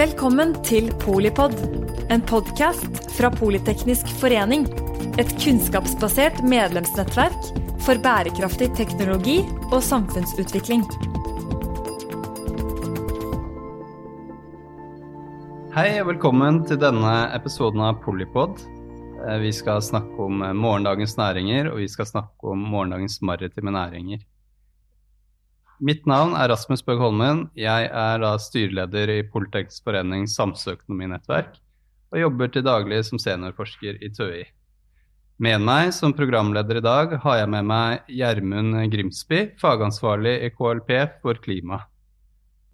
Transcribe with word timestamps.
Velkommen 0.00 0.54
til 0.64 0.86
Polipod, 1.02 1.52
en 2.08 2.22
podkast 2.24 2.94
fra 3.18 3.28
Politeknisk 3.34 4.08
forening. 4.16 4.62
Et 5.20 5.28
kunnskapsbasert 5.42 6.38
medlemsnettverk 6.40 7.50
for 7.84 8.00
bærekraftig 8.00 8.70
teknologi 8.78 9.42
og 9.68 9.82
samfunnsutvikling. 9.84 10.86
Hei 15.76 15.90
og 15.98 16.08
velkommen 16.14 16.62
til 16.70 16.80
denne 16.80 17.14
episoden 17.36 17.84
av 17.84 18.00
Polipod. 18.00 18.56
Eh, 19.26 19.38
Vi 19.44 19.52
skal 19.52 19.84
snakke 19.84 20.16
om 20.16 20.40
morgendagens 20.40 21.18
næringer, 21.20 21.74
og 21.74 21.84
vi 21.84 21.92
skal 21.92 22.08
snakke 22.08 22.56
om 22.56 22.64
morgendagens 22.72 23.20
maritime 23.20 23.76
næringer. 23.76 24.24
Mitt 25.80 26.04
navn 26.04 26.34
er 26.36 26.50
Rasmus 26.52 26.82
Bøgg 26.84 27.00
Holmen. 27.00 27.46
Jeg 27.56 27.86
er 27.88 28.18
da 28.20 28.34
styreleder 28.36 29.08
i 29.14 29.22
Politeknisk 29.24 29.86
forening 29.86 30.26
samfunnsøkonominettverk 30.28 31.54
og 32.12 32.18
jobber 32.20 32.50
til 32.52 32.66
daglig 32.66 32.98
som 33.08 33.20
seniorforsker 33.22 33.96
i 34.04 34.10
TØI. 34.12 34.42
Med 35.40 35.64
meg 35.64 35.94
som 35.96 36.12
programleder 36.12 36.82
i 36.82 36.84
dag 36.84 37.14
har 37.22 37.38
jeg 37.38 37.48
med 37.54 37.64
meg 37.70 38.12
Gjermund 38.12 38.76
Grimsby, 38.92 39.40
fagansvarlig 39.62 40.34
i 40.44 40.50
KLP 40.52 40.92
for 41.22 41.40
klima. 41.40 41.80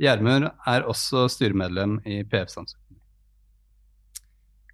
Gjermund 0.02 0.50
er 0.66 0.90
også 0.90 1.28
styremedlem 1.30 2.00
i 2.02 2.24
PF 2.26 2.50
Samfunnsøkonomi. 2.56 2.85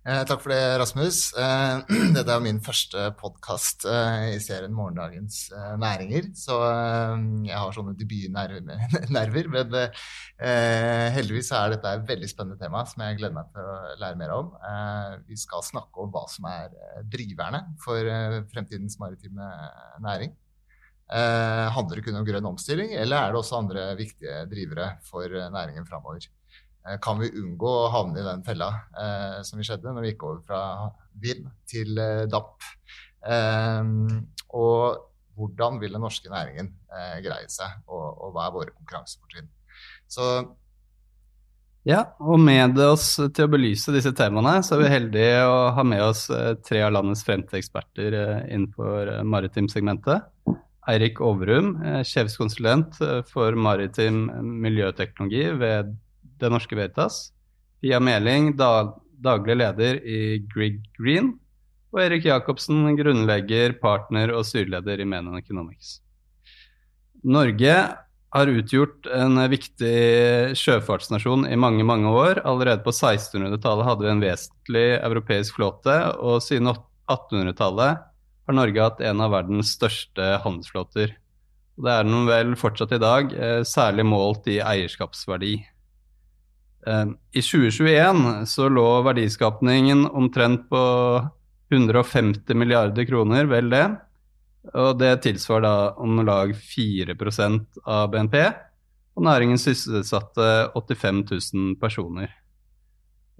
Eh, 0.02 0.24
takk 0.27 0.41
for 0.42 0.51
det, 0.51 0.79
Rasmus. 0.80 1.19
Eh, 1.38 1.92
dette 2.16 2.34
er 2.34 2.41
min 2.43 2.56
første 2.65 3.05
podkast 3.20 3.84
eh, 3.87 4.33
i 4.34 4.41
serien 4.43 4.74
Morgendagens 4.74 5.45
eh, 5.55 5.77
næringer, 5.79 6.27
så 6.34 6.56
eh, 6.66 7.23
jeg 7.47 7.55
har 7.55 7.77
sånne 7.77 7.95
debutnerver. 8.01 8.65
Men 9.55 9.77
eh, 9.79 11.07
heldigvis 11.15 11.52
er 11.54 11.76
dette 11.76 11.95
et 11.95 12.10
veldig 12.10 12.32
spennende 12.32 12.59
tema 12.59 12.82
som 12.91 13.07
jeg 13.07 13.21
gleder 13.21 13.38
meg 13.38 13.54
til 13.54 13.63
å 13.63 13.79
lære 14.02 14.18
mer 14.18 14.35
om. 14.41 14.51
Vi 15.30 15.38
skal 15.38 15.63
snakke 15.71 16.02
om 16.02 16.10
hva 16.10 16.26
som 16.35 16.51
er 16.51 16.74
driverne 17.07 17.63
for 17.87 18.13
fremtidens 18.51 18.98
maritime 18.98 19.54
næring. 20.02 20.35
Handler 21.13 22.01
det 22.01 22.09
kun 22.09 22.19
om 22.19 22.26
grønn 22.26 22.51
omstilling, 22.51 22.96
eller 22.98 23.21
er 23.21 23.30
det 23.30 23.38
også 23.38 23.60
andre 23.60 23.91
viktige 23.98 24.46
drivere 24.51 24.96
for 25.07 25.30
næringen 25.30 25.87
framover? 25.87 26.26
Eh, 26.88 26.99
kan 27.02 27.21
vi 27.21 27.30
unngå 27.38 27.71
å 27.71 27.91
havne 27.95 28.19
i 28.19 28.27
den 28.27 28.43
fella 28.47 28.73
eh, 28.99 29.38
som 29.47 29.61
vi 29.61 29.66
skjedde 29.66 29.93
når 29.93 30.02
vi 30.02 30.13
gikk 30.13 30.27
over 30.27 30.41
fra 30.49 30.63
vind 31.23 31.47
til 31.71 31.99
eh, 32.02 32.25
DAP? 32.30 32.66
Eh, 33.23 33.93
og 34.59 35.09
hvordan 35.38 35.79
vil 35.83 35.95
den 35.95 36.03
norske 36.05 36.33
næringen 36.33 36.73
eh, 36.91 37.21
greie 37.25 37.47
seg, 37.53 37.79
og, 37.87 38.03
og 38.19 38.35
hva 38.35 38.49
er 38.49 38.57
våre 38.57 38.75
konkurransefortrinn? 38.75 39.49
Ja, 41.88 42.03
og 42.23 42.38
med 42.38 42.79
oss 42.83 43.15
til 43.19 43.47
å 43.47 43.51
belyse 43.51 43.95
disse 43.95 44.13
temaene, 44.15 44.60
så 44.63 44.77
er 44.77 44.83
vi 44.83 44.91
heldige 44.93 45.41
å 45.49 45.57
ha 45.75 45.87
med 45.87 46.03
oss 46.05 46.29
eh, 46.35 46.53
tre 46.66 46.83
av 46.87 46.93
landets 46.99 47.25
fremste 47.27 47.59
eksperter 47.63 48.19
innenfor 48.51 49.21
maritimsegmentet. 49.23 50.29
Eirik 50.91 51.21
Overum, 51.23 51.77
sjefskonsulent 52.03 52.97
for 53.30 53.55
maritim 53.55 54.25
miljøteknologi 54.65 55.45
ved 55.60 55.93
Det 56.43 56.51
Norske 56.51 56.74
Veritas. 56.74 57.29
Pia 57.82 58.01
Meling, 58.02 58.52
da, 58.59 58.93
daglig 59.23 59.60
leder 59.60 60.02
i 60.02 60.43
Grieg 60.51 60.82
Green. 60.98 61.37
Og 61.93 62.01
Erik 62.02 62.26
Jacobsen, 62.26 62.85
grunnlegger, 62.98 63.76
partner 63.82 64.32
og 64.34 64.47
styreleder 64.48 65.03
i 65.03 65.06
Menon 65.06 65.38
Economics. 65.38 66.00
Norge 67.22 67.75
har 68.32 68.48
utgjort 68.48 69.06
en 69.12 69.37
viktig 69.53 69.97
sjøfartsnasjon 70.56 71.44
i 71.50 71.59
mange, 71.60 71.84
mange 71.84 72.10
år. 72.10 72.41
Allerede 72.48 72.82
på 72.82 72.94
1600-tallet 72.94 73.87
hadde 73.87 74.06
vi 74.06 74.12
en 74.15 74.22
vesentlig 74.25 74.87
europeisk 74.97 75.59
flåte, 75.59 75.98
og 76.16 76.41
siden 76.42 76.72
1800-tallet 76.72 78.00
har 78.48 78.56
Norge 78.56 78.86
hatt 78.86 79.03
en 79.04 79.20
av 79.22 79.34
verdens 79.36 79.74
største 79.76 80.38
handelsflåter. 80.42 81.12
Det 81.82 81.92
er 81.92 82.09
den 82.09 82.24
vel 82.28 82.56
fortsatt 82.59 82.97
i 82.97 83.00
dag, 83.03 83.32
eh, 83.32 83.60
særlig 83.69 84.04
målt 84.09 84.48
i 84.48 84.59
eierskapsverdi. 84.64 85.54
Eh, 86.87 87.06
I 87.32 87.43
2021 87.43 88.47
så 88.47 88.69
lå 88.69 88.87
verdiskapningen 89.03 90.06
omtrent 90.06 90.69
på 90.70 90.82
150 91.70 92.54
milliarder 92.54 93.06
kroner, 93.06 93.47
vel 93.47 93.70
det. 93.70 93.87
Og 94.75 94.98
det 94.98 95.15
tilsvarer 95.25 95.65
da 95.65 95.76
om 96.03 96.21
lag 96.26 96.53
4% 96.54 97.82
av 97.87 98.10
BNP. 98.12 98.37
Og 99.16 99.26
næringen 99.26 99.60
sysselsatte 99.60 100.72
85 100.75 101.25
000 101.31 101.75
personer. 101.81 102.31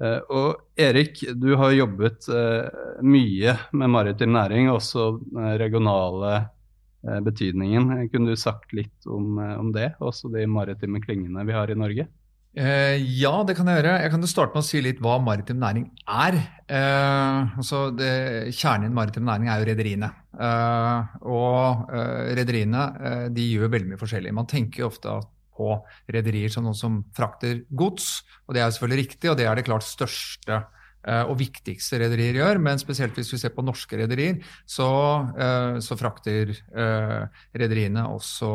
Eh, 0.03 0.19
Og 0.31 0.79
Erik, 0.79 1.21
du 1.35 1.55
har 1.57 1.75
jobbet 1.77 2.29
eh, 2.29 2.71
mye 3.03 3.59
med 3.73 3.91
maritim 3.91 4.33
næring, 4.33 4.71
også 4.71 5.19
regionale 5.59 6.49
betydningen. 7.03 8.09
Kunne 8.13 8.31
du 8.31 8.39
sagt 8.39 8.71
litt 8.73 9.07
om, 9.11 9.35
om 9.35 9.73
det, 9.75 9.97
også 9.99 10.29
de 10.31 10.45
maritime 10.47 11.01
klyngene 11.03 11.43
vi 11.49 11.57
har 11.57 11.71
i 11.71 11.75
Norge? 11.75 12.07
Eh, 12.53 12.99
ja, 13.17 13.33
det 13.49 13.55
kan 13.57 13.69
jeg 13.71 13.81
gjøre. 13.81 13.95
Jeg 14.05 14.13
kan 14.13 14.25
jo 14.25 14.29
starte 14.29 14.53
med 14.53 14.61
å 14.61 14.67
si 14.67 14.81
litt 14.85 15.01
hva 15.03 15.17
maritim 15.25 15.61
næring 15.63 15.87
er. 16.05 16.37
Eh, 16.69 17.57
altså 17.57 17.87
det, 17.97 18.53
kjernen 18.53 18.91
i 18.91 18.91
en 18.91 18.99
maritim 18.99 19.25
næring 19.29 19.49
er 19.49 19.63
jo 19.63 19.69
rederiene. 19.71 20.11
Eh, 20.37 21.15
og 21.33 21.89
rederiene 22.37 22.85
de 23.33 23.49
gjør 23.55 23.73
veldig 23.73 23.95
mye 23.95 24.03
forskjellig. 24.03 24.37
Man 24.37 24.51
tenker 24.51 24.89
ofte 24.91 25.17
på 25.57 25.73
rederier 26.13 26.53
som 26.53 26.67
noen 26.67 26.77
som 26.77 27.03
frakter 27.17 27.65
gods, 27.77 28.23
og 28.47 28.55
det 28.55 28.63
er 28.63 28.69
jo 28.69 28.77
selvfølgelig 28.77 29.03
riktig, 29.03 29.33
og 29.33 29.37
det 29.41 29.49
er 29.49 29.57
det 29.57 29.69
klart 29.69 29.85
største 29.89 30.63
og 31.03 31.33
viktigste 31.35 31.99
rederier 31.99 32.37
gjør, 32.39 32.61
men 32.63 32.79
spesielt 32.79 33.17
hvis 33.19 33.33
vi 33.35 33.39
ser 33.43 33.51
på 33.57 33.65
norske 33.67 33.99
rederier, 33.99 34.37
så, 34.71 34.87
så 35.83 35.97
frakter 35.99 36.53
rederiene 37.59 38.05
også 38.07 38.53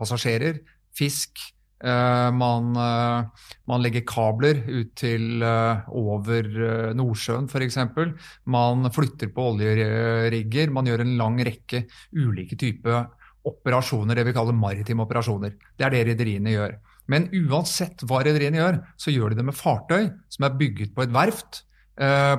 passasjerer, 0.00 0.62
fisk, 0.96 1.42
man, 1.80 2.74
eh, 2.76 3.46
man, 3.70 3.80
legger 3.80 4.04
kabler 4.08 4.60
ut 4.68 4.92
til 5.00 5.40
uh, 5.40 5.86
over 5.96 6.50
Nordsjøen 6.96 7.48
f.eks. 7.48 7.78
Man 8.44 8.90
flytter 8.92 9.32
på 9.32 9.46
oljerigger. 9.54 10.74
Man 10.74 10.90
gjør 10.90 11.06
en 11.06 11.16
lang 11.20 11.40
rekke 11.46 11.86
ulike 12.12 12.58
typer 12.60 13.08
operasjoner, 13.48 14.18
det 14.18 14.26
vi 14.28 14.36
kaller 14.36 14.56
maritime 14.56 15.06
operasjoner. 15.06 15.56
Det 15.78 15.86
er 15.86 15.96
det 15.96 16.04
rederiene 16.10 16.52
gjør. 16.52 16.76
Men 17.10 17.30
uansett 17.48 18.04
hva 18.04 18.20
rederiene 18.26 18.60
gjør, 18.60 18.78
så 19.00 19.14
gjør 19.14 19.32
de 19.32 19.40
det 19.40 19.48
med 19.48 19.56
fartøy 19.56 20.10
som 20.30 20.46
er 20.46 20.56
bygget 20.60 20.92
på 20.94 21.06
et 21.06 21.14
verft. 21.16 21.64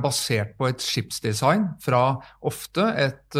Basert 0.02 0.56
på 0.58 0.70
et 0.72 0.82
skipsdesign 0.82 1.68
fra 1.84 2.16
ofte 2.50 2.86
et, 2.98 3.36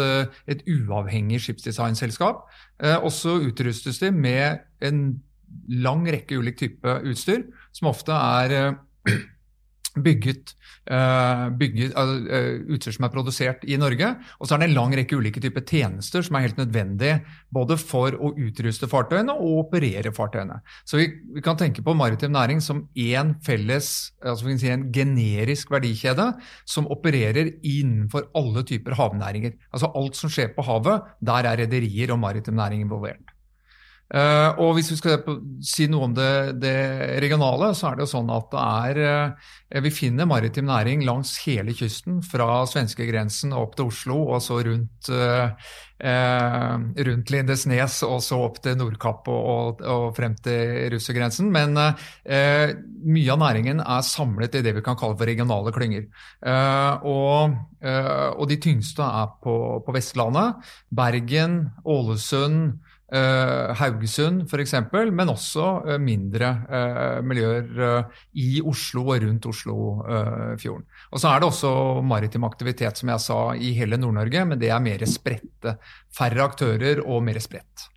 et 0.46 0.60
uavhengig 0.70 1.40
skipsdesignselskap. 1.42 2.44
og 2.92 3.08
så 3.10 3.38
utrustes 3.42 3.98
de 3.98 4.12
med 4.14 4.60
en 4.82 5.00
lang 5.82 6.06
rekke 6.08 6.38
ulik 6.40 6.58
type 6.60 6.96
utstyr, 7.08 7.46
som 7.74 7.90
ofte 7.92 8.16
er 8.16 8.56
uh, 8.72 9.12
bygget, 10.06 10.54
uh, 10.90 11.50
bygget 11.58 11.92
uh, 11.96 12.72
utstyr 12.72 12.94
som 12.96 13.06
er 13.06 13.12
produsert 13.12 13.64
i 13.68 13.76
Norge. 13.80 14.08
Og 14.40 14.48
så 14.48 14.54
er 14.54 14.62
det 14.62 14.68
en 14.70 14.76
lang 14.76 14.94
rekke 14.96 15.18
ulike 15.18 15.42
typer 15.42 15.64
tjenester 15.68 16.24
som 16.24 16.38
er 16.38 16.46
helt 16.46 16.60
nødvendige 16.60 17.18
både 17.52 17.76
for 17.80 18.16
å 18.16 18.32
utruste 18.32 18.88
fartøyene 18.90 19.34
og 19.34 19.66
operere 19.66 20.14
fartøyene. 20.16 20.60
Så 20.88 21.00
vi, 21.00 21.08
vi 21.36 21.44
kan 21.44 21.58
tenke 21.60 21.84
på 21.84 21.96
maritim 21.98 22.32
næring 22.36 22.62
som 22.64 22.86
én 22.96 23.34
felles, 23.44 24.12
altså 24.24 24.48
vi 24.48 24.54
kan 24.54 24.62
si 24.62 24.72
en 24.72 24.88
generisk 24.94 25.72
verdikjede 25.74 26.30
som 26.64 26.88
opererer 26.92 27.54
innenfor 27.60 28.30
alle 28.38 28.64
typer 28.68 28.96
havnæringer. 28.98 29.58
Altså 29.72 29.92
alt 29.98 30.18
som 30.18 30.32
skjer 30.32 30.54
på 30.56 30.64
havet, 30.66 31.12
der 31.20 31.52
er 31.52 31.64
rederier 31.64 32.14
og 32.14 32.22
maritim 32.22 32.56
næring 32.60 32.86
involvert. 32.86 33.31
Uh, 34.12 34.58
og 34.60 34.74
hvis 34.76 34.90
vi 34.92 34.98
skal 34.98 35.22
si 35.64 35.86
noe 35.88 36.04
om 36.10 36.12
det, 36.12 36.60
det, 36.60 36.76
regionale, 37.24 37.70
så 37.72 37.88
er 37.88 37.96
det 37.96 38.04
jo 38.04 38.10
sånn 38.10 38.28
at 38.34 38.50
det 38.52 38.64
er 38.64 39.00
uh, 39.32 39.54
Vi 39.86 39.92
finner 39.94 40.28
maritim 40.28 40.66
næring 40.68 41.06
langs 41.08 41.38
hele 41.46 41.72
kysten, 41.72 42.18
fra 42.20 42.60
svenskegrensen 42.68 43.56
opp 43.56 43.72
til 43.78 43.88
Oslo, 43.88 44.18
og 44.34 44.44
så 44.44 44.58
rundt, 44.66 45.08
uh, 45.08 45.72
rundt 47.08 47.32
Lindesnes, 47.32 48.02
og 48.04 48.20
så 48.20 48.42
opp 48.44 48.60
til 48.60 48.76
Nordkapp 48.76 49.32
og, 49.32 49.40
og, 49.48 49.80
og 49.80 50.06
frem 50.18 50.36
til 50.44 50.92
russergrensen. 50.92 51.48
Men 51.54 51.72
mye 51.72 53.32
av 53.32 53.40
næringen 53.40 53.80
er 53.80 54.04
samlet 54.04 54.58
i 54.58 54.64
det 54.66 54.74
vi 54.76 54.84
kan 54.84 54.98
kalle 54.98 55.16
for 55.16 55.30
regionale 55.30 55.72
klynger. 55.72 56.08
Og, 57.06 57.54
og, 57.86 58.44
de 58.50 58.58
tyngste 58.66 59.06
er 59.06 59.30
på, 59.46 59.54
på 59.86 59.94
Vestlandet. 59.94 60.74
Bergen, 60.90 61.62
Ålesund. 61.86 62.82
Uh, 63.12 63.74
Haugesund 63.76 64.46
f.eks., 64.46 64.72
men 65.12 65.28
også 65.28 65.64
uh, 65.84 65.96
mindre 66.00 66.48
uh, 66.64 67.18
miljøer 67.28 68.06
i 68.40 68.62
Oslo 68.64 69.02
og 69.04 69.26
rundt 69.26 69.48
Oslofjorden. 69.50 70.86
og 71.10 71.20
så 71.20 71.28
er 71.28 71.42
det 71.42 71.50
også 71.50 71.72
maritim 72.08 72.46
aktivitet, 72.48 72.96
som 72.96 73.12
jeg 73.12 73.24
sa, 73.26 73.40
i 73.52 73.74
hele 73.76 73.98
Nord-Norge, 74.00 74.46
men 74.48 74.60
det 74.60 74.72
er 74.72 74.80
mer 74.80 75.04
spredte. 75.04 75.76
Færre 76.12 76.46
aktører 76.46 77.04
og 77.04 77.20
mer 77.26 77.40
spredt. 77.44 77.88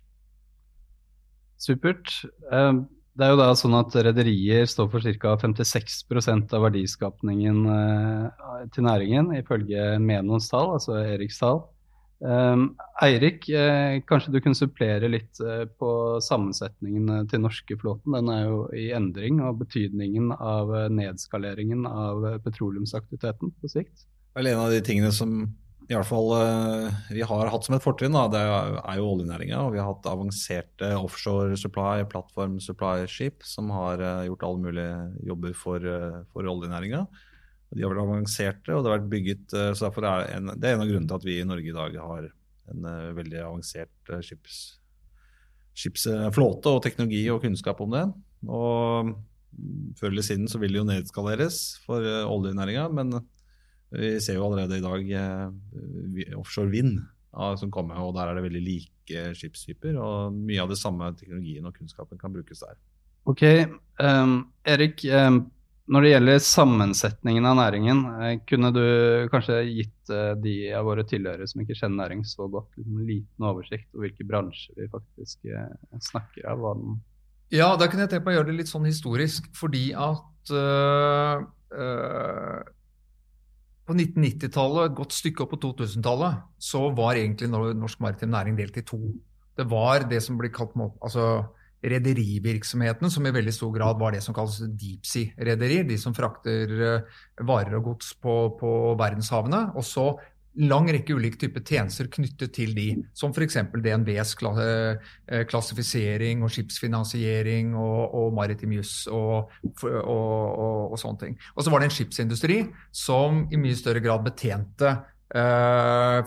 Supert. 1.56 2.12
Det 3.16 3.24
er 3.24 3.32
jo 3.32 3.38
da 3.40 3.52
sånn 3.56 3.74
at 3.78 3.94
Rederier 4.04 4.66
står 4.68 4.90
for 4.92 5.04
ca. 5.22 5.30
56% 5.40 6.52
av 6.52 6.66
verdiskapningen 6.66 7.62
eh, 7.72 8.66
til 8.74 8.84
næringen, 8.84 9.30
ifølge 9.38 9.94
Menons 10.04 10.50
tall, 10.50 10.74
altså 10.76 10.98
Eriks 11.00 11.40
tall. 11.40 11.62
Um, 12.18 12.70
Eirik, 13.04 13.44
eh, 13.52 13.98
kanskje 14.08 14.32
du 14.32 14.38
kunne 14.40 14.56
supplere 14.56 15.10
litt 15.10 15.40
eh, 15.44 15.66
på 15.68 15.90
sammensetningen 16.24 17.28
til 17.28 17.42
norske 17.44 17.76
flåten. 17.76 18.16
Den 18.16 18.32
er 18.32 18.46
jo 18.46 18.62
i 18.72 18.86
endring, 18.96 19.42
og 19.44 19.60
betydningen 19.60 20.32
av 20.36 20.72
eh, 20.72 20.88
nedskaleringen 20.96 21.84
av 21.90 22.24
eh, 22.24 22.40
petroleumsaktiviteten 22.46 23.52
på 23.60 23.72
sikt. 23.74 24.06
Vel, 24.36 24.48
en 24.48 24.64
av 24.64 24.72
de 24.72 24.80
tingene 24.84 25.12
som 25.12 25.42
i 25.86 25.94
alle 25.94 26.06
fall 26.06 26.32
eh, 26.34 26.94
vi 27.14 27.22
har 27.22 27.50
hatt 27.52 27.66
som 27.66 27.76
et 27.76 27.84
fortrinn, 27.84 28.16
det 28.32 28.40
er 28.42 28.98
jo 28.98 29.10
oljenæringa. 29.12 29.60
Og 29.62 29.76
vi 29.76 29.80
har 29.80 29.92
hatt 29.92 30.08
avanserte 30.10 30.90
offshore 30.98 31.54
supply, 31.60 32.02
plattform 32.10 32.58
supply-skip 32.62 33.46
som 33.46 33.70
har 33.74 34.02
eh, 34.02 34.24
gjort 34.26 34.46
alle 34.48 34.64
mulige 34.64 34.96
jobber 35.28 35.54
for, 35.54 35.86
eh, 35.86 36.18
for 36.34 36.50
oljenæringa. 36.50 37.04
De 37.74 37.82
har 37.82 37.92
vært 37.92 38.04
avanserte, 38.04 38.72
og 38.72 38.82
det 38.82 38.90
har 38.90 38.98
vært 38.98 39.12
bygget 39.12 39.54
så 39.74 39.88
derfor 39.88 40.06
er 40.08 40.28
en, 40.36 40.52
Det 40.54 40.68
er 40.68 40.76
en 40.76 40.84
av 40.84 40.90
grunnene 40.90 41.10
til 41.10 41.18
at 41.18 41.26
vi 41.26 41.38
i 41.40 41.46
Norge 41.46 41.70
i 41.72 41.76
dag 41.76 41.96
har 42.00 42.28
en 42.72 42.86
veldig 43.16 43.40
avansert 43.42 44.12
skips, 44.26 44.58
skipsflåte 45.76 46.72
og 46.72 46.82
teknologi 46.84 47.24
og 47.30 47.42
kunnskap 47.42 47.82
om 47.82 47.92
det. 47.94 48.04
Og 48.46 49.10
mm, 49.10 49.96
før 49.98 50.12
eller 50.12 50.26
siden 50.26 50.46
så 50.50 50.62
vil 50.62 50.74
det 50.74 50.80
jo 50.80 50.88
nedskaleres 50.88 51.60
for 51.84 52.06
oljenæringa, 52.06 52.86
men 52.94 53.18
vi 53.94 54.16
ser 54.20 54.38
jo 54.38 54.46
allerede 54.46 54.78
i 54.78 54.84
dag 54.84 55.12
eh, 55.20 56.38
offshore 56.38 56.70
vind 56.72 56.98
som 57.60 57.70
kommer, 57.70 57.98
og 58.00 58.14
der 58.16 58.30
er 58.30 58.38
det 58.38 58.46
veldig 58.46 58.62
like 58.64 59.24
skipstyper. 59.36 59.98
Og 60.00 60.34
mye 60.34 60.62
av 60.62 60.70
det 60.72 60.78
samme 60.80 61.10
teknologien 61.18 61.66
og 61.68 61.76
kunnskapen 61.76 62.18
kan 62.18 62.32
brukes 62.32 62.62
der. 62.64 62.78
Ok, 63.26 63.42
um, 64.00 64.38
Erik. 64.64 65.04
Um, 65.04 65.50
når 65.86 66.02
det 66.02 66.10
gjelder 66.10 66.40
sammensetningen 66.42 67.46
av 67.46 67.58
næringen, 67.60 67.98
uh, 68.18 68.32
kunne 68.48 68.72
du 68.74 68.86
kanskje 69.30 69.60
gitt 69.68 70.10
uh, 70.10 70.34
de 70.42 70.54
av 70.74 70.86
våre 70.88 71.04
tilhørere 71.06 71.46
som 71.46 71.62
ikke 71.62 71.76
kjenner 71.78 72.00
næring 72.02 72.24
så 72.26 72.48
godt, 72.50 72.72
en 72.82 73.04
liten 73.06 73.46
oversikt 73.46 73.86
over 73.94 74.08
hvilke 74.08 74.26
bransjer 74.26 74.80
vi 74.80 74.88
faktisk 74.90 75.46
uh, 75.52 76.00
snakker 76.08 76.48
av? 76.50 76.64
Ja, 77.54 77.68
da 77.78 77.86
kunne 77.86 78.06
jeg 78.06 78.16
tenkt 78.16 78.26
meg 78.26 78.34
å 78.34 78.40
gjøre 78.40 78.50
det 78.50 78.58
litt 78.64 78.72
sånn 78.72 78.88
historisk, 78.88 79.46
fordi 79.54 79.92
at 79.94 80.32
på 83.86 83.94
1990-tallet, 83.94 84.88
et 84.88 84.98
godt 84.98 85.14
stykke 85.14 85.44
opp 85.44 85.52
på 85.54 85.58
2000-tallet, 85.62 86.42
så 86.58 86.88
var 86.94 87.18
egentlig 87.18 87.50
norsk 87.50 88.02
maritim 88.02 88.32
næring 88.34 88.58
delt 88.58 88.78
i 88.78 88.84
to. 88.86 88.98
Det 89.58 89.66
var 89.70 90.06
det 90.10 90.20
som 90.24 90.38
blir 90.38 90.52
kalt 90.54 90.74
altså, 90.78 91.46
rederivirksomheten, 91.86 93.10
som 93.12 93.26
i 93.26 93.34
veldig 93.34 93.54
stor 93.54 93.74
grad 93.74 94.00
var 94.00 94.14
det 94.14 94.22
som 94.24 94.34
kalles 94.36 94.58
deep 94.78 95.06
sea-rederier. 95.06 95.86
De 95.88 95.98
som 96.00 96.14
frakter 96.16 96.72
eh, 96.76 97.20
varer 97.46 97.78
og 97.78 97.92
gods 97.92 98.14
på, 98.22 98.38
på 98.60 98.72
verdenshavene. 98.98 99.68
Og 99.76 99.86
så 99.86 100.10
lang 100.56 100.88
rekke 100.88 101.16
ulike 101.16 101.38
typer 101.40 101.64
tjenester 101.66 102.08
knyttet 102.12 102.54
til 102.56 102.72
de, 102.76 102.86
som 103.16 103.34
f.eks. 103.34 103.58
DNBs 103.74 104.34
eh, 104.62 105.42
klassifisering 105.50 106.44
og 106.44 106.52
skipsfinansiering 106.54 107.74
og, 107.76 108.14
og 108.16 108.32
maritim 108.36 108.72
juss 108.78 109.04
og, 109.12 109.52
og, 109.84 110.92
og, 110.92 110.96
sånne 111.00 111.22
ting. 111.22 111.36
Og 111.54 111.64
så 111.64 111.72
var 111.72 111.82
det 111.82 111.90
en 111.90 111.96
skipsindustri 111.98 112.62
som 112.94 113.44
i 113.52 113.60
mye 113.60 113.76
større 113.76 114.02
grad 114.04 114.24
betjente 114.26 114.96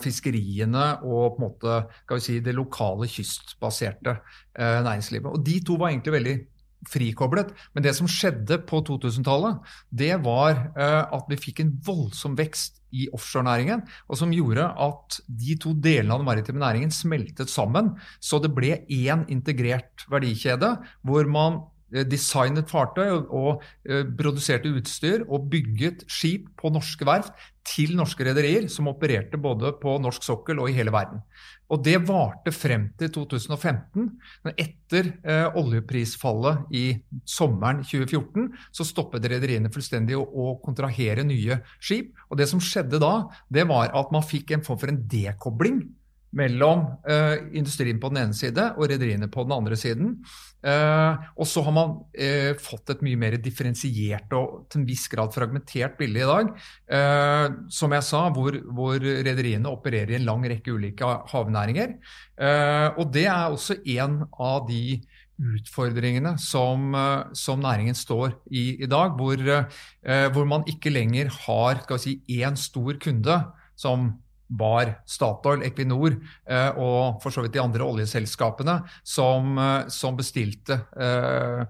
fiskeriene 0.04 0.86
og 1.06 1.36
på 1.36 1.40
en 1.40 1.46
måte, 1.46 1.76
skal 2.04 2.20
vi 2.20 2.24
si, 2.24 2.38
det 2.44 2.56
lokale 2.56 3.08
kystbaserte 3.08 4.16
eh, 4.18 4.80
næringslivet. 4.84 5.30
Og 5.30 5.44
de 5.46 5.60
to 5.64 5.78
var 5.80 5.92
egentlig 5.92 6.16
veldig 6.18 6.36
frikoblet. 6.88 7.52
Men 7.74 7.84
det 7.84 7.94
som 7.96 8.08
skjedde 8.08 8.60
på 8.68 8.80
2000-tallet, 8.86 9.58
det 9.92 10.14
var 10.24 10.52
eh, 10.72 11.02
at 11.04 11.32
vi 11.32 11.40
fikk 11.40 11.64
en 11.64 11.74
voldsom 11.86 12.36
vekst 12.38 12.80
i 12.96 13.06
offshorenæringen, 13.14 13.84
og 14.10 14.18
som 14.18 14.32
gjorde 14.34 14.64
at 14.66 15.20
de 15.28 15.56
to 15.62 15.74
delene 15.78 16.14
av 16.14 16.22
den 16.22 16.26
maritime 16.26 16.62
næringen 16.62 16.94
smeltet 16.94 17.52
sammen. 17.52 17.92
Så 18.18 18.40
det 18.42 18.52
ble 18.56 18.80
én 18.90 19.26
integrert 19.30 20.06
verdikjede 20.10 20.74
hvor 21.06 21.28
man 21.30 21.60
eh, 21.60 21.68
designet 22.06 22.70
fartøy 22.70 23.06
og, 23.08 23.30
og 23.30 23.64
uh, 23.90 24.02
produserte 24.18 24.72
utstyr 24.72 25.24
og 25.28 25.48
bygget 25.52 26.04
skip 26.10 26.48
på 26.60 26.72
norske 26.74 27.06
verft 27.08 27.34
til 27.66 27.92
norske 27.98 28.24
rederier 28.24 28.66
som 28.72 28.88
opererte 28.90 29.38
både 29.40 29.74
på 29.80 29.96
norsk 30.02 30.24
sokkel 30.24 30.60
og 30.62 30.70
i 30.70 30.76
hele 30.76 30.92
verden. 30.94 31.20
Og 31.70 31.82
det 31.86 32.00
varte 32.08 32.50
frem 32.54 32.88
til 32.98 33.12
2015. 33.14 34.08
Men 34.46 34.56
etter 34.58 35.12
eh, 35.22 35.58
oljeprisfallet 35.58 36.72
i 36.74 36.84
sommeren 37.28 37.84
2014 37.86 38.48
så 38.74 38.86
stoppet 38.86 39.28
rederiene 39.30 39.70
fullstendig 39.72 40.18
å, 40.18 40.24
å, 40.24 40.56
kontrahere 40.64 41.22
nye 41.26 41.60
skip. 41.78 42.10
Og 42.30 42.40
det 42.40 42.48
som 42.50 42.62
skjedde 42.64 42.98
da, 43.02 43.14
det 43.52 43.68
var 43.70 43.94
at 43.94 44.10
man 44.14 44.26
fikk 44.26 44.56
en 44.56 44.66
form 44.66 44.80
for 44.82 44.90
en 44.90 45.02
dekobling 45.10 45.84
mellom 46.36 46.84
eh, 47.10 47.42
industrien 47.58 47.98
på 48.00 48.10
den 48.12 48.22
ene 48.22 48.36
side 48.36 48.70
og 48.76 48.86
rederiene 48.90 49.28
på 49.32 49.42
den 49.46 49.54
andre 49.56 49.78
siden. 49.78 50.12
Eh, 50.62 51.30
og 51.34 51.48
så 51.48 51.64
har 51.66 51.74
man 51.74 51.96
eh, 52.14 52.52
fått 52.60 52.92
et 52.94 53.02
mye 53.02 53.18
mer 53.18 53.36
differensiert 53.42 54.30
og 54.38 54.68
til 54.70 54.82
en 54.82 54.88
viss 54.88 55.08
grad 55.10 55.34
fragmentert 55.34 55.98
bilde 55.98 56.22
i 56.22 56.28
dag. 56.30 56.52
Som 57.72 57.94
jeg 57.96 58.06
sa, 58.06 58.24
hvor, 58.34 58.56
hvor 58.74 58.98
rederiene 59.00 59.70
opererer 59.70 60.14
i 60.14 60.20
en 60.20 60.28
lang 60.28 60.44
rekke 60.50 60.74
ulike 60.74 61.08
havnæringer. 61.30 61.96
Og 62.98 63.10
det 63.14 63.26
er 63.30 63.50
også 63.50 63.80
en 63.96 64.22
av 64.38 64.66
de 64.68 65.00
utfordringene 65.40 66.34
som, 66.42 66.90
som 67.36 67.62
næringen 67.62 67.96
står 67.96 68.34
i 68.52 68.64
i 68.82 68.88
dag, 68.90 69.14
hvor, 69.16 69.40
hvor 70.34 70.48
man 70.48 70.66
ikke 70.68 70.92
lenger 70.92 71.30
har 71.46 71.82
skal 71.84 72.00
vi 72.00 72.04
si, 72.04 72.42
én 72.42 72.58
stor 72.60 72.98
kunde 73.02 73.38
som 73.78 74.10
var 74.50 74.96
Statoil, 75.08 75.64
Equinor 75.66 76.16
eh, 76.16 76.70
og 76.80 77.20
for 77.22 77.34
så 77.34 77.44
vidt 77.44 77.54
de 77.56 77.62
andre 77.62 77.86
oljeselskapene 77.86 78.80
som, 79.06 79.54
eh, 79.58 79.88
som 79.92 80.18
bestilte 80.18 80.82
eh, 80.98 81.64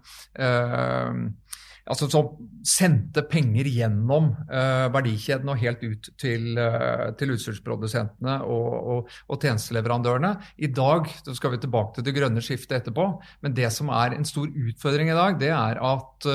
Altså 1.91 2.07
som 2.07 2.29
sendte 2.67 3.25
penger 3.27 3.67
gjennom 3.67 4.29
uh, 4.51 4.87
verdikjeden 4.95 5.49
og 5.51 5.59
helt 5.59 5.81
ut 5.83 6.11
til, 6.21 6.53
uh, 6.55 7.09
til 7.19 7.33
utstyrsprodusentene 7.35 8.37
og, 8.47 8.69
og, 8.79 9.15
og, 9.27 9.39
tjenesteleverandørene. 9.41 10.31
I 10.63 10.71
dag 10.77 11.09
så 11.17 11.35
skal 11.35 11.57
vi 11.57 11.63
tilbake 11.65 11.97
til 11.97 12.07
det 12.07 12.15
grønne 12.15 12.45
skiftet 12.45 12.77
etterpå, 12.79 13.09
men 13.43 13.57
det 13.57 13.73
som 13.75 13.91
er 13.97 14.15
en 14.15 14.29
stor 14.29 14.47
utfordring 14.47 15.11
i 15.11 15.19
dag, 15.19 15.41
det 15.41 15.51
er 15.57 15.81
at, 15.83 16.29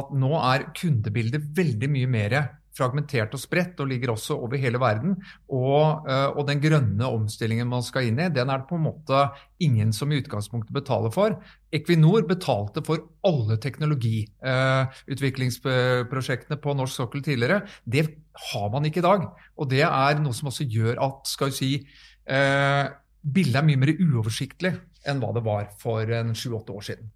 at 0.00 0.10
nå 0.16 0.32
er 0.40 0.70
kundebildet 0.74 1.52
veldig 1.60 1.92
mye 1.94 2.10
mer 2.10 2.38
fragmentert 2.80 3.34
og 3.36 3.42
spredt 3.42 3.80
og 3.82 3.90
ligger 3.90 4.14
også 4.14 4.36
over 4.40 4.56
hele 4.60 4.78
verden. 4.80 5.16
Og, 5.52 6.06
eh, 6.08 6.28
og, 6.32 6.46
den 6.48 6.60
grønne 6.62 7.06
omstillingen 7.06 7.68
man 7.70 7.82
skal 7.86 8.04
inn 8.08 8.18
i, 8.18 8.28
den 8.32 8.50
er 8.50 8.58
det 8.62 8.68
på 8.70 8.76
en 8.78 8.88
måte 8.88 9.18
ingen 9.60 9.92
som 9.96 10.10
i 10.10 10.18
utgangspunktet 10.22 10.72
betaler 10.74 11.10
for. 11.14 11.30
Equinor 11.76 12.22
betalte 12.28 12.80
for 12.86 12.98
alle 13.26 13.56
teknologiutviklingsprosjektene 13.62 16.56
på 16.62 16.70
norsk 16.78 16.94
sokkel 17.02 17.20
tidligere. 17.26 17.58
Det 17.84 18.02
har 18.50 18.68
man 18.72 18.84
ikke 18.88 19.02
i 19.04 19.08
dag. 19.08 19.20
Og 19.60 19.64
det 19.70 19.84
er 19.86 20.14
noe 20.24 20.34
som 20.36 20.50
også 20.50 20.64
gjør 20.70 20.94
at 21.04 21.18
skal 21.28 21.46
vi 21.52 21.56
si, 21.60 21.72
eh, 22.26 22.86
bildet 23.20 23.56
er 23.60 23.68
mye 23.68 23.82
mer 23.84 23.92
uoversiktlig 24.00 24.72
enn 25.08 25.20
hva 25.20 25.30
det 25.36 25.44
var 25.44 25.64
for 25.80 26.04
sju-åtte 26.36 26.72
år 26.76 26.84
siden. 26.84 27.06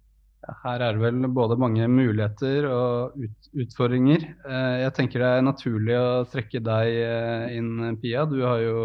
Her 0.45 0.83
er 0.83 0.95
det 0.95 1.01
vel 1.01 1.25
både 1.33 1.57
mange 1.59 1.87
muligheter 1.89 2.67
og 2.69 3.17
ut, 3.17 3.49
utfordringer. 3.65 4.25
Eh, 4.45 4.75
jeg 4.83 4.93
tenker 4.97 5.23
det 5.23 5.31
er 5.31 5.45
naturlig 5.45 5.97
å 5.97 6.25
trekke 6.29 6.61
deg 6.65 6.99
eh, 7.01 7.57
inn, 7.57 7.97
Pia. 8.01 8.25
Du 8.29 8.39
har 8.45 8.61
jo 8.61 8.79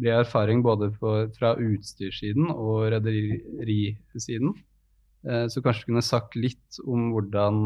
bred 0.00 0.22
erfaring 0.24 0.64
både 0.64 0.90
fra 0.98 1.54
utstyrssiden 1.56 2.52
og 2.52 2.90
rederisiden. 2.94 4.54
Eh, 5.24 5.46
så 5.52 5.64
kanskje 5.64 5.86
du 5.86 5.90
kunne 5.92 6.04
sagt 6.04 6.38
litt 6.38 6.80
om 6.86 7.10
hvordan 7.14 7.64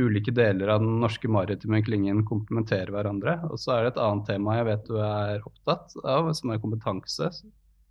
ulike 0.00 0.32
deler 0.32 0.70
av 0.72 0.78
den 0.80 1.02
norske 1.02 1.28
maritime 1.28 1.82
klyngen 1.84 2.22
komplementerer 2.28 2.94
hverandre. 2.94 3.36
Og 3.52 3.60
så 3.60 3.74
er 3.74 3.84
det 3.84 3.94
et 3.94 4.04
annet 4.06 4.28
tema 4.30 4.56
jeg 4.56 4.70
vet 4.70 4.86
du 4.88 4.96
er 5.04 5.44
opptatt 5.44 5.98
av, 6.00 6.30
som 6.38 6.54
er 6.54 6.62
kompetanse. 6.62 7.28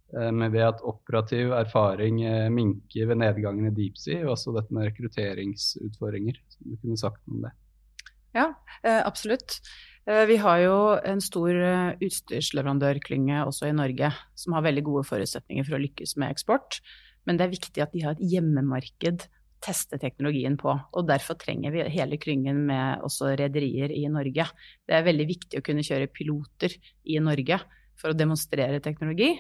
Eh, 0.10 0.50
vet 0.50 0.66
at 0.66 0.82
operativ 0.82 1.52
erfaring 1.54 2.24
eh, 2.26 2.48
minker 2.50 3.12
ved 3.12 3.20
nedgangen 3.22 3.70
i 3.70 3.76
deep 3.76 4.00
sea, 4.02 4.24
og 4.26 4.34
også 4.34 4.56
dette 4.56 4.74
med 4.74 4.90
rekrutteringsutfordringer. 4.90 6.40
Som 6.56 6.72
du 6.72 6.80
kunne 6.82 6.98
sagt 7.00 7.22
noe 7.28 7.38
om 7.38 7.46
det. 7.46 7.54
Ja, 8.38 8.48
eh, 8.84 9.02
absolutt. 9.04 9.62
Vi 10.10 10.40
har 10.42 10.58
jo 10.64 10.78
en 11.06 11.20
stor 11.22 11.54
utstyrsleverandørklynge 12.02 13.44
også 13.46 13.68
i 13.68 13.76
Norge, 13.78 14.08
som 14.34 14.56
har 14.56 14.64
veldig 14.66 14.82
gode 14.88 15.04
forutsetninger 15.06 15.68
for 15.68 15.78
å 15.78 15.82
lykkes 15.84 16.16
med 16.18 16.34
eksport. 16.34 16.80
Men 17.28 17.38
det 17.38 17.46
er 17.46 17.52
viktig 17.52 17.84
at 17.84 17.94
de 17.94 18.02
har 18.02 18.16
et 18.16 18.24
hjemmemarked 18.32 19.28
å 19.28 19.62
teste 19.62 20.00
teknologien 20.02 20.56
på. 20.58 20.74
Og 20.98 21.06
derfor 21.06 21.38
trenger 21.38 21.76
vi 21.76 21.86
hele 21.94 22.18
klyngen 22.18 22.64
med 22.72 23.06
også 23.06 23.36
rederier 23.38 23.94
i 23.94 24.08
Norge. 24.10 24.48
Det 24.88 24.98
er 24.98 25.06
veldig 25.06 25.30
viktig 25.30 25.62
å 25.62 25.68
kunne 25.68 25.86
kjøre 25.86 26.10
piloter 26.10 26.74
i 27.06 27.20
Norge 27.22 27.60
for 28.00 28.10
å 28.10 28.18
demonstrere 28.18 28.82
teknologi. 28.82 29.36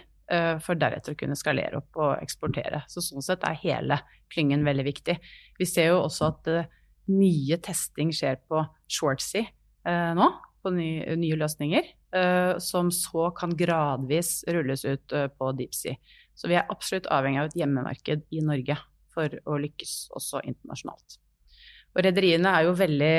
For 0.62 0.78
deretter 0.78 1.16
å 1.16 1.18
kunne 1.18 1.38
skalere 1.38 1.80
opp 1.80 1.98
og 1.98 2.12
eksportere. 2.22 2.84
Så 2.92 3.02
sånn 3.02 3.24
sett 3.26 3.42
er 3.48 3.58
hele 3.64 3.98
klyngen 4.30 4.62
veldig 4.68 4.86
viktig. 4.86 5.16
Vi 5.58 5.66
ser 5.66 5.90
jo 5.90 6.04
også 6.04 6.28
at 6.30 6.50
mye 7.10 7.58
testing 7.66 8.12
skjer 8.14 8.38
på 8.46 8.62
shortsea 8.94 9.50
nå, 10.14 10.28
på 10.62 10.74
nye, 10.76 11.38
løsninger, 11.40 11.88
som 12.62 12.92
så 12.94 13.30
kan 13.34 13.56
gradvis 13.58 14.44
rulles 14.54 14.86
ut 14.86 15.16
på 15.40 15.52
deepsea. 15.58 15.98
Så 16.38 16.52
vi 16.52 16.60
er 16.60 16.70
absolutt 16.70 17.10
avhengig 17.10 17.42
av 17.42 17.50
et 17.50 17.58
hjemmemarked 17.64 18.28
i 18.36 18.44
Norge 18.46 18.78
for 19.10 19.34
å 19.50 19.58
lykkes 19.66 20.12
også 20.20 20.44
internasjonalt. 20.46 21.18
Og 21.96 22.06
rederiene 22.06 22.54
er 22.54 22.70
jo 22.70 22.78
veldig 22.78 23.16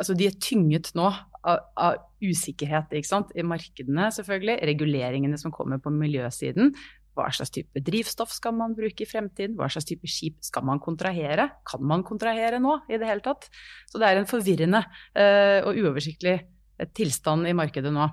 Altså 0.00 0.14
de 0.16 0.24
er 0.24 0.36
tynget 0.40 0.88
nå 0.96 1.10
av, 1.46 1.64
av 1.78 1.96
usikkerhet 2.22 2.94
i 2.96 3.44
markedene, 3.46 4.10
selvfølgelig. 4.14 4.60
Reguleringene 4.70 5.38
som 5.40 5.54
kommer 5.54 5.80
på 5.82 5.92
miljøsiden. 5.94 6.72
Hva 7.16 7.30
slags 7.32 7.54
type 7.54 7.80
drivstoff 7.80 8.34
skal 8.34 8.52
man 8.58 8.74
bruke 8.76 9.06
i 9.06 9.08
fremtiden? 9.08 9.56
Hva 9.56 9.70
slags 9.72 9.88
type 9.88 10.08
skip 10.10 10.42
skal 10.44 10.66
man 10.68 10.82
kontrahere? 10.84 11.48
Kan 11.68 11.86
man 11.88 12.04
kontrahere 12.04 12.60
nå 12.60 12.82
i 12.90 13.00
det 13.00 13.08
hele 13.08 13.24
tatt? 13.24 13.48
Så 13.88 14.02
det 14.02 14.10
er 14.10 14.20
en 14.20 14.28
forvirrende 14.28 14.82
uh, 14.84 15.64
og 15.64 15.80
uoversiktlig 15.80 16.36
eh, 16.36 16.90
tilstand 16.92 17.48
i 17.48 17.56
markedet 17.56 17.94
nå. 17.94 18.10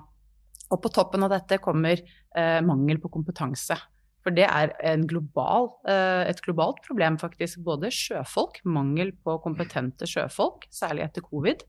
Og 0.72 0.80
på 0.80 0.92
toppen 0.94 1.26
av 1.26 1.34
dette 1.34 1.60
kommer 1.60 2.00
uh, 2.00 2.60
mangel 2.64 3.02
på 3.02 3.12
kompetanse. 3.12 3.76
For 4.24 4.32
det 4.32 4.46
er 4.48 4.72
global, 5.04 5.68
eh, 5.84 6.24
et 6.30 6.40
globalt 6.40 6.80
problem, 6.86 7.18
faktisk. 7.20 7.60
Både 7.64 7.92
sjøfolk, 7.92 8.62
mangel 8.64 9.12
på 9.20 9.36
kompetente 9.44 10.08
sjøfolk, 10.08 10.64
særlig 10.72 11.04
etter 11.04 11.24
covid, 11.26 11.60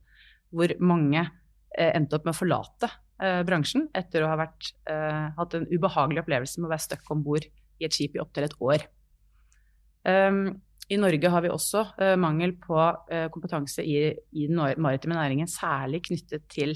hvor 0.56 0.72
mange 0.80 1.20
eh, 1.20 1.34
endte 1.78 2.18
opp 2.18 2.28
med 2.28 2.36
å 2.36 2.38
forlate 2.38 2.90
eh, 3.22 3.42
bransjen 3.48 3.88
etter 3.96 4.26
å 4.26 4.32
ha 4.32 4.40
vært, 4.40 4.74
hatt 4.86 5.58
en 5.58 5.68
ubehagelig 5.72 6.24
opplevelse 6.24 6.62
med 6.62 6.70
å 6.70 6.74
være 6.76 6.86
stuck 6.86 7.10
om 7.14 7.24
bord 7.26 7.46
i 7.46 7.88
et 7.88 7.96
skip 7.96 8.16
i 8.16 8.22
opptil 8.24 8.48
et 8.48 8.56
år. 8.64 8.86
Ehm, 10.08 10.46
I 10.88 11.00
Norge 11.02 11.32
har 11.34 11.44
vi 11.44 11.50
også 11.50 11.82
mangel 12.22 12.54
på 12.62 12.78
kompetanse 13.34 13.84
i, 13.84 14.12
i 14.14 14.46
den 14.48 14.62
maritime 14.62 15.18
næringen, 15.18 15.50
særlig 15.50 16.04
knyttet 16.06 16.46
til 16.54 16.76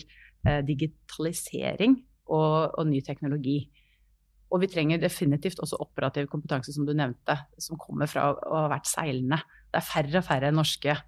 digitalisering 0.65 1.99
og, 2.25 2.73
og 2.79 2.87
ny 2.89 3.03
teknologi. 3.05 3.59
Og 4.49 4.63
vi 4.63 4.69
trenger 4.71 5.01
definitivt 5.01 5.61
også 5.61 5.77
operativ 5.83 6.27
kompetanse, 6.31 6.73
som 6.73 6.87
du 6.87 6.95
nevnte, 6.97 7.35
som 7.61 7.77
kommer 7.77 8.09
fra 8.09 8.31
å 8.33 8.63
ha 8.63 8.69
vært 8.71 8.89
seilende. 8.89 9.37
Det 9.69 9.77
er 9.77 9.85
færre 9.85 10.21
og 10.21 10.25
færre 10.25 10.51
norske 10.53 10.95
eh, 10.95 11.03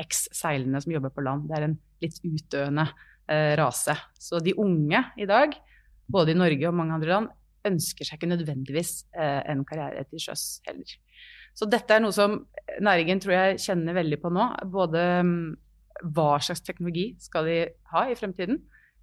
eks-seilende 0.00 0.80
som 0.82 0.94
jobber 0.94 1.12
på 1.14 1.24
land. 1.24 1.48
Det 1.48 1.58
er 1.58 1.68
en 1.68 1.78
litt 2.04 2.20
utdøende 2.24 2.86
eh, 3.30 3.54
rase. 3.60 3.96
Så 4.20 4.40
de 4.44 4.56
unge 4.60 5.00
i 5.20 5.28
dag, 5.28 5.56
både 6.10 6.34
i 6.34 6.38
Norge 6.38 6.68
og 6.68 6.76
mange 6.78 6.96
andre 6.96 7.12
land, 7.12 7.32
ønsker 7.64 8.04
seg 8.04 8.18
ikke 8.18 8.32
nødvendigvis 8.34 8.92
eh, 9.16 9.40
en 9.52 9.64
karriere 9.68 10.04
til 10.08 10.20
sjøs 10.26 10.44
heller. 10.68 10.96
Så 11.54 11.68
dette 11.70 11.94
er 11.94 12.02
noe 12.02 12.14
som 12.14 12.40
næringen 12.82 13.20
tror 13.22 13.36
jeg 13.36 13.60
kjenner 13.62 13.96
veldig 13.96 14.18
på 14.20 14.32
nå. 14.34 14.48
Både 14.74 15.02
um, 15.22 15.34
hva 16.14 16.36
slags 16.42 16.64
teknologi 16.66 17.12
skal 17.22 17.46
de 17.48 17.58
ha 17.92 18.06
i 18.10 18.16
fremtiden, 18.18 18.58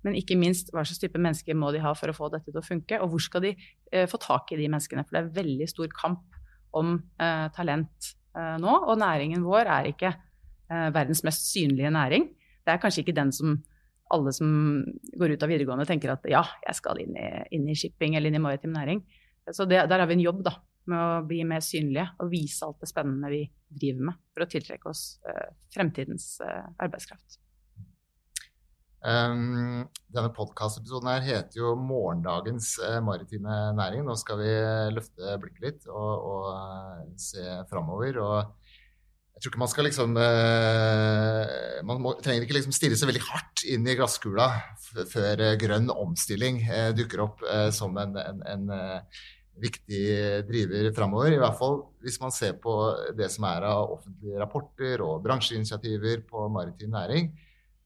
men 0.06 0.18
ikke 0.18 0.38
minst 0.40 0.74
hva 0.74 0.84
slags 0.84 1.00
type 1.02 1.22
mennesker 1.22 1.56
må 1.58 1.72
de 1.74 1.82
ha 1.84 1.94
for 1.98 2.12
å 2.12 2.16
få 2.18 2.30
dette 2.34 2.52
til 2.52 2.60
å 2.60 2.66
funke, 2.66 3.00
og 3.00 3.14
hvor 3.14 3.24
skal 3.24 3.46
de 3.46 3.54
eh, 3.56 4.08
få 4.10 4.20
tak 4.22 4.52
i 4.52 4.60
de 4.60 4.68
menneskene. 4.68 5.06
For 5.08 5.16
det 5.16 5.22
er 5.24 5.36
veldig 5.40 5.70
stor 5.72 5.94
kamp 5.96 6.42
om 6.78 6.98
eh, 7.22 7.48
talent 7.56 8.12
eh, 8.36 8.58
nå, 8.62 8.76
og 8.82 9.00
næringen 9.00 9.46
vår 9.46 9.72
er 9.78 9.90
ikke 9.94 10.12
eh, 10.12 10.28
verdens 10.72 11.24
mest 11.28 11.50
synlige 11.52 11.92
næring. 11.92 12.30
Det 12.66 12.74
er 12.74 12.82
kanskje 12.82 13.04
ikke 13.04 13.18
den 13.18 13.34
som 13.36 13.58
alle 14.12 14.34
som 14.36 14.50
går 15.20 15.36
ut 15.36 15.44
av 15.44 15.52
videregående 15.52 15.88
tenker 15.88 16.14
at 16.14 16.26
ja, 16.30 16.42
jeg 16.66 16.78
skal 16.78 17.00
inn 17.04 17.16
i, 17.16 17.28
inn 17.56 17.70
i 17.72 17.78
shipping 17.78 18.18
eller 18.18 18.32
inn 18.32 18.40
i 18.40 18.44
maritim 18.44 18.74
næring. 18.76 19.04
Så 19.52 19.66
det, 19.70 19.86
der 19.90 20.04
har 20.04 20.10
vi 20.10 20.20
en 20.20 20.26
jobb 20.26 20.44
da, 20.46 20.56
med 20.92 20.98
å 21.00 21.22
bli 21.28 21.44
mer 21.48 21.64
synlige 21.66 22.08
og 22.22 22.32
vise 22.32 22.66
alt 22.66 22.82
det 22.82 22.90
spennende 22.92 23.32
vi 23.32 23.46
driver 23.82 24.12
med, 24.12 24.20
for 24.34 24.46
å 24.46 24.50
tiltrekke 24.52 24.92
oss 24.92 25.06
eh, 25.28 25.54
fremtidens 25.74 26.34
eh, 26.44 26.68
arbeidskraft. 26.84 27.40
Um, 29.02 29.88
denne 30.14 30.30
podkastepisoden 30.36 31.08
her 31.10 31.24
heter 31.26 31.58
jo 31.58 31.72
'Morgendagens 31.74 32.76
uh, 32.84 33.00
maritime 33.02 33.56
næring'. 33.74 34.04
Nå 34.06 34.14
skal 34.20 34.38
vi 34.38 34.52
løfte 34.94 35.40
blikket 35.42 35.64
litt 35.66 35.88
og, 35.90 36.28
og 36.34 36.44
uh, 36.54 37.08
se 37.18 37.42
framover. 37.72 38.20
Og 38.22 38.61
jeg 39.42 39.48
tror 39.48 39.56
ikke 39.56 39.62
man 39.64 39.72
skal 39.72 39.88
liksom 39.88 40.18
uh, 40.22 41.82
Man 41.88 42.02
må, 42.04 42.14
trenger 42.22 42.46
ikke 42.46 42.60
liksom 42.60 42.76
stirre 42.78 43.00
så 43.00 43.10
veldig 43.10 43.24
hardt 43.26 43.64
inn 43.66 43.88
i 43.90 43.96
glasskula 43.98 44.48
før 45.10 45.42
grønn 45.58 45.90
omstilling 45.90 46.60
dukker 46.94 47.24
opp 47.24 47.42
som 47.74 47.96
en, 47.98 48.18
en, 48.22 48.42
en 48.46 48.74
viktig 49.62 50.02
driver 50.46 50.90
framover. 50.94 51.32
I 51.34 51.40
hvert 51.42 51.58
fall 51.58 51.80
hvis 52.04 52.20
man 52.22 52.34
ser 52.36 52.58
på 52.62 52.76
det 53.18 53.32
som 53.34 53.48
er 53.50 53.66
av 53.70 53.96
offentlige 53.96 54.42
rapporter 54.42 55.02
og 55.06 55.24
bransjeinitiativer 55.26 56.26
på 56.28 56.46
maritim 56.54 56.94
næring 56.94 57.32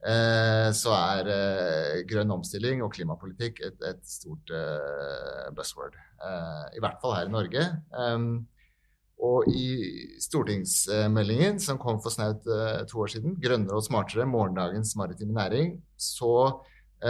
Eh, 0.06 0.70
så 0.78 0.92
er 0.94 1.30
eh, 1.34 2.02
grønn 2.06 2.34
omstilling 2.36 2.84
og 2.86 2.92
klimapolitikk 2.94 3.64
et, 3.66 3.78
et 3.90 4.04
stort 4.06 4.52
eh, 4.54 5.48
buzzword. 5.58 5.98
I 6.76 6.82
hvert 6.82 7.02
fall 7.02 7.16
her 7.18 7.30
i 7.30 7.34
Norge. 7.34 7.64
Og 9.24 9.48
i 9.48 9.68
stortingsmeldingen 10.20 11.60
som 11.64 11.80
kom 11.80 12.02
for 12.04 12.12
snaut 12.12 12.44
to 12.44 13.00
år 13.00 13.14
siden, 13.14 13.38
'Grønnere 13.40 13.80
og 13.80 13.86
smartere 13.86 14.26
morgendagens 14.28 14.96
maritime 15.00 15.34
næring', 15.34 15.78
så 15.98 16.60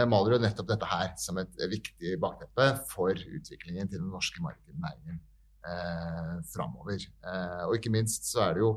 maler 0.06 0.36
du 0.36 0.44
nettopp 0.44 0.68
dette 0.68 0.86
her 0.86 1.14
som 1.18 1.38
et 1.38 1.50
viktig 1.70 2.14
bakteppe 2.22 2.68
for 2.90 3.10
utviklingen 3.10 3.88
til 3.88 3.98
den 3.98 4.10
norske 4.12 4.42
maritime 4.42 4.78
næringen 4.82 5.18
eh, 5.66 6.36
framover. 6.54 7.00
Eh, 7.26 7.62
og 7.66 7.74
ikke 7.74 7.90
minst 7.90 8.30
så 8.30 8.46
er 8.46 8.54
det 8.54 8.64
jo 8.66 8.72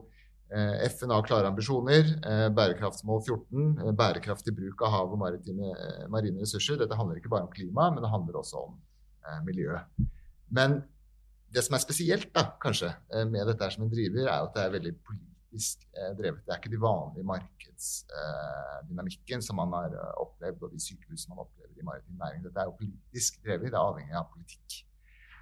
Eh, 0.50 0.90
FN 0.90 1.12
har 1.14 1.26
klare 1.28 1.48
ambisjoner. 1.48 2.08
Eh, 2.26 2.48
bærekraftsmål 2.50 3.22
14, 3.22 3.66
eh, 3.80 3.92
bærekraftig 3.94 4.56
bruk 4.58 4.82
av 4.82 4.94
hav 4.96 5.12
og 5.14 5.20
maritime, 5.22 5.74
marine 6.10 6.42
ressurser. 6.42 6.78
Dette 6.78 6.98
handler 6.98 7.20
ikke 7.20 7.30
bare 7.30 7.46
om 7.46 7.54
klima, 7.54 7.92
men 7.92 8.04
det 8.04 8.10
handler 8.10 8.40
også 8.40 8.66
om 8.68 8.80
miljø. 9.46 9.78
Men 10.50 10.84
det 11.54 11.62
som 11.66 11.76
er 11.76 11.82
spesielt 11.84 12.30
da, 12.36 12.44
kanskje, 12.62 12.90
med 13.32 13.44
dette 13.50 13.72
som 13.74 13.84
en 13.86 13.94
driver, 13.94 14.24
er 14.28 14.40
at 14.44 14.54
det 14.56 14.62
er 14.64 14.76
veldig 14.78 14.96
politisk 15.08 15.78
drevet. 16.20 16.42
Det 16.46 16.52
er 16.54 16.60
ikke 16.60 16.76
de 16.76 16.84
vanlige 16.84 17.30
markedsdynamikken 17.32 19.40
som 19.46 19.56
man 19.62 19.72
har 19.78 19.92
opplevd, 20.22 20.60
og 20.68 20.74
de 20.76 20.82
sykehusene 20.84 21.34
man 21.34 21.44
opplever 21.48 21.76
i 21.80 21.88
maritim 21.88 22.18
næring. 22.22 22.40
Dette 22.46 22.60
er 22.62 22.68
jo 22.70 22.82
politisk 22.84 23.32
drevet, 23.46 23.72
det 23.72 23.78
er 23.78 23.82
avhengig 23.82 24.16
av 24.20 24.32
politikk. 24.36 24.70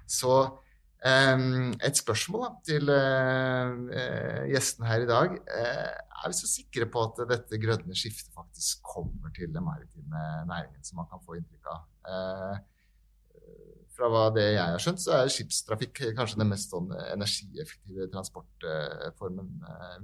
Så 0.08 0.34
et 0.98 1.96
spørsmål 2.00 2.40
da, 2.42 2.50
til 2.66 2.84
gjestene 4.50 4.88
her 4.88 5.00
i 5.04 5.12
dag. 5.12 5.28
Er 5.54 6.26
vi 6.26 6.34
så 6.34 6.48
sikre 6.50 6.90
på 6.90 6.98
at 7.04 7.14
dette 7.30 7.62
grønne 7.62 7.94
skiftet 7.94 8.34
faktisk 8.34 8.82
kommer 8.96 9.30
til 9.36 9.48
den 9.54 9.64
maritime 9.66 10.20
næringen, 10.48 10.82
som 10.82 10.96
man 10.98 11.06
kan 11.12 11.22
få 11.22 11.34
inntrykk 11.38 11.64
av? 11.74 11.80
Fra 13.98 14.10
hva 14.12 14.26
det 14.30 14.44
jeg 14.52 14.62
har 14.62 14.82
skjønt, 14.82 15.02
så 15.02 15.14
er 15.16 15.32
skipstrafikk 15.34 16.02
kanskje 16.14 16.38
den 16.38 16.52
mest 16.52 16.70
sånn, 16.70 16.92
energieffektive 17.10 18.06
transportformen 18.12 19.48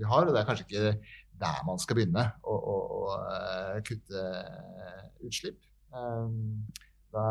vi 0.01 0.09
har. 0.11 0.27
Og 0.27 0.35
det 0.35 0.41
er 0.41 0.49
kanskje 0.49 0.67
ikke 0.67 0.95
der 1.45 1.61
man 1.67 1.79
skal 1.83 1.99
begynne 1.99 2.25
å, 2.43 2.57
å, 2.59 2.75
å 2.99 3.79
kutte 3.87 4.25
utslipp. 5.23 5.63
Da 7.15 7.25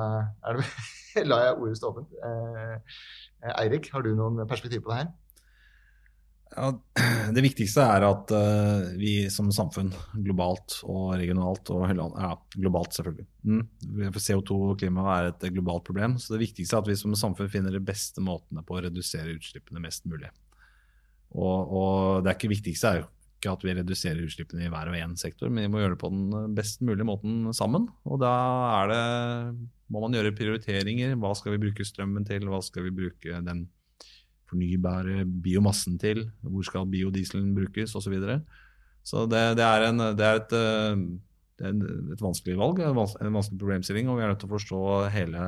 da 0.43 0.53
det, 0.55 1.25
lar 1.29 1.45
jeg 1.47 1.57
ordet 1.59 1.79
stå 1.79 1.91
åpent. 1.91 2.15
Eh, 2.27 3.51
Eirik, 3.59 3.89
har 3.93 4.05
du 4.05 4.13
noen 4.15 4.43
perspektiv 4.49 4.83
på 4.85 4.93
det 4.93 5.01
her? 5.01 5.11
Ja, 6.53 6.69
det 7.35 7.43
viktigste 7.43 7.85
er 7.85 8.05
at 8.05 8.31
uh, 8.33 8.91
vi 8.99 9.13
som 9.33 9.49
samfunn, 9.53 9.89
globalt 10.25 10.79
og 10.85 11.15
regionalt 11.17 11.71
og 11.73 11.87
ja, 11.89 12.33
globalt 12.55 12.97
selvfølgelig 12.97 13.25
mm. 13.49 14.13
CO2 14.17 14.59
og 14.69 14.77
klima 14.81 15.07
er 15.17 15.31
et 15.31 15.47
globalt 15.53 15.85
problem. 15.87 16.19
Så 16.21 16.35
det 16.35 16.43
viktigste 16.45 16.77
er 16.77 16.85
at 16.85 16.91
vi 16.91 16.99
som 16.99 17.15
samfunn 17.17 17.51
finner 17.51 17.73
de 17.73 17.81
beste 17.83 18.21
måtene 18.23 18.65
på 18.65 18.77
å 18.77 18.85
redusere 18.85 19.33
utslippene 19.33 19.81
mest 19.83 20.05
mulig. 20.09 20.29
Og, 21.33 21.73
og 21.73 22.23
det 22.23 22.31
er 22.31 22.37
ikke 22.37 22.53
viktigste 22.53 22.91
er 22.91 23.01
jo 23.01 23.09
ikke 23.43 23.53
at 23.57 23.63
vi 23.65 23.75
reduserer 23.75 24.23
utslippene 24.23 24.67
i 24.67 24.71
hver 24.71 24.87
og 24.87 24.95
en 24.95 25.15
sektor, 25.19 25.49
men 25.51 25.65
vi 25.65 25.71
må 25.73 25.81
gjøre 25.81 25.97
det 25.97 26.03
på 26.03 26.11
den 26.13 26.53
best 26.55 26.83
mulige 26.85 27.07
måten 27.07 27.49
sammen. 27.55 27.89
Og 28.07 28.21
da 28.23 28.33
er 28.79 28.93
det 28.93 29.01
må 29.91 30.01
man 30.01 30.15
gjøre 30.15 30.33
prioriteringer. 30.37 31.17
Hva 31.19 31.33
skal 31.37 31.55
vi 31.55 31.65
bruke 31.65 31.85
strømmen 31.85 32.25
til? 32.27 32.47
Hva 32.49 32.61
skal 32.63 32.87
vi 32.87 32.95
bruke 33.03 33.41
den 33.45 33.65
fornybare 34.49 35.23
biomassen 35.43 35.99
til? 36.01 36.25
Hvor 36.41 36.65
skal 36.67 36.89
biodieselen 36.89 37.53
brukes? 37.55 37.95
Osv. 37.95 38.07
Så, 38.07 38.13
videre. 38.13 38.41
så 39.03 39.27
det, 39.29 39.43
det, 39.59 39.67
er, 39.67 39.87
en, 39.89 40.07
det 40.17 40.27
er 40.27 40.41
et, 40.41 40.57
eh, 40.57 41.05
det 41.61 41.69
er 41.69 42.17
et 42.17 42.25
vanskelig 42.25 42.57
valg, 42.59 42.83
en 42.83 42.99
vanskelig 43.37 43.61
problemstilling, 43.61 44.11
og 44.11 44.19
vi 44.19 44.25
er 44.25 44.33
nødt 44.33 44.43
til 44.43 44.51
å 44.51 44.57
forstå 44.57 44.83
hele 45.13 45.47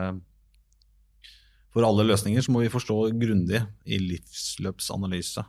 For 1.75 1.83
alle 1.83 2.07
løsninger 2.07 2.41
så 2.41 2.53
må 2.55 2.63
vi 2.63 2.71
forstå 2.71 2.99
grundig 3.19 3.59
i 3.83 3.99
livsløpsanalyse 3.99 5.43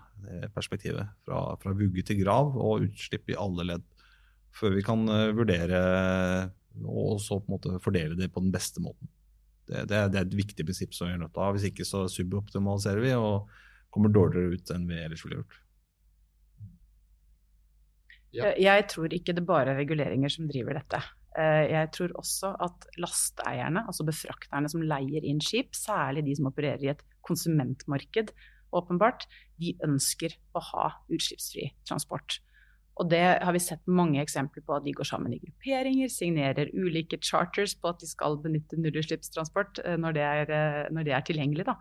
perspektivet. 0.56 1.12
Fra, 1.22 1.52
fra 1.62 1.74
vugge 1.76 2.02
til 2.02 2.18
grav 2.24 2.56
og 2.56 2.88
utslipp 2.88 3.30
i 3.30 3.38
alle 3.38 3.68
ledd. 3.68 3.84
Før 4.56 4.74
vi 4.74 4.82
kan 4.82 5.04
eh, 5.12 5.34
vurdere 5.36 5.82
og 6.84 7.20
så 7.22 7.38
på 7.40 7.48
en 7.48 7.54
måte 7.56 7.82
fordele 7.84 8.16
det 8.18 8.28
på 8.32 8.42
den 8.42 8.52
beste 8.54 8.82
måten. 8.84 9.08
Det, 9.66 9.84
det, 9.90 9.98
er, 9.98 10.10
det, 10.10 10.18
er, 10.20 10.26
et 10.26 10.38
viktig 10.38 10.66
prinsipp 10.66 10.94
som 10.94 11.08
vi 11.08 11.16
er 11.16 11.20
nødt 11.22 11.34
til 11.34 11.42
å 11.42 11.46
ha. 11.48 11.54
Hvis 11.56 11.68
ikke 11.70 11.86
så 11.86 12.04
suboptimaliserer 12.10 13.02
vi 13.02 13.14
og 13.18 13.50
kommer 13.94 14.12
dårligere 14.12 14.56
ut 14.56 14.74
enn 14.74 14.88
vi 14.88 15.00
ellers 15.02 15.24
ville 15.26 15.40
gjort. 15.40 15.60
Ja. 18.36 18.50
Jeg 18.60 18.88
tror 18.92 19.14
ikke 19.16 19.32
det 19.36 19.46
bare 19.48 19.72
er 19.72 19.80
reguleringer 19.80 20.32
som 20.32 20.48
driver 20.50 20.76
dette. 20.76 21.00
Eh, 21.36 21.62
jeg 21.72 21.92
tror 21.96 22.12
også 22.20 22.52
at 22.66 22.86
lasteeierne, 23.00 23.86
altså 23.88 24.04
befrakterne 24.08 24.68
som 24.72 24.84
leier 24.84 25.24
inn 25.24 25.40
skip, 25.44 25.72
særlig 25.76 26.26
de 26.26 26.36
som 26.36 26.50
opererer 26.50 26.84
i 26.84 26.92
et 26.92 27.02
konsumentmarked, 27.26 28.32
åpenbart, 28.76 29.24
de 29.60 29.72
ønsker 29.86 30.36
å 30.56 30.62
ha 30.72 30.88
utslippsfri 31.12 31.70
transport. 31.88 32.40
Og 32.96 33.10
det 33.12 33.20
har 33.20 33.52
vi 33.52 33.60
sett 33.60 33.82
mange 33.84 34.22
eksempler 34.22 34.64
på, 34.64 34.78
de 34.80 34.94
går 34.96 35.08
sammen 35.08 35.34
i 35.36 35.40
grupperinger, 35.42 36.08
signerer 36.12 36.70
ulike 36.72 37.18
charters 37.20 37.74
på 37.76 37.90
at 37.92 38.00
de 38.00 38.08
skal 38.08 38.38
benytte 38.40 38.78
nullutslippstransport 38.80 39.82
eh, 39.84 39.98
når, 40.00 40.20
eh, 40.22 40.82
når, 40.94 41.04
det 41.04 41.12
er 41.12 41.26
tilgjengelig. 41.28 41.66
Da. 41.68 41.76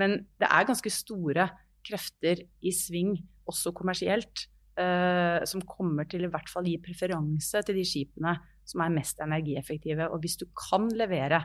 Men 0.00 0.18
det 0.42 0.50
er 0.50 0.68
ganske 0.68 0.92
store 0.92 1.48
krefter 1.88 2.44
i 2.60 2.74
sving, 2.76 3.14
også 3.48 3.72
kommersielt, 3.76 4.44
eh, 4.80 5.40
som 5.48 5.64
kommer 5.64 6.08
til 6.10 6.28
i 6.28 6.32
hvert 6.32 6.52
fall 6.52 6.68
gi 6.68 6.76
preferanse 6.84 7.64
til 7.64 7.80
de 7.80 7.86
skipene 7.88 8.36
som 8.68 8.84
er 8.84 8.94
mest 8.94 9.24
energieffektive. 9.24 10.10
Og 10.12 10.20
hvis 10.20 10.36
du 10.40 10.44
kan 10.68 10.90
levere 10.92 11.40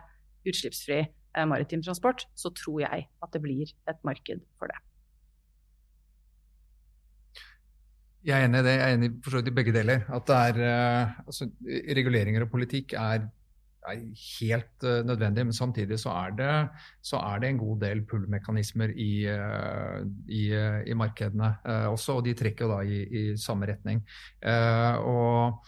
utslippsfri 0.46 1.00
eh, 1.06 1.48
maritim 1.48 1.84
transport, 1.86 2.28
så 2.36 2.52
tror 2.52 2.84
jeg 2.84 3.08
at 3.08 3.34
det 3.34 3.44
blir 3.48 3.72
et 3.90 4.04
marked 4.08 4.44
for 4.60 4.72
det. 4.72 4.85
Jeg 8.25 8.41
er 8.41 8.48
enig 8.48 8.62
i 8.62 8.65
det. 8.65 8.75
Jeg 8.75 8.86
er 8.86 9.00
enig 9.00 9.10
for 9.24 9.34
så 9.34 9.41
vidt 9.41 9.51
i 9.51 9.55
begge 9.60 9.74
deler. 9.75 10.05
At 10.17 10.32
er, 10.34 10.62
uh, 10.62 11.17
altså, 11.25 11.50
reguleringer 11.98 12.46
og 12.46 12.51
politikk 12.51 12.96
er, 12.98 13.27
er 13.86 14.00
helt 14.39 14.86
uh, 14.88 15.01
nødvendig, 15.05 15.46
men 15.46 15.53
samtidig 15.53 16.00
så 16.01 16.15
er, 16.24 16.38
det, 16.39 16.53
så 17.05 17.22
er 17.22 17.44
det 17.44 17.51
en 17.51 17.62
god 17.62 17.84
del 17.86 18.05
pull-mekanismer 18.10 18.96
i, 18.96 19.12
uh, 19.29 20.01
i, 20.25 20.48
i, 20.89 20.98
markedene 20.98 21.53
også, 21.91 22.17
og 22.17 22.25
de 22.25 22.34
trekker 22.34 22.72
da 22.72 22.82
i, 22.82 23.03
i 23.05 23.27
samme 23.38 23.70
retning. 23.70 24.01
og 25.05 25.62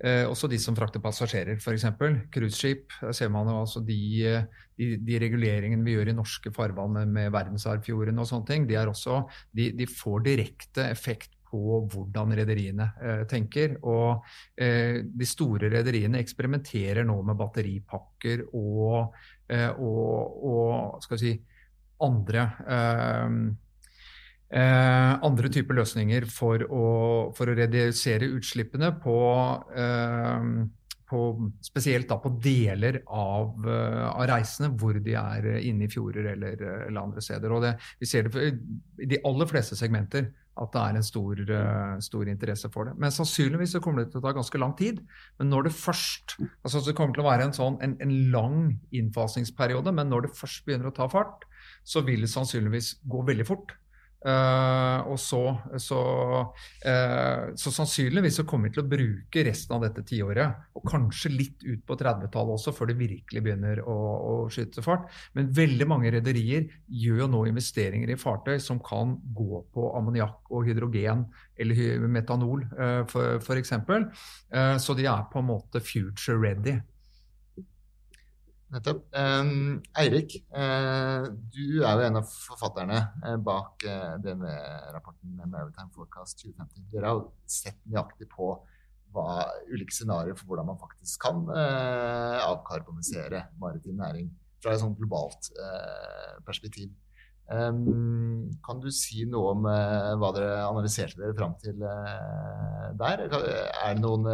Eh, 0.00 0.24
også 0.24 0.48
de 0.48 0.56
som 0.56 0.76
frakter 0.76 1.02
passasjerer, 1.04 1.58
f.eks. 1.60 1.84
Cruiseskip. 2.32 2.94
Der 3.02 3.50
altså 3.52 3.82
de, 3.84 4.46
de, 4.78 4.86
de, 4.96 5.18
reguleringene 5.20 5.84
vi 5.84 5.92
gjør 5.98 6.08
i 6.08 6.16
norske 6.16 6.52
farvann 6.56 6.94
med, 6.94 7.12
med 7.12 7.34
verdensarvfjorden 7.34 8.18
og 8.18 8.28
sånne 8.30 8.48
ting, 8.48 8.68
de, 8.68 8.78
også, 8.80 9.20
de, 9.52 9.68
de 9.76 9.86
får 9.86 10.24
direkte 10.24 10.88
effekt 10.88 11.36
på 11.50 11.80
hvordan 11.90 12.34
rederiene 12.38 12.88
eh, 13.02 13.22
tenker. 13.30 13.76
Og 13.88 14.24
eh, 14.60 15.00
de 15.04 15.28
store 15.28 15.70
rederiene 15.72 16.20
eksperimenterer 16.22 17.06
nå 17.08 17.20
med 17.26 17.38
batteripakker 17.40 18.46
og, 18.58 19.16
eh, 19.50 19.70
og, 19.70 20.44
og 20.52 21.04
skal 21.04 21.18
vi 21.18 21.24
si, 21.26 21.34
andre 22.00 22.46
andre 24.50 25.48
typer 25.52 25.76
løsninger 25.78 26.24
for 26.26 26.64
å, 26.66 26.86
for 27.36 27.52
å 27.52 27.54
redusere 27.54 28.26
utslippene 28.34 28.88
på, 28.98 29.18
på, 31.06 31.20
spesielt 31.62 32.08
da 32.10 32.16
på 32.18 32.32
deler 32.42 32.98
av, 33.04 33.62
av, 33.68 34.24
reisene 34.26 34.72
hvor 34.74 34.98
de 34.98 35.14
er 35.20 35.46
inne 35.60 35.86
i 35.86 35.92
fjorder 35.92 36.32
eller, 36.32 36.64
eller 36.88 36.98
andre 37.04 37.22
steder. 37.22 37.54
Og 37.54 37.62
det, 37.62 37.76
vi 38.02 38.10
ser 38.10 38.26
det 38.26 38.48
i 39.04 39.12
de 39.12 39.22
aller 39.30 39.52
fleste 39.52 39.78
segmenter 39.78 40.32
at 40.60 40.72
det 40.74 40.80
er 40.82 40.96
en 40.98 41.06
stor, 41.06 41.40
uh, 41.40 41.98
stor, 42.02 42.28
interesse 42.28 42.70
for 42.74 42.88
det. 42.88 42.96
Men 43.00 43.14
sannsynligvis 43.14 43.76
så 43.76 43.80
kommer 43.82 44.04
det 44.04 44.12
til 44.12 44.20
å 44.20 44.24
ta 44.26 44.34
ganske 44.36 44.60
lang 44.60 44.74
tid. 44.78 45.00
Men 45.38 45.52
når 45.52 45.68
det 45.68 45.76
først 45.76 46.36
altså 46.40 46.82
Det 46.84 46.96
kommer 46.98 47.14
til 47.14 47.24
å 47.24 47.30
være 47.30 47.48
en, 47.48 47.54
sånn, 47.56 47.78
en, 47.84 47.96
en 48.02 48.16
lang 48.34 48.58
innfasingsperiode, 48.96 49.92
men 49.94 50.10
når 50.10 50.26
det 50.26 50.34
først 50.36 50.64
begynner 50.66 50.90
å 50.90 50.96
ta 50.96 51.08
fart, 51.10 51.46
så 51.86 52.02
vil 52.06 52.24
det 52.24 52.32
sannsynligvis 52.32 52.98
gå 53.08 53.22
veldig 53.26 53.46
fort. 53.48 53.76
Uh, 54.20 55.00
og 55.08 55.16
så, 55.16 55.38
så, 55.80 55.98
uh, 56.84 57.44
så, 57.56 57.70
sannsynligvis 57.72 58.36
så 58.42 58.44
kommer 58.44 58.68
vi 58.68 58.74
til 58.74 58.82
å 58.82 58.90
bruke 58.90 59.44
resten 59.46 59.78
av 59.78 59.86
dette 59.86 60.04
tiåret, 60.10 60.66
og 60.76 60.84
kanskje 60.90 61.32
litt 61.32 61.64
ut 61.64 61.80
på 61.88 61.96
30-tallet 61.96 62.58
også, 62.58 62.74
før 62.76 62.90
det 62.90 62.98
virkelig 63.00 63.42
begynner 63.46 63.80
å, 63.80 63.96
å 63.96 64.34
skyte 64.52 64.84
fart. 64.84 65.08
Men 65.38 65.48
veldig 65.56 65.88
mange 65.88 66.12
rederier 66.12 66.68
gjør 66.84 67.24
jo 67.24 67.30
nå 67.32 67.46
investeringer 67.48 68.12
i 68.12 68.18
fartøy 68.20 68.58
som 68.60 68.82
kan 68.84 69.16
gå 69.36 69.64
på 69.72 69.88
ammoniakk 69.96 70.52
og 70.52 70.68
hydrogen 70.68 71.24
eller 71.60 72.06
metanol, 72.12 72.68
uh, 72.76 73.40
f.eks. 73.40 73.76
Uh, 73.80 74.76
så 74.76 75.00
de 75.00 75.08
er 75.08 75.28
på 75.32 75.40
en 75.40 75.48
måte 75.48 75.80
future 75.80 76.36
ready. 76.36 76.76
Nettopp. 78.70 79.06
Eirik, 79.98 80.36
uh, 80.54 81.26
du 81.50 81.80
er 81.82 81.96
jo 81.98 82.04
en 82.06 82.18
av 82.20 82.28
forfatterne 82.30 83.00
uh, 83.24 83.34
bak 83.42 83.82
uh, 83.82 84.14
denne 84.22 84.52
rapporten 84.94 85.40
Maritime 85.42 85.90
Forecast 85.94 86.38
2050. 86.44 86.84
Dere 86.92 87.10
har 87.10 87.24
sett 87.50 87.80
nøyaktig 87.90 88.28
på 88.30 88.52
hva, 89.10 89.42
ulike 89.72 89.90
scenarioer 89.90 90.38
for 90.38 90.52
hvordan 90.52 90.68
man 90.68 90.78
faktisk 90.78 91.24
kan 91.24 91.40
avkarbonisere 91.50 93.40
maritim 93.58 93.96
næring 93.98 94.28
fra 94.62 94.76
et 94.76 94.82
sånt 94.84 95.00
globalt 95.00 95.48
perspektiv. 96.46 96.92
Kan 97.50 98.78
du 98.84 98.86
si 98.94 99.24
noe 99.26 99.56
om 99.56 99.66
hva 99.66 100.30
dere 100.36 100.60
analyserte 100.68 101.18
dere 101.18 101.34
fram 101.34 101.56
til 101.58 101.82
der? 101.82 103.24
Er 103.26 103.98
det 103.98 103.98
noen, 103.98 104.30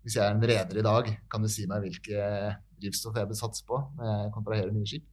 hvis 0.00 0.16
jeg 0.16 0.24
er 0.24 0.32
en 0.32 0.48
reder 0.54 0.80
i 0.80 0.88
dag, 0.88 1.12
kan 1.28 1.44
du 1.44 1.52
si 1.52 1.68
meg 1.68 1.84
hvilke 1.84 2.24
drivstoff 2.80 3.18
jeg 3.18 3.30
bør 3.30 3.38
satse 3.38 3.66
på 3.68 3.80
når 3.98 4.10
jeg 4.10 4.32
kontraherer 4.36 4.72
nye 4.74 4.88
skip? 4.88 5.10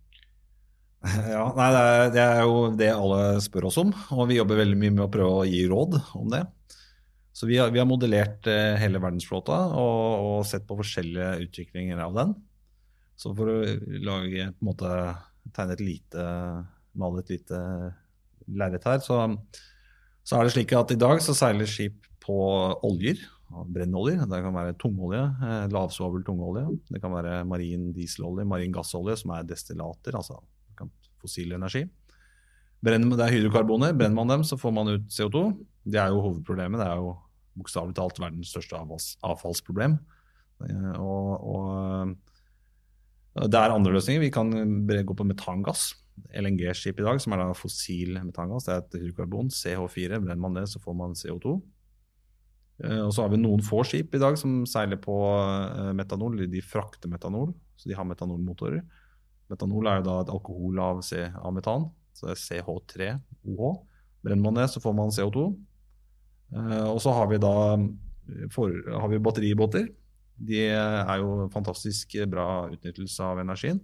Ja, 1.33 1.45
nei, 1.57 1.67
det, 1.73 1.81
er, 1.81 2.09
det, 2.13 2.23
er, 2.23 2.41
jo 2.45 2.57
det 2.77 2.89
alle 2.93 3.21
spør 3.41 3.71
oss 3.71 3.79
om, 3.81 3.93
og 4.13 4.27
vi 4.29 4.37
jobber 4.37 4.59
veldig 4.61 4.77
mye 4.77 4.93
med 4.93 5.05
å 5.07 5.11
prøve 5.13 5.39
å 5.39 5.47
gi 5.49 5.63
råd 5.69 5.97
om 6.19 6.29
det. 6.33 6.43
Så 7.33 7.47
vi 7.49 7.57
har, 7.57 7.71
vi 7.73 7.79
har 7.81 7.87
modellert 7.89 8.45
eh, 8.51 8.75
hele 8.81 8.99
verdensflåta 9.01 9.57
og, 9.79 10.03
og, 10.21 10.37
sett 10.45 10.67
på 10.67 10.77
forskjellige 10.77 11.47
utviklinger 11.47 12.01
av 12.03 12.13
den. 12.19 12.35
Så 13.17 13.31
for 13.37 13.49
å 13.49 13.57
lage, 14.03 14.51
på 14.51 14.65
en 14.65 14.67
måte, 14.67 14.91
tegne 15.55 15.77
et 15.77 15.83
lite, 15.85 16.25
male 16.97 17.23
et 17.23 17.33
lite 17.33 17.59
lerret 18.51 18.85
her, 18.85 19.01
så, 19.01 19.23
så 20.27 20.37
er 20.37 20.45
det 20.45 20.53
slik 20.53 20.73
at 20.77 20.93
i 20.93 20.99
dag 21.01 21.21
så 21.23 21.33
seiler 21.37 21.69
skip 21.69 22.05
på 22.21 22.37
oljer 22.85 23.21
brennolje. 23.51 24.25
Det 24.29 24.41
kan 24.43 24.55
være 24.55 24.77
tungolje, 24.79 25.21
eh, 25.43 25.65
lavsvovel 25.71 26.23
tungolje. 26.27 26.65
Det 26.89 27.01
kan 27.01 27.13
være 27.13 27.43
marin 27.45 27.91
dieselolje, 27.93 28.45
marin 28.47 28.71
gassolje, 28.71 29.17
som 29.17 29.31
er 29.35 29.43
destillater, 29.43 30.15
altså 30.15 30.39
fossil 31.21 31.53
energi. 31.53 31.83
Det 32.81 32.95
er 32.95 33.29
hydrokarboner. 33.29 33.93
Brenner 33.93 34.15
man 34.15 34.27
dem, 34.27 34.43
så 34.43 34.57
får 34.57 34.73
man 34.73 34.87
ut 34.87 35.07
CO2. 35.13 35.51
Det 35.85 35.99
er 36.01 36.09
jo 36.09 36.21
hovedproblemet. 36.21 36.79
Det 36.81 36.87
er 36.87 36.97
jo 36.97 37.15
bokstavelig 37.57 37.95
talt 37.95 38.19
verdens 38.19 38.49
største 38.49 38.79
avfallsproblem. 39.21 39.99
Eh, 40.65 40.93
og, 40.97 41.45
og, 41.45 42.15
eh, 43.37 43.45
det 43.47 43.59
er 43.59 43.75
andre 43.75 43.93
løsninger. 43.93 44.21
Vi 44.21 44.31
kan 44.33 44.49
gå 45.05 45.13
på 45.13 45.27
metangass. 45.27 45.93
LNG-skip 46.35 46.99
i 46.99 47.05
dag, 47.05 47.21
som 47.21 47.33
er 47.33 47.39
da 47.39 47.53
fossil 47.57 48.17
metangass, 48.19 48.65
det 48.67 48.73
er 48.73 48.81
et 48.81 48.97
hydrokarbon, 48.99 49.49
CH4. 49.49 50.19
Brenner 50.19 50.41
man 50.41 50.57
det, 50.57 50.67
så 50.69 50.81
får 50.81 50.97
man 50.97 51.15
CO2. 51.17 51.61
Eh, 52.81 53.01
og 53.05 53.13
så 53.13 53.25
har 53.25 53.33
vi 53.33 53.39
noen 53.41 53.61
få 53.65 53.83
skip 53.87 54.15
i 54.15 54.21
dag 54.21 54.37
som 54.39 54.61
seiler 54.69 54.99
på 55.01 55.15
eh, 55.37 55.91
metanol. 55.97 56.39
De 56.49 56.63
frakter 56.65 57.11
metanol, 57.11 57.53
så 57.77 57.89
de 57.89 57.97
har 57.97 58.07
metanolmotorer. 58.09 58.81
Metanol 59.51 59.89
er 59.89 59.99
jo 59.99 60.07
da 60.07 60.17
et 60.21 60.33
alkohol 60.33 60.79
av, 60.81 61.01
metan, 61.53 61.89
så 62.15 62.29
det 62.29 62.37
er 62.37 62.43
CH3OH. 62.45 63.63
Brenner 64.21 64.45
man 64.45 64.61
det, 64.61 64.69
så 64.71 64.81
får 64.83 64.95
man 64.97 65.13
CO2. 65.13 65.49
Eh, 66.55 66.85
og 66.87 67.01
så 67.03 67.13
har 67.17 67.31
vi 67.31 67.41
da 67.41 67.55
for, 68.53 68.71
har 68.71 69.11
vi 69.11 69.21
batteribåter. 69.21 69.89
De 70.41 70.63
er 70.71 71.17
jo 71.21 71.49
fantastisk 71.53 72.15
bra 72.31 72.71
utnyttelse 72.71 73.25
av 73.27 73.43
energien. 73.43 73.81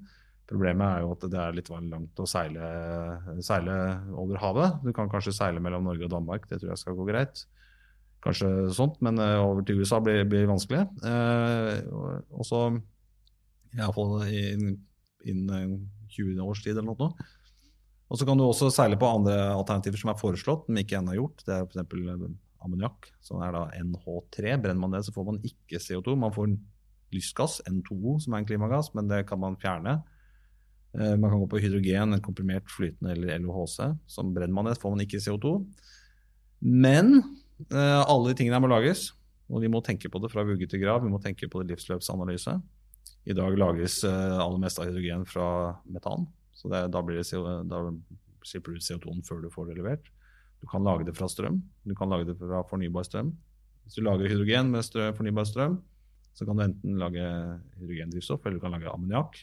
Problemet 0.47 0.87
er 0.87 1.03
jo 1.03 1.11
at 1.11 1.25
det 1.27 1.39
er 1.43 1.53
litt 1.53 1.69
langt 1.69 2.21
å 2.23 2.25
seile, 2.25 2.69
seile 3.43 3.75
over 4.15 4.39
havet. 4.41 4.79
Du 4.81 4.93
kan 4.95 5.11
kanskje 5.11 5.35
seile 5.35 5.61
mellom 5.61 5.85
Norge 5.85 6.07
og 6.07 6.13
Danmark, 6.15 6.47
det 6.47 6.61
tror 6.61 6.71
jeg 6.71 6.81
skal 6.81 6.95
gå 6.97 7.05
greit 7.11 7.43
kanskje 8.23 8.49
sånt, 8.75 8.99
men 9.05 9.19
uh, 9.21 9.39
over 9.45 9.65
til 9.65 9.81
USA 9.81 9.99
blir, 10.03 10.23
blir 10.29 10.47
vanskelig. 10.49 10.85
Uh, 11.03 12.23
og 12.33 12.47
så 12.47 12.61
iallfall 13.77 14.25
innen 14.27 14.77
in 15.27 15.43
20 16.13 16.41
års 16.45 16.63
tid 16.63 16.77
eller 16.77 16.93
noe. 16.93 17.27
Og 18.07 18.19
så 18.19 18.25
kan 18.27 18.39
du 18.39 18.45
også 18.45 18.69
seile 18.71 18.97
på 18.99 19.09
andre 19.09 19.35
alternativer 19.51 19.99
som 19.99 20.13
er 20.13 20.19
foreslått, 20.19 20.69
men 20.69 20.81
ikke 20.81 21.01
ennå 21.01 21.17
gjort. 21.17 21.43
Det 21.43 21.57
er 21.57 21.65
f.eks. 21.67 22.27
ammoniakk, 22.63 23.09
som 23.21 23.41
er 23.43 23.51
da 23.53 23.65
NH3. 23.75 24.55
Brenner 24.63 24.79
man 24.79 24.95
det, 24.95 25.03
så 25.05 25.13
får 25.15 25.27
man 25.27 25.41
ikke 25.45 25.81
CO2. 25.83 26.15
Man 26.19 26.33
får 26.35 26.53
lystgass, 27.13 27.59
N2O, 27.67 28.15
som 28.23 28.35
er 28.35 28.41
en 28.41 28.47
klimagass, 28.47 28.93
men 28.95 29.11
det 29.11 29.25
kan 29.27 29.41
man 29.43 29.59
fjerne. 29.59 29.99
Man 30.95 31.27
kan 31.27 31.41
gå 31.43 31.49
på 31.51 31.59
hydrogen, 31.61 32.15
en 32.15 32.23
komprimert 32.23 32.71
flytende 32.71 33.11
eller 33.13 33.43
LOHC. 33.43 33.75
Som 34.09 34.31
brenner 34.33 34.55
man 34.55 34.71
det, 34.71 34.79
får 34.79 34.95
man 34.95 35.03
ikke 35.03 35.21
CO2. 35.27 35.57
Men 36.63 37.19
Eh, 37.19 37.46
alle 37.73 38.31
de 38.31 38.37
tingene 38.37 38.59
må 38.61 38.69
lages, 38.69 39.11
og 39.47 39.63
vi 39.63 39.69
må 39.71 39.81
tenke 39.85 40.11
på 40.11 40.19
det 40.21 40.29
fra 40.33 40.43
vugge 40.45 40.67
til 40.69 40.81
grav. 40.81 41.01
Vi 41.03 41.11
må 41.11 41.19
tenke 41.23 41.47
på 41.49 41.61
det 41.61 41.71
livsløpsanalyse. 41.71 42.57
I 43.27 43.35
dag 43.35 43.57
lages 43.59 44.01
uh, 44.07 44.39
aller 44.39 44.59
meste 44.61 44.83
av 44.83 44.89
hydrogen 44.89 45.25
fra 45.27 45.47
metan, 45.91 46.27
så 46.55 46.71
det, 46.71 46.85
da, 46.93 47.01
blir 47.03 47.19
det, 47.19 47.41
da 47.67 47.81
slipper 48.47 48.71
du 48.71 48.79
ut 48.79 48.85
CO2-en 48.85 49.25
før 49.27 49.41
du 49.43 49.49
får 49.51 49.69
det 49.69 49.77
levert. 49.81 50.07
Du 50.63 50.67
kan 50.71 50.85
lage 50.85 51.05
det 51.07 51.15
fra 51.17 51.27
strøm, 51.29 51.59
du 51.83 51.93
kan 51.95 52.11
lage 52.11 52.29
det 52.29 52.37
fra 52.39 52.63
fornybar 52.69 53.05
strøm. 53.07 53.33
Hvis 53.85 53.99
du 53.99 54.05
lager 54.07 54.31
hydrogen 54.31 54.71
med 54.73 54.85
strøm, 54.87 55.15
fornybar 55.17 55.47
strøm, 55.47 55.77
så 56.37 56.47
kan 56.47 56.59
du 56.59 56.63
enten 56.67 57.01
lage 57.01 57.25
hydrogendrivstoff, 57.81 58.45
eller 58.45 58.59
du 58.59 58.63
kan 58.63 58.75
lage 58.75 58.91
ammoniakk. 58.91 59.41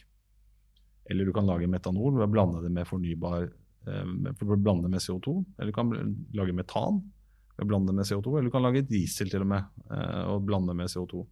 Eller 1.11 1.27
du 1.27 1.33
kan 1.35 1.45
lage 1.45 1.69
metanol 1.69 2.15
ved 2.17 2.25
å 2.25 2.31
blande 2.31 2.63
det 2.63 2.71
med 2.73 2.89
fornybar 2.89 3.49
for 3.85 4.55
å 4.55 4.57
blande 4.57 4.89
med 4.89 5.03
CO2. 5.03 5.35
Eller 5.59 5.69
du 5.69 5.77
kan 5.77 5.91
lage 6.33 6.55
metan 6.57 7.03
blande 7.63 7.93
med 7.95 8.07
CO2. 8.07 8.35
Eller 8.35 8.49
du 8.49 8.53
kan 8.53 8.65
lage 8.65 8.85
diesel 8.89 9.31
til 9.31 9.45
og 9.45 9.51
med 9.53 9.63
eh, 9.91 10.23
og 10.33 10.45
blande 10.47 10.75
med 10.75 10.91
CO2. 10.91 11.23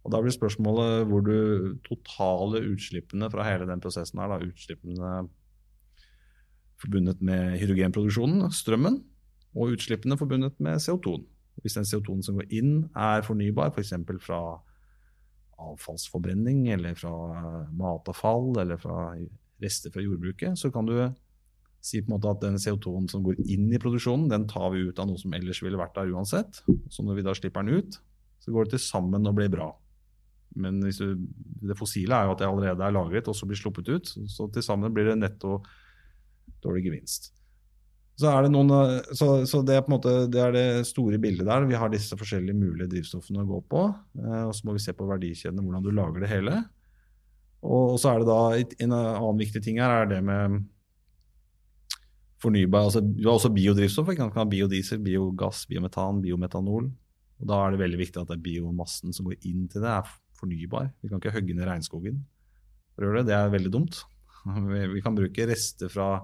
Og 0.00 0.12
Da 0.12 0.20
blir 0.22 0.32
spørsmålet 0.32 1.04
hvor 1.06 1.20
du 1.22 1.76
totale 1.84 2.64
utslippene 2.72 3.28
fra 3.30 3.44
hele 3.46 3.68
den 3.68 3.82
prosessen 3.84 4.18
er, 4.18 4.32
da, 4.32 4.40
utslippene 4.40 5.28
forbundet 6.80 7.20
med 7.20 7.58
hydrogenproduksjonen, 7.60 8.48
strømmen, 8.56 9.02
og 9.52 9.74
utslippene 9.74 10.16
forbundet 10.16 10.56
med 10.62 10.80
CO2-en. 10.80 11.26
Hvis 11.60 11.76
den 11.76 11.84
CO2-en 11.84 12.24
som 12.24 12.38
går 12.38 12.48
inn 12.56 12.74
er 12.96 13.26
fornybar, 13.26 13.74
f.eks. 13.74 13.92
For 14.08 14.22
fra 14.24 14.40
avfallsforbrenning 15.60 16.70
eller 16.72 16.96
fra 16.96 17.12
matavfall 17.76 18.54
eller 18.62 18.80
fra 18.80 19.10
rester 19.60 19.92
fra 19.92 20.00
jordbruket, 20.00 20.56
så 20.56 20.70
kan 20.72 20.88
du 20.88 20.94
si 21.80 22.02
på 22.02 22.10
en 22.10 22.16
måte 22.16 22.30
at 22.30 22.42
den 22.44 22.58
CO2-en 22.60 23.08
som 23.08 23.24
går 23.24 23.40
inn 23.48 23.70
i 23.72 23.80
produksjonen, 23.80 24.28
den 24.32 24.46
tar 24.50 24.68
vi 24.74 24.84
ut 24.88 25.00
av 25.00 25.08
noe 25.08 25.20
som 25.20 25.32
ellers 25.36 25.62
ville 25.64 25.80
vært 25.80 25.96
der 25.96 26.12
uansett. 26.12 26.60
Så 26.92 27.04
når 27.04 27.20
vi 27.20 27.26
da 27.26 27.34
slipper 27.36 27.64
den 27.64 27.80
ut, 27.80 28.00
så 28.40 28.52
går 28.52 28.66
det 28.66 28.76
til 28.76 28.84
sammen 28.84 29.28
og 29.28 29.36
blir 29.38 29.52
bra. 29.52 29.70
Men 30.60 30.80
du, 30.82 31.26
det 31.62 31.78
fossile 31.78 32.16
er 32.16 32.26
jo 32.26 32.34
at 32.34 32.40
det 32.42 32.48
allerede 32.48 32.84
er 32.84 32.94
lagret 32.94 33.28
og 33.30 33.36
så 33.38 33.48
blir 33.48 33.60
sluppet 33.60 33.88
ut. 33.88 34.14
Så 34.28 34.48
til 34.52 34.64
sammen 34.66 34.92
blir 34.94 35.08
det 35.08 35.20
netto 35.20 35.60
dårlig 36.64 36.88
gevinst. 36.88 37.30
Så, 38.20 38.28
det, 38.44 38.50
noen, 38.52 38.72
så, 39.16 39.46
så 39.48 39.62
det, 39.64 39.78
måte, 39.88 40.26
det 40.28 40.40
er 40.42 40.52
det 40.52 40.66
store 40.90 41.16
bildet 41.22 41.46
der. 41.48 41.64
Vi 41.70 41.78
har 41.78 41.92
disse 41.92 42.18
forskjellige 42.20 42.58
mulige 42.58 42.90
drivstoffene 42.92 43.46
å 43.46 43.48
gå 43.48 43.62
på. 43.70 43.86
Eh, 44.20 44.42
og 44.50 44.52
så 44.56 44.68
må 44.68 44.74
vi 44.76 44.82
se 44.84 44.92
på 44.96 45.06
verdikjedene, 45.08 45.64
hvordan 45.64 45.86
du 45.86 45.94
lager 45.96 46.26
det 46.26 46.28
hele. 46.28 46.58
Og, 47.64 47.94
og 47.94 47.96
så 48.02 48.12
er 48.12 48.20
det 48.20 48.28
da 48.28 48.84
En 48.84 48.92
annen 48.96 49.40
viktig 49.40 49.62
ting 49.64 49.80
her 49.80 50.02
er 50.02 50.10
det 50.10 50.20
med 50.24 50.60
fornybar 52.40 52.88
altså, 52.88 53.02
Du 53.04 53.26
har 53.26 53.36
også 53.36 53.52
biodrivstoff. 53.54 54.10
Du 54.10 54.18
kan 54.18 54.32
ha 54.34 54.48
biodiesel, 54.48 55.00
biogass, 55.04 55.66
biometan, 55.70 56.22
biometanol. 56.24 56.90
Og 57.40 57.48
Da 57.48 57.60
er 57.64 57.72
det 57.74 57.82
veldig 57.84 58.00
viktig 58.00 58.20
at 58.20 58.28
det 58.28 58.38
er 58.38 58.44
biomassen 58.44 59.14
som 59.16 59.28
går 59.28 59.38
inn 59.48 59.68
til 59.70 59.84
det, 59.84 59.92
er 59.92 60.12
fornybar. 60.40 60.90
Vi 61.00 61.08
kan 61.08 61.20
ikke 61.20 61.34
hogge 61.36 61.56
ned 61.56 61.68
regnskogen 61.68 62.20
det. 63.00 63.24
Det 63.28 63.32
er 63.36 63.52
veldig 63.52 63.72
dumt. 63.72 64.02
Vi 64.94 65.00
kan 65.04 65.16
bruke 65.16 65.46
rester 65.48 65.88
fra 65.88 66.18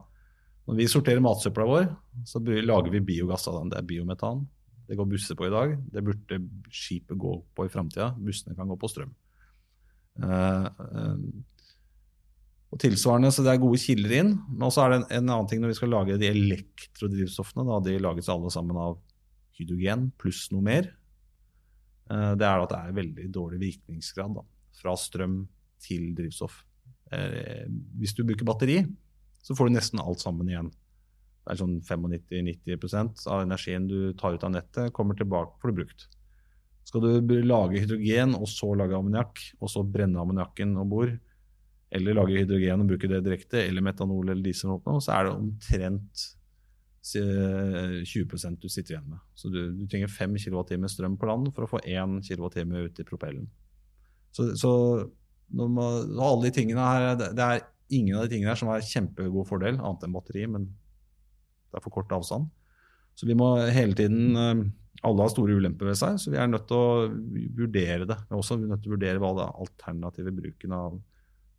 når 0.67 0.81
vi 0.81 0.87
sorterer 0.91 1.23
matsøpla 1.23 1.65
vår, 1.69 1.85
så 2.27 2.41
lager 2.43 2.91
vi 2.91 3.01
biogass 3.07 3.45
av 3.47 3.61
den. 3.61 3.69
Det 3.71 3.79
er 3.79 3.87
biometan. 3.87 4.41
Det 4.89 4.97
går 4.99 5.07
busser 5.13 5.39
på 5.39 5.47
i 5.47 5.53
dag. 5.53 5.77
Det 5.95 6.03
burde 6.03 6.41
skipet 6.75 7.19
gå 7.23 7.35
på 7.55 7.67
i 7.67 7.71
framtida. 7.71 8.09
Bussene 8.19 8.57
kan 8.59 8.67
gå 8.67 8.75
på 8.81 8.91
strøm. 8.91 9.13
Og 12.75 12.81
tilsvarende, 12.83 13.31
så 13.31 13.45
Det 13.47 13.53
er 13.53 13.63
gode 13.63 13.79
kilder 13.79 14.13
inn. 14.19 14.33
Men 14.51 14.69
også 14.69 14.83
er 14.83 14.91
det 14.91 14.99
en, 14.99 15.09
en, 15.19 15.31
annen 15.31 15.51
ting 15.51 15.63
når 15.63 15.73
vi 15.73 15.79
skal 15.79 15.93
lage 15.95 16.19
de 16.21 16.31
elektrodrivstoffene. 16.33 17.67
Da, 17.69 17.81
de 17.87 17.99
lages 18.03 18.31
alle 18.33 18.51
sammen 18.53 18.79
av 18.81 18.99
hydrogen 19.57 20.11
pluss 20.21 20.47
noe 20.53 20.65
mer. 20.67 20.91
Uh, 22.11 22.35
det 22.39 22.47
er 22.47 22.63
at 22.63 22.73
det 22.73 22.81
er 22.81 22.99
veldig 23.01 23.29
dårlig 23.35 23.61
virkningsgrad 23.63 24.37
da, 24.39 24.45
fra 24.79 24.97
strøm 24.99 25.45
til 25.83 26.11
drivstoff. 26.17 26.65
hvis 27.95 28.15
du 28.17 28.25
bruker 28.27 28.47
batteri, 28.49 28.81
så 29.39 29.55
får 29.55 29.69
du 29.69 29.77
nesten 29.77 30.03
alt 30.03 30.23
sammen 30.25 30.49
igjen. 30.51 30.73
Det 31.47 31.55
er 31.55 31.61
sånn 31.61 31.77
95-90% 31.87 33.29
av 33.31 33.45
energien 33.45 33.85
du 33.87 34.11
tar 34.19 34.35
ut 34.35 34.43
av 34.43 34.51
nettet, 34.51 34.91
kommer 34.97 35.15
tilbake 35.15 35.61
får 35.63 35.71
det 35.71 35.77
brukt. 35.77 36.07
Skal 36.87 37.05
du 37.23 37.37
lage 37.47 37.83
hydrogen 37.85 38.35
og 38.35 38.49
så 38.51 38.73
lage 38.75 38.99
ammoniakk, 38.99 39.39
og 39.61 39.71
så 39.71 39.85
brenne 39.87 40.19
ammoniakken 40.19 40.75
om 40.83 40.91
bord, 40.91 41.15
eller 41.95 42.17
lage 42.17 42.41
hydrogen 42.41 42.83
og 42.83 42.91
bruke 42.91 43.11
det 43.11 43.23
direkte, 43.25 43.61
eller 43.63 43.85
metanol 43.85 44.33
eller 44.33 44.43
diesel, 44.43 44.75
så 45.01 45.13
er 45.15 45.29
det 45.29 45.37
omtrent 45.37 46.25
20 47.07 48.35
eh, 48.35 48.57
du 48.59 48.69
sitter 48.69 48.97
igjen 48.97 49.11
med. 49.13 49.21
Så 49.39 49.51
du, 49.53 49.61
du 49.77 49.85
trenger 49.87 50.11
5 50.11 50.35
kWt 50.43 50.75
strøm 50.91 51.15
på 51.21 51.29
land 51.31 51.53
for 51.55 51.67
å 51.67 51.71
få 51.71 51.83
1 51.85 52.19
kWt 52.27 52.59
ut 52.75 53.01
i 53.01 53.07
propellen. 53.07 53.47
Så, 54.35 54.51
så 54.59 54.73
man, 55.55 55.79
alle 56.19 56.49
de 56.49 56.55
tingene 56.57 56.83
her, 56.83 57.13
det, 57.21 57.31
det 57.39 57.47
er 57.47 57.65
ingen 57.95 58.19
av 58.19 58.27
de 58.27 58.35
tingene 58.35 58.51
her 58.51 58.59
som 58.59 58.73
har 58.73 58.85
kjempegod 58.85 59.47
fordel, 59.49 59.79
annet 59.79 60.07
enn 60.07 60.17
batteri, 60.17 60.49
men 60.51 60.67
det 61.71 61.79
er 61.79 61.85
for 61.85 61.95
kort 61.95 62.13
avstand. 62.17 62.51
Så 63.17 63.29
vi 63.29 63.37
må 63.39 63.55
hele 63.73 63.97
tiden 63.97 64.37
eh, 64.37 64.67
Alle 65.07 65.23
har 65.23 65.31
store 65.31 65.55
ulemper 65.57 65.91
ved 65.91 65.99
seg, 66.01 66.17
så 66.19 66.33
vi 66.33 66.39
er 66.41 66.49
nødt 66.49 66.67
til 66.67 66.81
å 66.81 67.07
vurdere 67.55 68.09
det. 68.09 68.17
Vi 68.27 68.33
er 68.33 68.41
også 68.41 68.57
nødt 68.59 68.81
til 68.83 68.91
å 68.91 68.97
vurdere 68.97 69.21
hva 69.23 69.35
det 69.37 69.47
alternative 69.63 70.33
bruken 70.35 70.73
av 70.75 70.97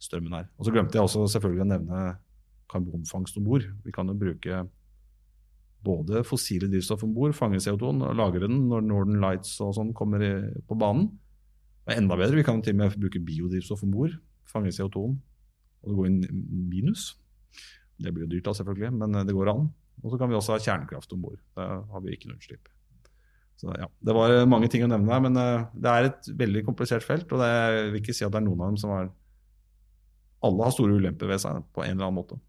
strømmen 0.03 0.35
er. 0.39 0.49
Og 0.57 0.67
så 0.67 0.73
glemte 0.73 0.97
jeg 0.97 1.07
også 1.07 1.25
selvfølgelig 1.35 1.65
å 1.65 1.69
nevne 1.73 2.01
karbonfangst 2.71 3.39
om 3.39 3.47
bord. 3.47 3.67
Vi 3.85 3.93
kan 3.95 4.09
jo 4.11 4.17
bruke 4.17 4.65
både 5.87 6.23
fossile 6.27 6.67
drivstoff 6.71 7.05
om 7.05 7.13
bord, 7.15 7.35
fange 7.37 7.61
CO2-en 7.63 8.03
og 8.03 8.17
lagre 8.17 8.47
den 8.47 8.65
når 8.67 8.83
Northern 8.85 9.21
Lights 9.23 9.55
og 9.63 9.75
sånn 9.77 9.93
kommer 9.95 10.23
på 10.67 10.77
banen. 10.79 11.09
Er 11.87 12.01
enda 12.01 12.17
bedre, 12.19 12.35
vi 12.35 12.45
kan 12.45 12.59
til 12.61 12.75
og 12.75 12.81
med 12.81 12.97
bruke 12.99 13.21
biodrivstoff 13.23 13.85
om 13.87 13.93
bord, 13.93 14.17
fange 14.49 14.73
CO2-en 14.75 15.15
og 15.87 15.91
det 15.91 15.97
går 15.97 16.09
inn 16.09 16.47
minus. 16.71 17.11
Det 17.97 18.11
blir 18.13 18.25
jo 18.25 18.31
dyrt 18.35 18.49
da, 18.49 18.53
selvfølgelig, 18.57 18.89
men 18.99 19.21
det 19.27 19.35
går 19.35 19.51
an. 19.53 19.69
Og 20.03 20.11
så 20.11 20.19
kan 20.19 20.29
vi 20.29 20.37
også 20.37 20.53
ha 20.53 20.61
kjernekraft 20.61 21.13
om 21.15 21.23
bord. 21.23 21.39
Da 21.57 21.67
har 21.91 22.03
vi 22.03 22.13
ikke 22.13 22.29
noe 22.29 22.37
utslipp. 22.37 22.67
Så 23.57 23.71
ja, 23.73 23.87
Det 24.05 24.13
var 24.13 24.35
mange 24.49 24.69
ting 24.69 24.83
å 24.85 24.89
nevne 24.91 25.09
her, 25.09 25.23
men 25.23 25.39
eh, 25.41 25.63
det 25.73 25.93
er 25.93 26.09
et 26.09 26.27
veldig 26.43 26.61
komplisert 26.67 27.05
felt. 27.05 27.31
Og 27.31 27.41
det, 27.41 27.47
jeg 27.49 27.87
vil 27.93 28.03
ikke 28.03 28.17
si 28.17 28.25
at 28.27 28.35
det 28.35 28.41
er 28.41 28.45
noen 28.45 28.61
av 28.61 28.73
dem 28.73 28.81
som 28.81 28.93
har 28.93 29.07
Alle 30.45 30.67
har 30.67 30.75
store 30.75 30.99
ulemper 30.99 31.29
ved 31.31 31.41
seg 31.41 31.63
på 31.73 31.83
en 31.85 31.95
eller 31.95 32.09
annen 32.09 32.19
måte. 32.19 32.39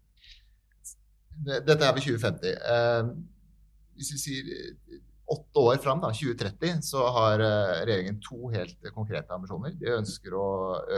Dette 1.39 1.79
er 1.79 1.95
ved 1.95 2.03
2050. 2.03 2.57
Eh, 2.75 3.11
hvis 3.97 4.13
vi 4.13 4.21
sier 4.21 4.51
eh, 4.53 4.99
åtte 5.29 5.63
år 5.63 5.79
fram, 5.81 6.01
da, 6.03 6.09
2030, 6.13 6.83
så 6.85 7.05
har 7.15 7.41
regjeringen 7.41 8.17
to 8.25 8.49
helt 8.53 8.89
konkrete 8.95 9.33
ambisjoner. 9.35 9.75
De 9.77 9.91
ønsker 9.93 10.33
å 10.33 10.47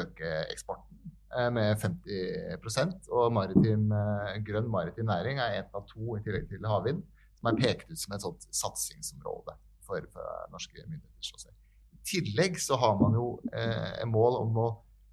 øke 0.01 0.29
eksporten 0.53 1.01
Eh, 1.31 1.47
med 1.51 1.77
50% 1.79 3.07
og 3.15 3.31
maritim, 3.31 3.91
eh, 3.95 4.39
grønn 4.43 4.67
maritim 4.67 5.05
næring 5.07 5.39
er 5.39 5.61
en 5.61 5.69
av 5.73 5.85
to, 5.87 6.17
i 6.17 6.23
tillegg 6.25 6.49
til 6.49 6.67
havvind, 6.67 7.03
som 7.37 7.47
er 7.47 7.59
pekt 7.59 7.91
ut 7.91 7.99
som 7.99 8.15
et 8.15 8.25
sånt 8.25 8.47
satsingsområde 8.51 9.55
for, 9.87 10.03
for 10.11 10.49
norske 10.51 10.83
myndigheter. 10.89 11.53
I 11.95 12.01
tillegg 12.03 12.59
så 12.59 12.75
har 12.75 12.99
man 12.99 13.15
jo 13.15 13.39
eh, 13.53 14.03
mål 14.11 14.41
om 14.41 14.59
å 14.59 14.67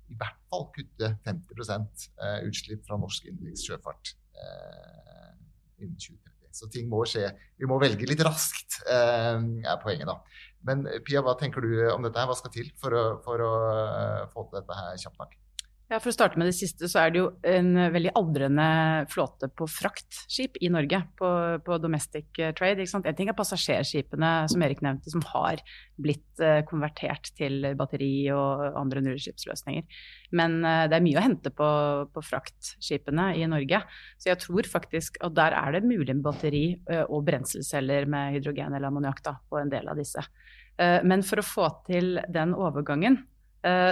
i 0.08 0.16
hvert 0.16 0.40
fall 0.50 0.68
kutte 0.74 1.12
50 1.26 2.08
eh, 2.24 2.40
utslipp 2.48 2.86
fra 2.88 2.98
norsk 3.00 3.28
innenriks 3.28 3.66
sjøfart 3.68 4.14
eh, 4.40 5.32
innen 5.82 5.96
2030. 5.96 6.34
Så 6.58 6.68
ting 6.72 6.88
må 6.90 7.04
skje. 7.06 7.26
Vi 7.60 7.68
må 7.70 7.76
velge 7.78 8.08
litt 8.08 8.22
raskt, 8.24 8.80
eh, 8.88 9.36
er 9.38 9.82
poenget, 9.82 10.08
da. 10.08 10.18
Men 10.66 10.86
Pia, 11.06 11.22
hva 11.22 11.36
tenker 11.38 11.62
du 11.62 11.70
om 11.92 12.02
dette 12.02 12.18
her? 12.18 12.30
Hva 12.30 12.38
skal 12.38 12.54
til 12.54 12.72
for 12.80 12.96
å, 12.96 13.04
for 13.24 13.44
å 13.44 13.52
få 14.32 14.48
til 14.48 14.58
dette 14.58 14.80
her 14.80 14.98
kjapt 15.04 15.20
nok? 15.20 15.36
Ja, 15.88 15.96
For 16.02 16.10
å 16.10 16.12
starte 16.12 16.36
med 16.36 16.50
det 16.50 16.56
siste, 16.58 16.84
så 16.84 17.00
er 17.00 17.12
det 17.14 17.20
jo 17.22 17.28
en 17.48 17.70
veldig 17.94 18.10
aldrende 18.18 18.64
flåte 19.08 19.48
på 19.48 19.64
fraktskip 19.72 20.58
i 20.60 20.68
Norge. 20.68 20.98
På, 21.16 21.30
på 21.64 21.78
domestic 21.80 22.36
eh, 22.36 22.50
trade. 22.56 22.82
ikke 22.84 22.92
sant? 22.92 23.06
En 23.08 23.16
ting 23.16 23.30
er 23.32 23.36
passasjerskipene 23.38 24.32
som 24.52 24.64
Erik 24.66 24.82
nevnte, 24.84 25.08
som 25.08 25.24
har 25.30 25.62
blitt 25.96 26.42
uh, 26.44 26.60
konvertert 26.68 27.30
til 27.40 27.70
batteri 27.78 28.28
og 28.34 28.66
andre 28.76 29.00
nullskipsløsninger. 29.06 30.04
Men 30.36 30.58
det 30.60 30.98
er 30.98 31.06
mye 31.06 31.18
å 31.18 31.24
hente 31.24 31.54
på, 31.56 31.70
på, 32.12 32.24
fraktskipene 32.26 33.30
i 33.40 33.48
Norge. 33.48 33.80
Så 34.20 34.28
jeg 34.28 34.42
tror 34.44 34.68
faktisk 34.68 35.16
at 35.24 35.38
der 35.40 35.56
er 35.56 35.72
det 35.72 35.88
mulig 35.88 36.12
med 36.12 36.26
batteri 36.26 36.62
og 37.08 37.24
brenselceller 37.26 38.04
med 38.12 38.36
hydrogen 38.36 38.76
eller 38.76 38.92
ammoniakk 38.92 39.24
på 39.24 39.58
en 39.62 39.72
del 39.72 39.88
av 39.88 39.96
disse. 39.98 40.20
Men 40.76 41.24
for 41.26 41.40
å 41.40 41.48
få 41.48 41.70
til 41.88 42.20
den 42.28 42.52
overgangen, 42.54 43.22
Eh, 43.22 43.37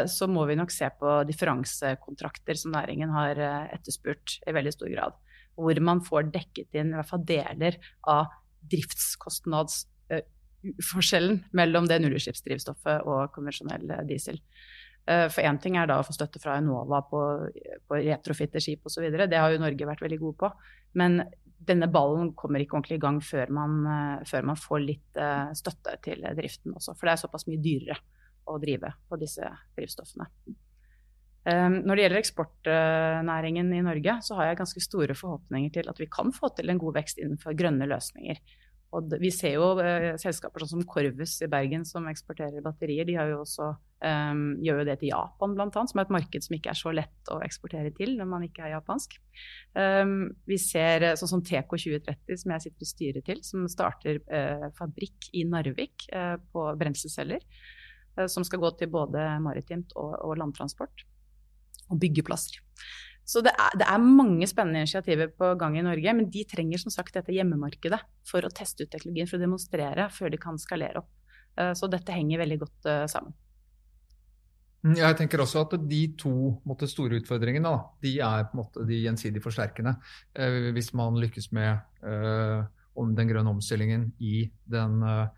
så 0.06 0.28
må 0.30 0.44
vi 0.46 0.54
nok 0.58 0.70
se 0.70 0.86
på 1.00 1.24
differansekontrakter 1.26 2.54
som 2.58 2.70
næringen 2.74 3.10
har 3.14 3.30
eh, 3.34 3.74
etterspurt 3.74 4.38
i 4.46 4.52
veldig 4.54 4.72
stor 4.74 4.90
grad. 4.92 5.12
Hvor 5.56 5.80
man 5.82 6.00
får 6.04 6.22
dekket 6.34 6.74
inn 6.78 6.92
i 6.92 6.96
hvert 6.98 7.10
fall 7.10 7.24
deler 7.26 7.74
av 8.12 8.26
driftskostnadsforskjellen 8.70 11.44
mellom 11.56 11.86
det 11.90 11.98
nullutslippsdrivstoffet 12.02 12.98
og 13.06 13.32
konvensjonell 13.34 13.86
diesel. 14.06 14.38
Eh, 15.06 15.28
for 15.32 15.40
én 15.42 15.58
ting 15.62 15.76
er 15.78 15.86
da 15.90 15.96
å 15.98 16.06
få 16.06 16.12
støtte 16.14 16.42
fra 16.42 16.56
Enova 16.60 16.98
på, 17.10 17.20
på 17.86 17.94
retrofitte 18.04 18.60
skip 18.62 18.80
osv. 18.86 19.04
Det 19.10 19.40
har 19.40 19.50
jo 19.50 19.62
Norge 19.62 19.90
vært 19.90 20.04
veldig 20.06 20.20
gode 20.22 20.38
på. 20.44 20.48
Men 21.00 21.12
denne 21.66 21.88
ballen 21.90 22.34
kommer 22.38 22.62
ikke 22.62 22.76
ordentlig 22.78 22.98
i 23.00 23.02
gang 23.02 23.18
før 23.24 23.46
man, 23.50 23.72
før 24.28 24.42
man 24.52 24.58
får 24.60 24.78
litt 24.84 25.10
støtte 25.58 25.92
til 26.04 26.20
driften 26.36 26.76
også. 26.76 26.94
For 26.94 27.04
det 27.08 27.14
er 27.16 27.22
såpass 27.24 27.46
mye 27.48 27.64
dyrere 27.64 27.96
å 28.46 28.58
drive 28.62 28.92
på 29.08 29.18
disse 29.20 29.50
drivstoffene. 29.76 30.28
Um, 31.46 31.78
når 31.86 31.94
det 31.94 32.04
gjelder 32.04 32.18
eksportnæringen 32.18 33.68
i 33.76 33.82
Norge, 33.86 34.16
så 34.26 34.34
har 34.34 34.48
jeg 34.48 34.58
ganske 34.58 34.82
store 34.82 35.14
forhåpninger 35.14 35.70
til 35.76 35.90
at 35.92 36.00
vi 36.02 36.08
kan 36.10 36.32
få 36.34 36.50
til 36.56 36.72
en 36.72 36.80
god 36.82 36.96
vekst 36.98 37.20
innenfor 37.22 37.54
grønne 37.58 37.86
løsninger. 37.86 38.40
Og 38.96 39.14
vi 39.20 39.30
ser 39.34 39.56
jo 39.56 39.68
uh, 39.78 40.14
selskaper 40.18 40.62
sånn 40.62 40.72
som 40.72 40.88
Corvus 40.88 41.36
i 41.44 41.48
Bergen 41.50 41.84
som 41.86 42.06
eksporterer 42.10 42.64
batterier. 42.64 43.06
De 43.06 43.14
jo 43.14 43.40
også, 43.44 43.70
um, 44.02 44.42
gjør 44.64 44.82
jo 44.82 44.88
det 44.88 44.98
til 45.02 45.12
Japan 45.12 45.54
bl.a., 45.54 45.70
som 45.70 46.02
er 46.02 46.06
et 46.06 46.14
marked 46.16 46.46
som 46.46 46.58
ikke 46.58 46.72
er 46.72 46.80
så 46.80 46.94
lett 46.94 47.32
å 47.34 47.38
eksportere 47.46 47.94
til 47.94 48.16
når 48.18 48.30
man 48.30 48.46
ikke 48.48 48.66
er 48.66 48.74
japansk. 48.74 49.18
Um, 49.78 50.18
vi 50.50 50.58
ser 50.62 51.12
sånn 51.18 51.34
som 51.36 51.46
Teco 51.46 51.78
2030, 51.78 52.42
som 52.42 52.56
jeg 52.56 52.66
sitter 52.66 52.86
i 52.86 52.92
styret 52.92 53.28
til, 53.30 53.42
som 53.46 53.66
starter 53.70 54.22
uh, 54.30 54.68
fabrikk 54.78 55.30
i 55.34 55.46
Narvik 55.46 56.08
uh, 56.10 56.38
på 56.50 56.70
brenselceller. 56.80 57.46
Som 58.32 58.44
skal 58.46 58.62
gå 58.62 58.70
til 58.80 58.90
både 58.92 59.26
maritimt 59.44 59.92
og, 59.98 60.14
og 60.24 60.38
landtransport 60.40 61.04
og 61.92 62.00
byggeplasser. 62.02 62.62
Så 63.26 63.42
det 63.42 63.52
er, 63.58 63.74
det 63.74 63.86
er, 63.90 64.02
mange 64.02 64.46
spennende 64.46 64.84
initiativer 64.84 65.32
på 65.34 65.50
gang 65.58 65.78
i 65.78 65.82
Norge, 65.82 66.12
men 66.14 66.28
de 66.30 66.44
trenger 66.46 66.78
som 66.78 66.94
sagt 66.94 67.16
dette 67.16 67.34
hjemmemarkedet 67.34 67.98
for 68.26 68.46
å 68.46 68.52
teste 68.54 68.86
ut 68.86 68.92
teknologien, 68.92 69.26
for 69.26 69.40
å 69.40 69.42
demonstrere 69.42 70.06
før 70.14 70.30
de 70.30 70.38
kan 70.38 70.60
skalere 70.62 71.02
opp. 71.02 71.10
Eh, 71.58 71.72
så 71.74 71.90
dette 71.90 72.14
henger 72.14 72.44
veldig 72.44 72.60
godt 72.62 72.88
eh, 72.92 73.02
sammen. 73.10 73.34
Mm, 74.86 74.94
jeg 75.00 75.18
tenker 75.18 75.42
også 75.42 75.64
at 75.64 75.74
de 75.90 76.00
to 76.20 76.32
måtte, 76.68 76.86
store 76.90 77.18
utfordringene 77.18 77.66
da, 77.66 77.82
de 78.04 78.14
er 78.22 78.46
på 78.46 78.54
en 78.54 78.62
måte 78.62 78.86
de 78.86 79.02
gjensidig 79.02 79.42
forsterkende. 79.42 79.96
Eh, 80.38 80.70
hvis 80.76 80.92
man 80.94 81.18
lykkes 81.18 81.50
med 81.56 81.82
eh, 82.06 82.62
om 82.96 83.14
den 83.16 83.28
grønne 83.30 83.52
omstillingen 83.52 84.10
i 84.18 84.46
den 84.72 85.02
uh, 85.02 85.28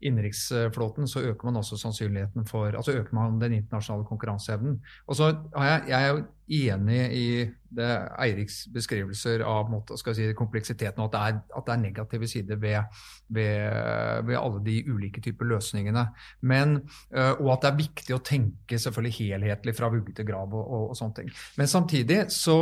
innenriksflåten, 0.00 1.08
så 1.08 1.20
øker 1.20 1.48
man 1.48 1.56
også 1.56 1.76
sannsynligheten 1.80 2.46
for 2.46 2.66
Altså 2.66 2.92
øker 2.92 3.14
man 3.14 3.40
den 3.40 3.52
internasjonale 3.52 4.04
konkurranseevnen. 4.04 4.80
Og 5.06 5.16
så 5.16 5.36
er 5.56 5.64
jeg, 5.64 5.82
jeg 5.88 6.02
er 6.02 6.08
jo 6.08 6.24
enig 6.48 7.00
i 7.12 7.28
det 7.76 7.88
Eiriks 8.22 8.68
beskrivelser 8.72 9.42
av 9.42 9.72
si, 10.14 10.28
kompleksiteten, 10.38 11.02
og 11.02 11.08
at 11.08 11.14
det, 11.16 11.22
er, 11.22 11.40
at 11.58 11.66
det 11.66 11.72
er 11.74 11.82
negative 11.82 12.28
sider 12.30 12.60
ved, 12.62 13.00
ved, 13.28 14.22
ved, 14.28 14.36
alle 14.38 14.62
de 14.64 14.76
ulike 14.92 15.20
typer 15.20 15.48
løsningene. 15.50 16.06
Men, 16.40 16.78
uh, 17.16 17.34
og 17.40 17.52
at 17.56 17.64
det 17.64 17.72
er 17.72 17.82
viktig 17.82 18.16
å 18.16 18.22
tenke 18.24 18.78
selvfølgelig 18.78 19.18
helhetlig 19.18 19.76
fra 19.76 19.90
vugge 19.92 20.14
til 20.16 20.28
grav 20.28 20.54
og, 20.54 20.62
og, 20.62 20.88
og, 20.90 20.96
sånne 20.96 21.22
ting. 21.22 21.34
Men 21.58 21.72
samtidig 21.72 22.22
så, 22.34 22.60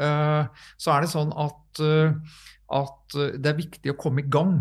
uh, 0.00 0.68
så 0.78 0.96
er 0.96 1.04
det 1.04 1.12
sånn 1.12 1.34
at 1.36 1.82
at 2.74 3.18
eh, 3.18 3.36
det 3.38 3.52
er 3.52 3.60
viktig 3.60 3.92
å 3.92 3.98
komme 4.00 4.24
i 4.24 4.30
gang 4.30 4.58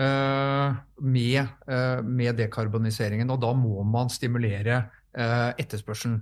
uh, 0.00 0.76
med, 1.00 1.54
uh, 1.70 2.00
med, 2.04 2.34
dekarboniseringen. 2.40 3.30
Og 3.32 3.40
da 3.42 3.54
må 3.56 3.84
man 3.86 4.12
stimulere 4.12 4.84
etterspørselen. 5.10 6.20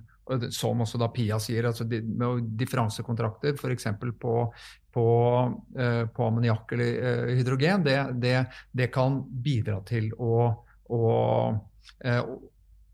Som 0.53 0.81
også 0.85 0.97
da 1.01 1.07
Pia 1.13 1.37
sier, 1.41 1.67
altså 1.69 1.85
med 1.89 2.47
differansekontrakter 2.61 3.55
f.eks. 3.57 3.87
på, 4.01 4.33
på, 4.93 5.05
på 6.17 6.27
ammoniakk 6.27 6.73
eller 6.77 7.31
hydrogen, 7.37 7.85
det, 7.85 7.97
det, 8.21 8.35
det, 8.77 8.89
kan 8.93 9.19
bidra 9.45 9.79
til 9.89 10.09
å, 10.17 10.49
å 10.89 11.03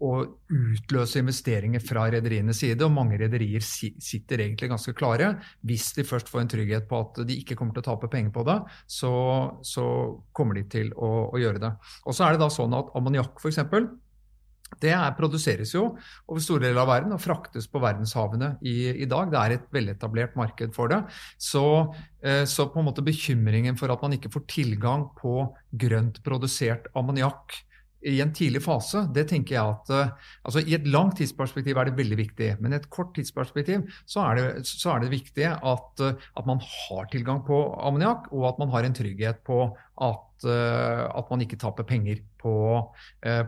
å 0.04 0.12
utløse 0.52 1.20
investeringer 1.22 1.82
fra 1.84 2.06
rederienes 2.12 2.60
side. 2.62 2.84
Og 2.84 2.94
mange 2.94 3.18
rederier 3.20 3.64
sitter 3.64 4.44
egentlig 4.44 4.70
ganske 4.72 4.94
klare. 4.96 5.34
Hvis 5.66 5.90
de 5.96 6.06
først 6.06 6.30
får 6.32 6.44
en 6.44 6.54
trygghet 6.54 6.88
på 6.90 7.00
at 7.06 7.24
de 7.28 7.40
ikke 7.40 7.58
kommer 7.58 7.76
til 7.76 7.84
å 7.84 7.88
tape 7.92 8.10
penger 8.12 8.34
på 8.34 8.46
det, 8.48 8.60
så, 8.90 9.14
så 9.64 9.86
kommer 10.36 10.60
de 10.60 10.66
til 10.76 10.94
å, 10.94 11.30
å, 11.30 11.40
gjøre 11.40 11.62
det. 11.62 11.74
Og 12.04 12.16
så 12.16 12.26
er 12.26 12.34
det 12.34 12.44
da 12.44 12.50
sånn 12.52 12.76
at 12.76 12.92
ammoniakk 12.98 13.40
f.eks. 13.40 13.62
Det 14.80 14.90
er, 14.90 15.12
produseres 15.14 15.70
jo 15.74 15.84
over 16.26 16.42
store 16.42 16.64
deler 16.64 16.82
av 16.82 16.88
verden 16.90 17.14
og 17.14 17.22
fraktes 17.22 17.68
på 17.70 17.82
verdenshavene 17.82 18.56
i, 18.66 19.04
i 19.04 19.08
dag. 19.10 19.30
Det 19.30 19.38
er 19.40 19.54
et 19.54 19.68
veletablert 19.74 20.34
marked 20.38 20.74
for 20.74 20.90
det. 20.90 20.98
Så, 21.38 21.64
eh, 22.24 22.42
så, 22.50 22.66
på 22.72 22.80
en 22.80 22.88
måte 22.88 23.04
bekymringen 23.06 23.78
for 23.78 23.92
at 23.94 24.02
man 24.02 24.16
ikke 24.16 24.32
får 24.34 24.48
tilgang 24.50 25.06
på 25.20 25.36
grønt 25.84 26.18
produsert 26.26 26.90
ammoniakk 26.98 27.54
i 28.04 28.20
en 28.20 28.32
tidlig 28.36 28.60
fase, 28.64 29.04
det 29.14 29.26
tenker 29.30 29.56
jeg 29.56 29.64
at 29.74 29.92
uh, 29.94 30.30
altså 30.44 30.62
I 30.64 30.76
et 30.76 30.88
langt 30.90 31.16
tidsperspektiv 31.20 31.78
er 31.78 31.88
det 31.88 31.96
veldig 31.98 32.18
viktig, 32.20 32.50
men 32.60 32.74
i 32.74 32.78
et 32.78 32.90
kort 32.92 33.14
tidsperspektiv 33.16 33.86
så 34.10 34.26
er 34.28 34.38
det, 34.38 34.46
så 34.68 34.94
er 34.94 35.04
det 35.04 35.12
viktig 35.14 35.46
at, 35.48 36.04
uh, 36.04 36.12
at, 36.12 36.44
man 36.48 36.60
har 36.60 37.08
tilgang 37.12 37.42
på 37.46 37.58
ammoniakk, 37.80 38.28
og 38.34 38.48
at 38.50 38.60
man 38.60 38.72
har 38.74 38.86
en 38.86 38.96
trygghet 38.96 39.40
på 39.46 39.60
at, 40.04 40.46
uh, 40.48 41.04
at 41.16 41.30
man 41.32 41.44
ikke 41.44 41.58
taper 41.60 41.86
penger 41.88 42.20
på, 42.44 42.54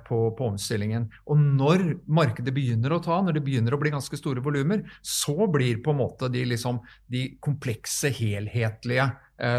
på, 0.07 0.19
på, 0.39 0.47
omstillingen. 0.47 1.11
Og 1.29 1.37
når 1.37 1.83
markedet 2.09 2.55
begynner 2.57 2.95
å 2.97 3.01
ta, 3.05 3.19
når 3.21 3.37
det 3.37 3.43
begynner 3.45 3.77
å 3.77 3.81
bli 3.83 3.93
ganske 3.93 4.17
store 4.17 4.41
volumer, 4.41 4.87
så 5.05 5.51
blir 5.53 5.83
på 5.85 5.93
en 5.93 6.01
måte 6.01 6.31
de, 6.33 6.47
liksom, 6.49 6.79
de 7.13 7.27
komplekse, 7.45 8.09
helhetlige 8.17 9.11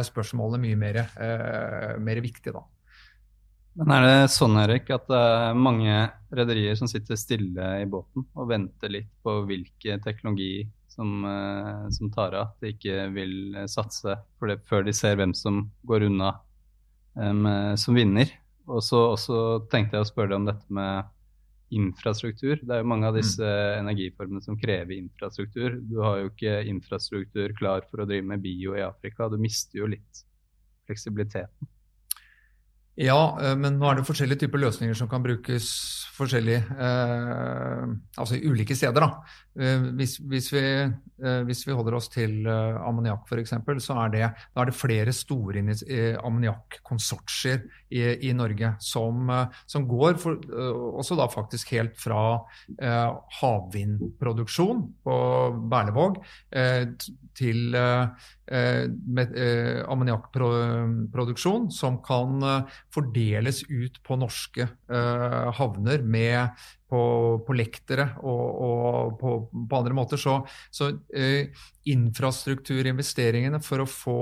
spørsmålene 0.10 0.64
mye 0.64 0.80
mer, 0.82 1.00
mer 2.02 2.24
viktige. 2.26 2.56
da. 2.58 2.66
Men 3.78 3.94
er 3.94 4.06
det 4.06 4.32
sånn 4.34 4.58
Erik, 4.58 4.90
at 4.94 5.06
det 5.10 5.18
er 5.18 5.60
mange 5.60 5.98
rederier 6.34 6.78
som 6.80 6.90
sitter 6.90 7.20
stille 7.20 7.68
i 7.84 7.86
båten 7.90 8.26
og 8.34 8.50
venter 8.50 8.90
litt 8.94 9.12
på 9.22 9.36
hvilken 9.46 10.02
teknologi 10.02 10.66
som, 10.90 11.22
eh, 11.30 11.84
som 11.94 12.10
tar 12.12 12.34
av, 12.34 12.56
at 12.56 12.66
de 12.66 12.74
ikke 12.74 13.06
vil 13.14 13.36
satse 13.70 14.18
det, 14.42 14.58
før 14.66 14.88
de 14.88 14.96
ser 14.98 15.20
hvem 15.20 15.36
som 15.38 15.68
går 15.86 16.08
unna 16.10 16.32
um, 17.14 17.46
som 17.78 17.98
vinner? 17.98 18.34
Og 18.68 18.82
så 18.84 19.38
tenkte 19.72 19.96
jeg 19.96 20.08
å 20.08 20.10
spørre 20.10 20.34
deg 20.34 20.42
om 20.42 20.50
dette 20.50 20.74
med 20.74 21.14
infrastruktur. 21.78 22.58
Det 22.64 22.74
er 22.74 22.82
jo 22.82 22.90
mange 22.90 23.10
av 23.10 23.16
disse 23.18 23.44
mm. 23.44 23.80
energiformene 23.84 24.44
som 24.44 24.58
krever 24.60 24.96
infrastruktur. 24.98 25.78
Du 25.84 26.00
har 26.04 26.22
jo 26.22 26.32
ikke 26.32 26.62
infrastruktur 26.72 27.54
klar 27.60 27.86
for 27.92 28.04
å 28.04 28.08
drive 28.10 28.28
med 28.28 28.44
bio 28.44 28.76
i 28.78 28.84
Afrika. 28.86 29.28
Du 29.32 29.38
mister 29.42 29.82
jo 29.82 29.90
litt 29.92 30.24
fleksibiliteten. 30.88 31.77
Ja, 32.98 33.38
eh, 33.42 33.54
men 33.60 33.78
nå 33.78 33.86
er 33.92 34.00
det 34.00 34.08
forskjellige 34.08 34.46
typer 34.46 34.62
løsninger 34.64 34.98
som 34.98 35.10
kan 35.10 35.22
brukes 35.22 35.68
forskjellig, 36.18 36.58
eh, 36.58 37.84
altså 38.18 38.40
ulike 38.42 38.76
steder. 38.76 39.06
Da. 39.06 39.36
Eh, 39.58 39.86
hvis, 39.98 40.18
hvis, 40.22 40.52
vi, 40.54 40.62
eh, 40.62 41.40
hvis, 41.48 41.64
vi, 41.66 41.74
holder 41.74 41.98
oss 41.98 42.12
til 42.14 42.46
eh, 42.46 42.78
ammoniakk 42.78 43.26
f.eks., 43.26 43.56
så 43.82 43.98
er 44.04 44.14
det, 44.14 44.24
er 44.30 44.70
det 44.70 44.76
flere 44.78 45.14
store 45.16 45.64
eh, 45.74 46.18
ammoniakkonsortier 46.22 47.64
i, 47.90 48.04
i, 48.30 48.34
Norge 48.38 48.76
som, 48.84 49.32
som 49.66 49.88
går 49.90 50.20
for, 50.22 50.38
også 51.00 51.18
da 51.18 51.30
faktisk 51.32 51.72
helt 51.74 51.98
fra 51.98 52.44
havvindproduksjon 53.40 54.84
på 55.08 55.16
Berlevåg 55.72 56.20
til 57.38 57.78
eh, 57.78 58.28
ammoniakkproduksjon 59.88 61.70
som 61.74 62.02
kan 62.06 62.44
fordeles 62.94 63.64
ut 63.70 64.02
på 64.06 64.20
norske 64.20 64.68
eh, 64.68 65.48
havner 65.58 66.04
med 66.04 66.68
på, 66.88 67.00
på 67.44 67.56
lektere 67.58 68.06
og, 68.24 68.44
og 68.68 69.18
på, 69.20 69.34
på, 69.52 69.80
andre 69.80 69.96
måter. 69.98 70.20
Så, 70.22 70.38
så 70.74 70.90
eh, 71.16 71.50
infrastrukturinvesteringene 71.92 73.60
for 73.64 73.84
å 73.84 73.90
få 73.90 74.22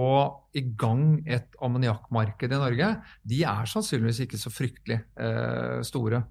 i 0.58 0.66
gang 0.78 1.20
et 1.30 1.58
ammoniakkmarked 1.66 2.56
i 2.56 2.62
Norge, 2.62 2.92
de 3.24 3.44
er 3.46 3.70
sannsynligvis 3.70 4.24
ikke 4.26 4.42
så 4.42 4.54
fryktelig 4.54 5.00
eh, 5.22 5.78
store. 5.86 6.24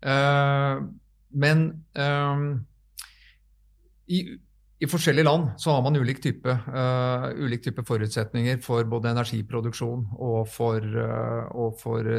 Eh, 0.00 0.86
men 1.36 1.68
eh, 1.98 2.48
i 4.16 4.24
i 4.78 4.86
forskjellige 4.86 5.24
land 5.24 5.48
så 5.56 5.72
har 5.72 5.82
man 5.82 5.96
ulik 5.96 6.18
type, 6.20 6.52
uh, 6.52 7.30
ulik 7.40 7.62
type 7.64 7.80
forutsetninger 7.88 8.58
for 8.64 8.84
både 8.84 9.14
energiproduksjon 9.14 10.02
og 10.20 10.50
for, 10.52 10.84
uh, 10.84 11.46
og 11.56 11.78
for 11.80 12.10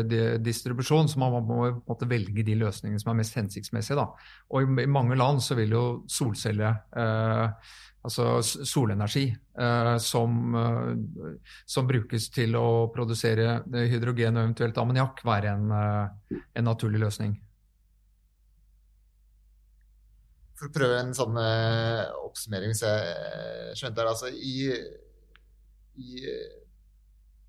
distribusjon, 0.42 1.10
så 1.12 1.22
man 1.22 1.38
må 1.46 1.60
måte 1.86 2.10
velge 2.10 2.46
de 2.48 2.56
løsningene 2.58 3.02
som 3.04 3.14
er 3.14 3.20
mest 3.20 3.38
hensiktsmessige. 3.38 4.00
Da. 4.00 4.08
Og 4.50 4.66
i, 4.66 4.88
i, 4.88 4.90
mange 4.90 5.20
land 5.20 5.44
så 5.46 5.58
vil 5.60 5.78
jo 5.78 5.84
solcelle, 6.10 6.74
uh, 6.98 7.70
altså 8.08 8.40
solenergi, 8.42 9.28
som, 10.00 10.54
som, 11.66 11.88
brukes 11.90 12.30
til 12.32 12.54
å 12.56 12.88
produsere 12.94 13.58
hydrogen 13.90 14.38
og 14.38 14.46
eventuelt 14.46 14.78
ammoniakk, 14.80 15.26
være 15.28 15.56
en, 15.58 15.74
en 15.74 16.70
naturlig 16.70 17.02
løsning. 17.02 17.34
For 20.58 20.70
å 20.70 20.74
prøve 20.74 20.96
en 21.00 21.14
sånn 21.16 21.38
uh, 21.38 22.10
oppsummering, 22.26 22.72
hvis 22.74 22.82
jeg 22.86 23.00
uh, 23.14 23.74
skjønte 23.78 24.02
det. 24.02 24.10
Altså, 24.10 24.28
i, 24.34 24.56
i, 26.02 26.10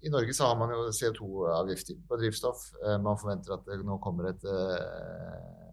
i, 0.04 0.08
Norge 0.12 0.32
så 0.36 0.42
har 0.50 0.56
man 0.60 0.72
jo 0.74 0.80
CO2-avgifter 0.94 1.96
på 2.08 2.18
drivstoff. 2.20 2.60
Uh, 2.82 2.98
man 3.04 3.20
forventer 3.20 3.56
at 3.56 3.64
det 3.68 3.80
nå 3.86 3.94
kommer 4.04 4.24
et 4.32 4.44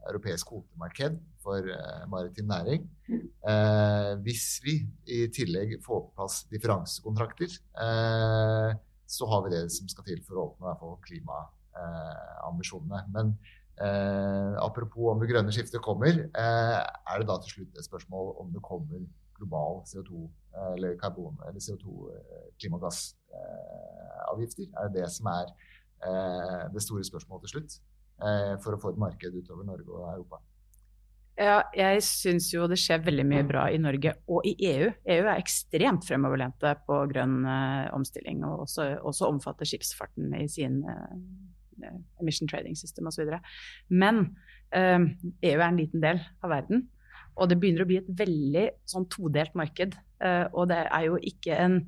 europeisk 0.06 0.44
kvotemarked 0.52 1.14
for 1.42 1.62
maritim 2.12 2.48
næring. 2.50 2.82
hvis 4.22 4.62
vi 4.62 4.76
i 5.10 5.28
tillegg 5.34 5.82
får 5.82 6.00
på 6.04 6.14
plass 6.18 6.36
differansekontrakter, 6.52 7.50
så 9.16 9.24
har 9.32 9.40
vi 9.46 9.54
det 9.56 9.64
som 9.74 9.90
skal 9.90 10.06
til 10.06 10.22
for 10.28 10.38
å 10.38 10.46
oppnå 10.52 10.92
klimaambisjonene. 11.08 13.00
Men 13.18 13.34
Eh, 13.34 13.65
apropos 13.78 15.12
om 15.12 15.20
det 15.20 15.28
grønne 15.32 15.52
skiftet 15.52 15.82
kommer, 15.84 16.08
eh, 16.08 16.80
er 16.80 17.20
det 17.20 17.28
da 17.28 17.38
til 17.44 17.52
slutt 17.58 17.76
et 17.76 17.88
spørsmål 17.88 18.36
om 18.42 18.48
det 18.54 18.62
kommer 18.64 19.00
global 19.36 19.84
CO2 19.90 20.12
eh, 20.56 20.74
eller 20.76 20.98
karbon 21.00 21.36
eller 21.48 21.60
CO2 21.60 21.86
eh, 22.16 22.46
klimagassavgifter? 22.62 24.66
er 24.72 24.84
det 24.88 24.96
det 25.02 25.10
som 25.12 25.26
er 25.32 25.46
det 26.74 26.82
store 26.84 27.04
spørsmålet 27.04 27.42
til 27.48 27.54
slutt? 27.58 27.72
for 28.64 28.72
å 28.72 28.80
få 28.80 28.90
et 28.94 29.02
marked 29.02 29.34
utover 29.36 29.66
Norge 29.68 29.92
og 29.92 30.08
Europa? 30.08 30.38
Ja, 31.36 31.68
jeg 31.76 32.00
syns 32.08 32.48
jo 32.54 32.64
det 32.72 32.80
skjer 32.80 33.04
veldig 33.04 33.26
mye 33.28 33.44
bra 33.44 33.68
i 33.68 33.76
Norge 33.82 34.14
og 34.32 34.48
i 34.48 34.56
EU. 34.70 34.88
EU 34.88 35.26
er 35.26 35.36
ekstremt 35.36 36.08
fremoverlente 36.08 36.80
på 36.88 36.96
grønn 37.12 37.44
omstilling, 37.92 38.40
og 38.48 38.64
også, 38.70 39.04
også, 39.04 39.28
omfatter 39.28 39.68
skipsfarten 39.68 40.32
i 40.40 40.48
sin 40.48 40.80
emission 42.22 42.50
trading 42.52 42.78
system 42.80 43.10
osv. 43.12 43.34
Men 43.90 44.24
uh, 44.76 45.04
EU 45.46 45.58
er 45.58 45.68
en 45.68 45.82
liten 45.82 46.04
del 46.04 46.22
av 46.44 46.54
verden, 46.54 46.88
og 47.36 47.52
det 47.52 47.60
begynner 47.60 47.84
å 47.84 47.90
bli 47.90 48.00
et 48.00 48.12
veldig 48.16 48.70
sånn 48.88 49.10
todelt 49.12 49.56
marked. 49.60 49.98
og 50.56 50.70
det 50.72 50.78
er 50.88 51.02
jo 51.04 51.18
ikke 51.20 51.58
en 51.60 51.82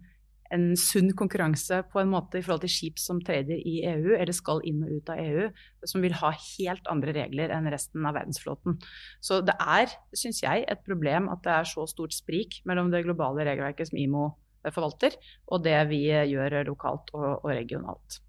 en 0.53 0.67
sunn 0.79 1.09
konkurranse 1.17 1.81
på 1.91 2.01
en 2.01 2.11
måte 2.11 2.39
i 2.39 2.43
forhold 2.45 2.63
til 2.63 2.71
skip 2.71 3.01
som 3.01 3.19
trader 3.25 3.57
i 3.57 3.79
EU, 3.89 4.13
eller 4.15 4.35
skal 4.35 4.61
inn 4.67 4.83
og 4.85 4.93
ut 4.99 5.11
av 5.11 5.21
EU, 5.21 5.47
som 5.87 6.03
vil 6.03 6.15
ha 6.21 6.31
helt 6.35 6.91
andre 6.91 7.15
regler 7.17 7.53
enn 7.55 7.69
resten 7.71 8.05
av 8.07 8.17
verdensflåten. 8.17 8.77
Så 9.23 9.41
det 9.45 9.57
er, 9.59 9.91
syns 10.17 10.41
jeg, 10.43 10.65
et 10.67 10.85
problem 10.87 11.31
at 11.33 11.43
det 11.45 11.55
er 11.55 11.71
så 11.71 11.87
stort 11.89 12.15
sprik 12.15 12.61
mellom 12.69 12.91
det 12.93 13.05
globale 13.07 13.47
regelverket 13.47 13.91
som 13.91 13.99
IMO 14.01 14.29
forvalter, 14.73 15.15
og 15.47 15.63
det 15.63 15.77
vi 15.91 16.05
gjør 16.07 16.61
lokalt 16.67 17.13
og, 17.15 17.29
og 17.43 17.51
regionalt. 17.53 18.21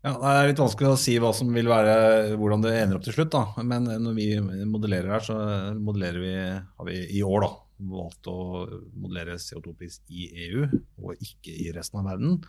Ja, 0.00 0.14
Det 0.16 0.28
er 0.32 0.46
litt 0.48 0.60
vanskelig 0.62 0.94
å 0.94 1.00
si 1.00 1.18
hva 1.20 1.30
som 1.36 1.50
vil 1.52 1.68
være, 1.68 1.96
hvordan 2.40 2.62
det 2.64 2.72
ender 2.78 2.96
opp 2.96 3.04
til 3.04 3.18
slutt. 3.18 3.34
da. 3.34 3.42
Men 3.60 3.84
når 3.84 4.14
vi 4.16 4.28
modellerer 4.64 5.12
her, 5.12 5.26
så 5.26 5.36
modellerer 5.76 6.22
vi, 6.24 6.32
har 6.78 6.88
vi 6.88 6.96
i 7.18 7.20
år 7.26 7.44
da, 7.44 7.50
valgt 7.90 8.28
å 8.28 8.38
modellere 8.96 9.38
CO2-pris 9.40 10.00
i 10.08 10.28
EU 10.46 10.64
og 11.04 11.20
ikke 11.20 11.52
i 11.52 11.70
resten 11.76 12.00
av 12.00 12.08
verden. 12.12 12.40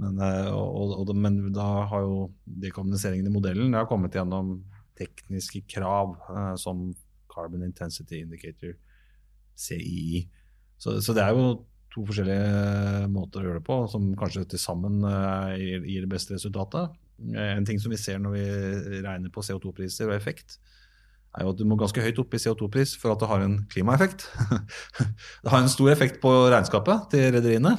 Men, 0.00 0.20
eh, 0.24 0.50
og, 0.54 0.94
og, 1.02 1.12
men 1.16 1.40
da 1.52 1.68
har 1.90 2.04
jo 2.06 2.28
dekommuniseringen 2.44 3.28
i 3.28 3.32
modellen 3.32 3.72
det 3.72 3.80
har 3.82 3.88
kommet 3.90 4.14
gjennom 4.16 4.60
tekniske 5.00 5.64
krav 5.68 6.14
eh, 6.30 6.54
som 6.60 6.88
Carbon 7.30 7.64
Intensity 7.66 8.22
Indicator, 8.24 8.76
CII. 9.60 10.24
Så, 10.80 10.96
så, 11.04 11.12
det 11.16 11.24
er 11.24 11.36
jo 11.36 11.60
to 11.90 12.04
forskjellige 12.06 13.06
måter 13.10 13.42
å 13.42 13.48
gjøre 13.48 13.60
det 13.60 13.66
på, 13.66 13.78
som 13.90 14.10
kanskje 14.18 14.46
til 14.52 14.62
sammen 14.62 15.00
eh, 15.06 15.56
gir, 15.60 16.04
det 16.04 16.10
beste 16.10 16.36
resultatet. 16.36 16.94
En 17.36 17.66
ting 17.68 17.80
som 17.82 17.92
vi 17.92 17.98
ser 18.00 18.20
når 18.22 18.36
vi 18.36 18.44
regner 19.04 19.32
på 19.32 19.42
CO2-priser 19.44 20.08
og 20.08 20.16
effekt, 20.16 20.56
er 21.36 21.44
jo 21.44 21.52
at 21.52 21.60
du 21.60 21.66
må 21.68 21.76
ganske 21.78 22.02
høyt 22.02 22.18
opp 22.22 22.32
i 22.34 22.40
CO2-pris 22.42 22.96
for 22.98 23.12
at 23.12 23.20
det 23.22 23.28
har 23.30 23.44
en 23.44 23.58
klimaeffekt. 23.70 24.24
det 25.44 25.52
har 25.52 25.60
en 25.60 25.70
stor 25.70 25.92
effekt 25.92 26.18
på 26.22 26.32
regnskapet 26.50 27.10
til 27.12 27.28
rederiene, 27.36 27.76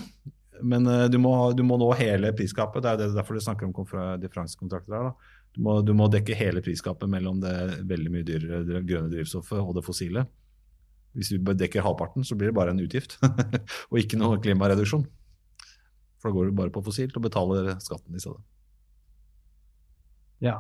men 0.62 0.88
eh, 0.88 1.08
du 1.12 1.18
må, 1.22 1.34
du 1.58 1.64
må, 1.68 1.80
nå 1.82 1.90
hele 2.00 2.34
prisgapet. 2.38 2.84
Det 2.84 2.94
er 2.94 3.16
derfor 3.18 3.38
du 3.38 3.44
snakker 3.44 3.68
om 3.68 4.22
differansekontrakter 4.22 4.98
her. 4.98 5.14
Du 5.52 5.64
må, 5.66 5.80
du 5.84 5.92
må, 5.98 6.08
dekke 6.08 6.38
hele 6.38 6.64
prisgapet 6.64 7.10
mellom 7.12 7.42
det 7.44 7.56
veldig 7.90 8.12
mye 8.14 8.28
dyrere 8.28 8.84
grønne 8.88 9.12
drivstoffet 9.12 9.60
og 9.60 9.74
det 9.76 9.84
fossile. 9.84 10.24
Hvis 11.18 11.34
du 11.34 11.38
dekker 11.44 11.84
halvparten, 11.84 12.24
så 12.24 12.38
blir 12.40 12.52
det 12.52 12.58
bare 12.58 12.72
en 12.72 12.82
utgift, 12.84 13.18
og 13.92 14.00
ikke 14.00 14.20
noe 14.20 14.40
klimareduksjon. 14.44 15.06
For 16.22 16.30
da 16.30 16.38
går 16.38 16.50
du 16.50 16.58
bare 16.60 16.74
på 16.74 16.84
fossilt 16.86 17.18
og 17.18 17.26
betaler 17.26 17.74
skatten 17.84 18.16
i 18.16 18.22
stedet. 18.22 18.44
Ja, 20.42 20.60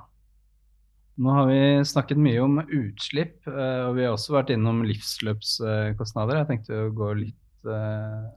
nå 1.21 1.33
har 1.35 1.47
vi 1.49 1.61
snakket 1.85 2.19
mye 2.21 2.41
om 2.41 2.59
utslipp, 2.63 3.41
eh, 3.49 3.83
og 3.85 3.97
vi 3.97 4.05
har 4.05 4.15
også 4.15 4.35
vært 4.37 4.53
innom 4.55 4.81
livsløpskostnader. 4.87 6.39
Jeg 6.39 6.49
tenkte 6.49 6.83
å 6.87 6.91
gå 6.95 7.09
litt 7.19 7.67
uh, 7.67 8.29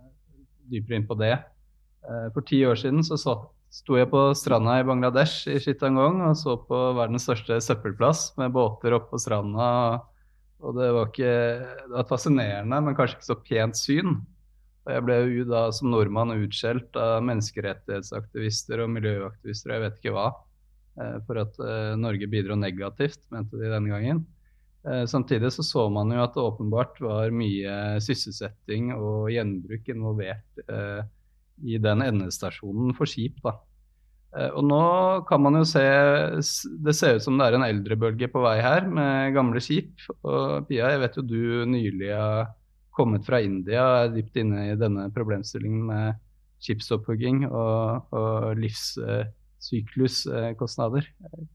dypere 0.68 0.98
inn 0.98 1.06
på 1.08 1.16
det. 1.20 1.36
Uh, 2.04 2.26
for 2.34 2.44
ti 2.44 2.60
år 2.66 2.76
siden 2.80 3.04
så, 3.06 3.16
sto 3.74 3.96
jeg 3.98 4.10
på 4.10 4.26
stranda 4.38 4.76
i 4.78 4.84
Bangladesh 4.86 5.48
i 5.50 5.56
Chittagong 5.62 6.20
og 6.28 6.36
så 6.38 6.52
på 6.62 6.80
verdens 6.94 7.24
største 7.26 7.56
søppelplass 7.64 8.28
med 8.38 8.52
båter 8.54 8.94
oppe 8.94 9.14
på 9.14 9.22
stranda. 9.22 9.66
Og 10.64 10.78
det 10.78 10.86
var, 10.96 11.10
ikke, 11.10 11.34
det 11.84 11.92
var 11.92 12.08
fascinerende, 12.08 12.78
men 12.86 12.96
kanskje 12.96 13.18
ikke 13.18 13.28
så 13.28 13.36
pent 13.44 13.78
syn. 13.78 14.14
Og 14.84 14.92
jeg 14.92 15.04
ble 15.04 15.16
jo 15.20 15.44
da 15.48 15.66
som 15.72 15.90
nordmann 15.92 16.34
utskjelt 16.36 16.96
av 17.00 17.22
menneskerettighetsaktivister 17.28 18.82
og 18.84 18.92
miljøaktivister 18.96 19.70
og 19.70 19.76
jeg 19.76 19.84
vet 19.84 20.00
ikke 20.00 20.14
hva. 20.16 20.28
Eh, 21.00 21.18
for 21.26 21.40
at 21.42 21.58
eh, 21.58 21.94
Norge 21.98 22.28
bidro 22.30 22.56
negativt, 22.58 23.22
mente 23.34 23.58
de 23.58 23.70
denne 23.72 23.90
gangen. 23.90 24.22
Eh, 24.86 25.04
samtidig 25.10 25.50
så, 25.54 25.64
så 25.66 25.86
man 25.92 26.12
jo 26.14 26.22
at 26.22 26.36
det 26.36 26.44
åpenbart 26.44 27.00
var 27.02 27.34
mye 27.34 28.00
sysselsetting 28.04 28.92
og 28.94 29.32
gjenbruk 29.32 29.88
involvert 29.90 30.64
i 31.64 31.78
den 31.78 32.02
endestasjonen 32.04 32.94
for 32.98 33.10
skip. 33.10 33.40
da. 33.44 33.56
Og 34.34 34.64
nå 34.66 34.82
kan 35.28 35.42
man 35.44 35.60
jo 35.60 35.66
se 35.68 35.82
Det 36.82 36.94
ser 36.98 37.18
ut 37.18 37.22
som 37.22 37.36
det 37.38 37.46
er 37.46 37.54
en 37.54 37.66
eldrebølge 37.68 38.26
på 38.32 38.40
vei 38.42 38.56
her 38.64 38.88
med 38.90 39.30
gamle 39.36 39.60
skip. 39.62 39.92
Og 40.26 40.66
Pia, 40.66 40.88
jeg 40.90 41.02
vet 41.04 41.18
jo 41.20 41.26
du 41.28 41.42
nylig 41.70 42.10
har 42.10 42.48
kommet 42.94 43.26
fra 43.26 43.40
India 43.42 43.82
og 43.84 43.96
er 44.00 44.12
dypt 44.14 44.36
inne 44.42 44.60
i 44.70 44.76
denne 44.78 45.12
problemstillingen 45.14 45.82
med 45.88 46.14
skipsopphugging 46.64 47.38
og, 47.50 47.80
og 48.14 48.56
livssykluskostnader. 48.60 51.04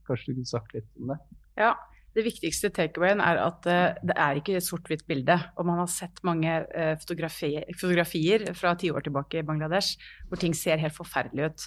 Kanskje 0.06 0.26
du 0.30 0.34
kunne 0.38 0.52
sagt 0.52 0.70
litt 0.76 0.90
om 1.00 1.04
det? 1.12 1.18
Ja, 1.60 1.72
det 2.16 2.24
viktigste 2.26 2.68
takeawayen 2.74 3.20
er 3.22 3.36
at 3.44 3.66
uh, 3.70 3.94
det 4.02 4.16
er 4.18 4.34
ikke 4.38 4.56
et 4.58 4.66
sort-hvitt 4.66 5.04
bilde. 5.08 5.36
Og 5.56 5.66
man 5.68 5.78
har 5.82 5.90
sett 5.90 6.16
mange 6.26 6.52
uh, 6.66 6.94
fotografier, 7.02 7.62
fotografier 7.78 8.40
fra 8.58 8.70
tiår 8.78 9.02
tilbake 9.06 9.36
i 9.40 9.46
Bangladesh 9.46 9.90
hvor 10.28 10.38
ting 10.40 10.54
ser 10.58 10.82
helt 10.82 10.96
forferdelig 10.96 11.44
ut. 11.50 11.60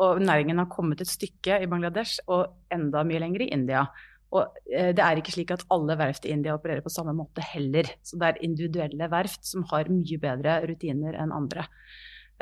Og 0.00 0.22
næringen 0.22 0.62
har 0.62 0.70
kommet 0.72 1.02
et 1.02 1.10
stykke 1.10 1.58
i 1.60 1.68
Bangladesh 1.68 2.22
og 2.32 2.46
enda 2.72 3.04
mye 3.04 3.20
lenger 3.20 3.44
i 3.44 3.50
India. 3.52 3.84
Og 4.32 4.46
uh, 4.48 4.92
det 4.96 5.02
er 5.04 5.20
ikke 5.20 5.34
slik 5.34 5.52
at 5.52 5.66
alle 5.74 5.98
verft 6.00 6.24
i 6.24 6.32
India 6.32 6.54
opererer 6.56 6.80
på 6.84 6.94
samme 6.94 7.12
måte 7.16 7.44
heller. 7.52 7.90
Så 8.02 8.16
det 8.16 8.30
er 8.30 8.46
individuelle 8.46 9.10
verft 9.12 9.44
som 9.44 9.66
har 9.72 9.92
mye 9.92 10.22
bedre 10.22 10.62
rutiner 10.70 11.18
enn 11.20 11.36
andre. 11.36 11.68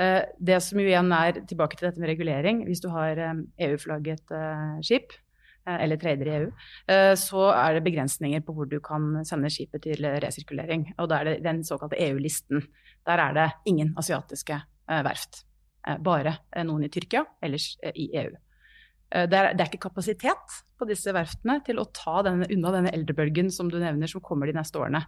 Eh, 0.00 0.22
det 0.38 0.60
som 0.64 0.80
jo 0.80 0.88
igjen 0.88 1.10
er 1.12 1.42
tilbake 1.48 1.76
til 1.76 1.88
dette 1.88 2.00
med 2.00 2.12
regulering, 2.12 2.62
hvis 2.68 2.80
du 2.80 2.88
har 2.92 3.18
EU-flagget 3.20 4.32
eh, 4.32 4.46
e 4.46 4.78
eh, 4.78 4.86
skip, 4.86 5.18
eller 5.70 6.00
trader 6.00 6.26
i 6.26 6.32
EU, 6.38 6.46
så 7.20 7.42
er 7.52 7.76
det 7.76 7.82
begrensninger 7.84 8.40
på 8.42 8.54
hvor 8.56 8.66
du 8.66 8.78
kan 8.82 9.20
sende 9.28 9.50
skipet 9.52 9.84
til 9.84 10.06
resirkulering. 10.24 10.86
Og 10.98 11.10
da 11.12 11.18
er 11.20 11.28
det 11.28 11.44
den 11.44 11.60
såkalte 11.68 12.00
EU-listen. 12.00 12.64
Der 13.06 13.22
er 13.28 13.36
det 13.36 13.46
ingen 13.68 13.92
asiatiske 14.00 14.56
verft. 14.88 15.44
Bare 16.04 16.36
noen 16.66 16.84
i 16.86 16.90
Tyrkia, 16.92 17.24
ellers 17.42 17.72
i 17.94 18.10
EU. 18.20 18.32
Det 19.10 19.34
er, 19.34 19.54
det 19.56 19.64
er, 19.64 19.66
ikke 19.66 19.88
kapasitet 19.88 20.58
på 20.78 20.86
disse 20.86 21.10
verftene 21.10 21.56
til 21.66 21.80
å 21.82 21.86
ta 21.96 22.20
denne, 22.22 22.46
unna 22.52 22.70
denne 22.76 22.92
eldrebølgen 22.94 23.48
som 23.50 23.70
du 23.72 23.78
nevner, 23.80 24.06
som 24.06 24.22
kommer 24.22 24.46
de 24.46 24.54
neste 24.54 24.78
årene. 24.78 25.00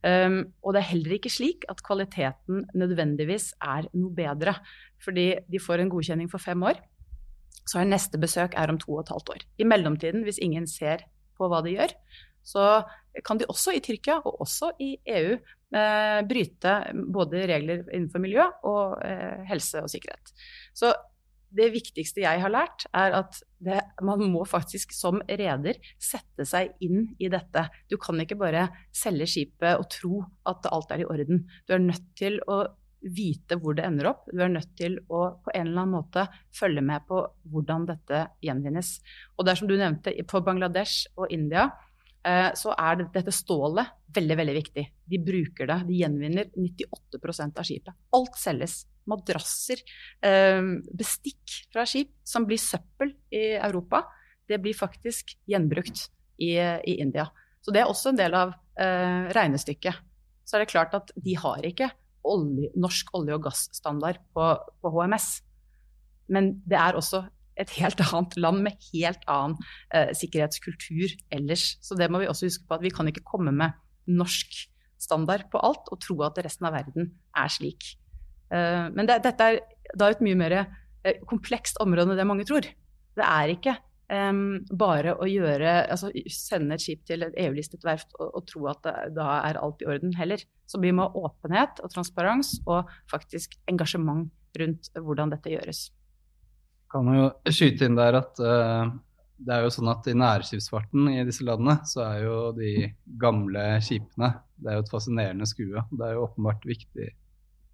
Um, 0.00 0.38
og 0.64 0.72
det 0.72 0.80
er 0.80 0.90
heller 0.94 1.16
ikke 1.16 1.32
slik 1.32 1.66
at 1.68 1.82
kvaliteten 1.84 2.62
nødvendigvis 2.78 3.50
er 3.60 3.88
noe 3.92 4.14
bedre. 4.16 4.54
Fordi 5.02 5.26
de 5.50 5.60
får 5.60 5.82
en 5.82 5.92
godkjenning 5.92 6.30
for 6.32 6.42
fem 6.42 6.62
år, 6.64 6.80
så 7.68 7.82
er 7.82 7.90
neste 7.90 8.20
besøk 8.20 8.56
er 8.58 8.72
om 8.72 8.78
to 8.80 8.94
og 8.94 9.04
et 9.04 9.12
halvt 9.12 9.34
år. 9.34 9.44
I 9.60 9.68
mellomtiden, 9.68 10.24
hvis 10.26 10.40
ingen 10.42 10.66
ser 10.70 11.04
på 11.38 11.48
hva 11.50 11.60
de 11.64 11.74
gjør, 11.76 11.92
så 12.50 12.66
kan 13.26 13.40
de 13.40 13.48
også 13.50 13.74
i 13.74 13.82
Tyrkia 13.84 14.20
og 14.22 14.42
også 14.44 14.72
i 14.82 14.92
EU 15.10 15.34
eh, 15.34 16.20
bryte 16.28 16.74
både 17.14 17.46
regler 17.50 17.84
innenfor 17.90 18.22
miljø 18.22 18.46
og 18.66 19.00
eh, 19.06 19.40
helse 19.50 19.82
og 19.84 19.90
sikkerhet. 19.92 20.34
Så 20.76 20.92
det 21.50 21.70
viktigste 21.74 22.22
jeg 22.22 22.42
har 22.42 22.52
lært, 22.52 22.84
er 22.94 23.16
at 23.18 23.40
det, 23.58 23.80
man 24.06 24.22
må 24.30 24.44
faktisk 24.46 24.92
som 24.94 25.18
reder 25.26 25.80
sette 25.98 26.46
seg 26.46 26.76
inn 26.84 27.08
i 27.18 27.30
dette. 27.32 27.66
Du 27.90 27.98
kan 28.00 28.20
ikke 28.22 28.38
bare 28.38 28.68
selge 28.94 29.26
skipet 29.32 29.74
og 29.80 29.88
tro 29.90 30.20
at 30.48 30.68
alt 30.70 30.94
er 30.94 31.02
i 31.02 31.08
orden. 31.10 31.42
Du 31.66 31.74
er 31.74 31.82
nødt 31.82 32.06
til 32.18 32.38
å 32.46 32.62
vite 33.00 33.56
hvor 33.58 33.74
det 33.74 33.86
ender 33.88 34.10
opp. 34.12 34.26
Du 34.30 34.42
er 34.44 34.52
nødt 34.52 34.74
til 34.78 34.98
å 35.08 35.26
på 35.42 35.52
en 35.54 35.66
eller 35.66 35.82
annen 35.82 35.96
måte 35.96 36.26
følge 36.54 36.84
med 36.84 37.06
på 37.08 37.22
hvordan 37.50 37.86
dette 37.88 38.26
gjenvinnes. 38.44 38.98
Og 39.36 39.46
det 39.46 39.54
er 39.54 39.62
som 39.62 39.70
du 39.70 39.76
nevnte, 39.80 40.14
på 40.28 40.42
Bangladesh 40.46 41.08
og 41.16 41.32
India 41.34 41.70
så 42.20 42.74
er 42.76 42.98
dette 43.00 43.32
stålet 43.32 43.94
veldig, 44.12 44.36
veldig 44.36 44.54
viktig. 44.56 44.82
De 45.08 45.18
bruker 45.24 45.70
det. 45.70 45.76
De 45.88 46.00
gjenvinner 46.02 46.50
98% 46.52 47.60
av 47.62 47.64
skipet. 47.64 47.96
Alt 48.16 48.36
selges 48.36 48.74
madrasser, 49.08 49.80
eh, 50.22 50.60
bestikk 50.92 51.54
fra 51.72 51.86
skip 51.88 52.12
som 52.24 52.46
blir 52.46 52.60
søppel 52.60 53.14
i 53.32 53.56
Europa, 53.56 54.04
det 54.50 54.58
blir 54.62 54.74
faktisk 54.74 55.36
gjenbrukt 55.48 56.08
i, 56.42 56.56
i 56.58 56.98
India. 57.00 57.28
Så 57.62 57.72
det 57.74 57.82
er 57.82 57.90
også 57.90 58.10
en 58.10 58.20
del 58.20 58.34
av 58.34 58.54
eh, 58.80 59.30
regnestykket. 59.36 60.00
Så 60.44 60.56
er 60.56 60.64
det 60.64 60.72
klart 60.72 60.96
at 60.96 61.12
de 61.14 61.36
har 61.38 61.62
ikke 61.66 61.90
olje, 62.26 62.70
norsk 62.74 63.12
olje- 63.16 63.36
og 63.36 63.44
gassstandard 63.46 64.18
på, 64.34 64.46
på, 64.82 64.92
HMS. 64.96 65.28
Men 66.34 66.56
det 66.66 66.78
er 66.80 66.98
også 66.98 67.22
et 67.60 67.76
helt 67.78 68.02
annet 68.08 68.36
land 68.40 68.64
med 68.66 68.90
helt 68.90 69.24
annen 69.30 69.58
eh, 69.94 70.12
sikkerhetskultur 70.16 71.14
ellers. 71.34 71.74
Så 71.84 71.98
det 71.98 72.10
må 72.12 72.22
vi 72.22 72.30
også 72.30 72.48
huske 72.50 72.68
på 72.68 72.78
at 72.78 72.84
vi 72.84 72.92
kan 72.94 73.10
ikke 73.10 73.26
komme 73.26 73.54
med 73.54 73.76
norsk 74.10 74.64
standard 75.00 75.46
på 75.52 75.60
alt 75.64 75.88
og 75.92 76.00
tro 76.02 76.18
at 76.26 76.38
resten 76.44 76.68
av 76.68 76.76
verden 76.76 77.12
er 77.38 77.52
slik. 77.52 77.94
Eh, 78.52 78.88
men 78.94 79.08
det, 79.08 79.20
dette 79.26 79.52
er 79.52 79.60
da 79.98 80.10
et 80.10 80.24
mye 80.24 80.38
mer 80.38 80.56
eh, 80.60 81.22
komplekst 81.28 81.80
område 81.82 82.12
enn 82.12 82.20
det 82.20 82.28
mange 82.28 82.48
tror. 82.48 82.66
Det 83.16 83.26
er 83.26 83.52
ikke 83.52 83.74
um, 84.10 84.60
bare 84.78 85.14
å 85.18 85.26
gjøre, 85.28 85.72
altså 85.90 86.10
sende 86.30 86.76
et 86.76 86.84
skip 86.84 87.02
til 87.08 87.24
et 87.26 87.36
EU-listet 87.42 87.84
verft 87.86 88.12
og, 88.18 88.28
og, 88.28 88.44
tro 88.48 88.66
at 88.70 88.82
det, 88.86 88.94
da 89.18 89.40
er 89.48 89.60
alt 89.60 89.82
i 89.82 89.88
orden 89.90 90.14
heller. 90.18 90.42
Så 90.70 90.80
vi 90.82 90.92
må 90.94 91.08
ha 91.08 91.24
åpenhet 91.26 91.82
og 91.84 91.92
transparens 91.94 92.58
og 92.66 92.90
faktisk 93.10 93.58
engasjement 93.70 94.30
rundt 94.60 94.90
hvordan 94.98 95.34
dette 95.34 95.52
gjøres. 95.52 95.88
Kan 96.90 97.08
jo 97.14 97.30
skyte 97.46 97.86
inn 97.86 97.98
der 97.98 98.18
at 98.18 98.40
uh, 98.42 98.90
det 99.40 99.56
er 99.56 99.64
jo 99.64 99.72
sånn 99.72 99.90
at 99.92 100.08
i 100.10 100.16
nærskipsfarten 100.18 101.08
i 101.14 101.22
disse 101.24 101.46
landene, 101.46 101.78
så 101.88 102.02
er 102.08 102.24
jo 102.26 102.38
de 102.56 102.90
gamle 103.20 103.64
skipene 103.84 104.34
det 104.60 104.70
er 104.70 104.78
jo 104.78 104.84
et 104.84 104.92
fascinerende 104.92 105.48
skue. 105.48 105.84
Det 105.90 106.06
er 106.06 106.16
jo 106.16 106.26
åpenbart 106.26 106.66
viktig 106.68 107.08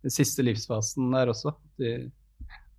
den 0.06 0.14
siste 0.14 0.44
livsfasen 0.46 1.10
der 1.14 1.32
også. 1.32 1.52
De 1.80 1.92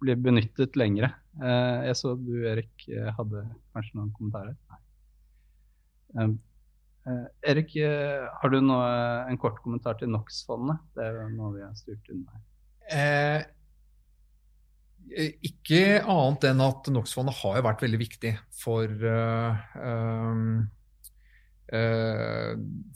blir 0.01 0.19
benyttet 0.21 0.77
lengre. 0.79 1.11
Uh, 1.41 1.83
jeg 1.89 1.97
så 1.99 2.13
du, 2.19 2.33
Erik, 2.49 2.73
eh, 2.87 3.09
hadde 3.17 3.43
kanskje 3.75 3.97
noen 3.97 4.13
kommentarer? 4.15 4.55
Nei. 6.15 6.29
Eh, 7.07 7.25
Erik, 7.51 7.73
har 8.41 8.51
du 8.51 8.57
noe, 8.61 8.87
en 9.31 9.39
kort 9.41 9.59
kommentar 9.63 9.97
til 9.99 10.11
NOx-fondet? 10.11 10.81
Det 10.95 11.05
er 11.05 11.19
jo 11.21 11.27
noe 11.33 11.53
vi 11.55 11.63
har 11.65 11.75
styrt 11.79 12.11
unna 12.13 12.37
her. 12.37 13.45
Eh, 15.11 15.37
ikke 15.47 16.01
annet 16.03 16.49
enn 16.49 16.63
at 16.65 16.89
NOx-fondet 16.91 17.39
har 17.43 17.61
vært 17.65 17.85
veldig 17.85 18.01
viktig 18.01 18.33
for 18.57 18.91
um, 19.07 20.65
Eh, 21.67 22.51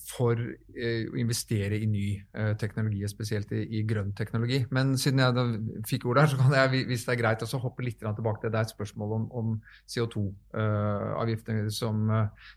for 0.07 0.39
eh, 0.39 1.01
å 1.11 1.17
investere 1.19 1.75
i 1.75 1.87
ny 1.91 2.05
eh, 2.15 2.53
teknologi, 2.59 3.01
spesielt 3.11 3.49
i, 3.51 3.81
grønn 3.87 4.13
teknologi. 4.15 4.61
Men 4.71 4.93
siden 4.99 5.19
jeg 5.19 5.81
fikk 5.89 6.05
ordet 6.07 6.23
her, 6.23 6.31
så 6.31 6.39
kan 6.39 6.55
jeg, 6.55 6.85
hvis 6.87 7.03
det 7.03 7.11
er 7.11 7.19
greit, 7.19 7.43
også 7.43 7.59
hoppe 7.59 7.83
litt 7.83 7.99
tilbake 7.99 8.39
til 8.39 8.53
det 8.53 8.61
er 8.61 8.69
et 8.69 8.71
spørsmål 8.71 9.17
om, 9.17 9.25
om 9.41 9.51
CO2-avgifter 9.91 11.67
som, 11.75 12.07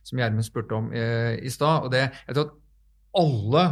som 0.07 0.23
Gjermund 0.23 0.47
spurte 0.47 0.79
om 0.79 0.93
i 0.95 1.51
stad. 1.51 1.91
Jeg 1.99 2.37
tror 2.37 2.47
at 2.47 2.55
alle 3.25 3.65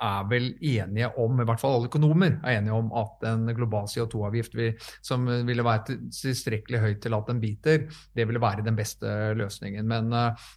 er 0.00 0.28
vel 0.30 0.48
enige 0.58 1.10
om, 1.20 1.40
i 1.40 1.46
hvert 1.48 1.60
fall 1.60 1.76
alle 1.76 1.90
økonomer 1.90 2.38
er 2.40 2.58
enige 2.58 2.76
om 2.76 2.88
at 2.96 3.26
en 3.32 3.50
global 3.56 3.90
CO2-avgift 3.90 4.56
som 5.04 5.26
ville 5.46 5.64
være 5.66 5.98
tilstrekkelig 6.14 6.80
høyt 6.80 7.02
til 7.04 7.14
at 7.16 7.28
den 7.28 7.42
biter, 7.42 7.86
det 8.16 8.26
ville 8.28 8.42
være 8.42 8.64
den 8.64 8.78
beste 8.78 9.34
løsningen. 9.38 9.88
Men 9.88 10.10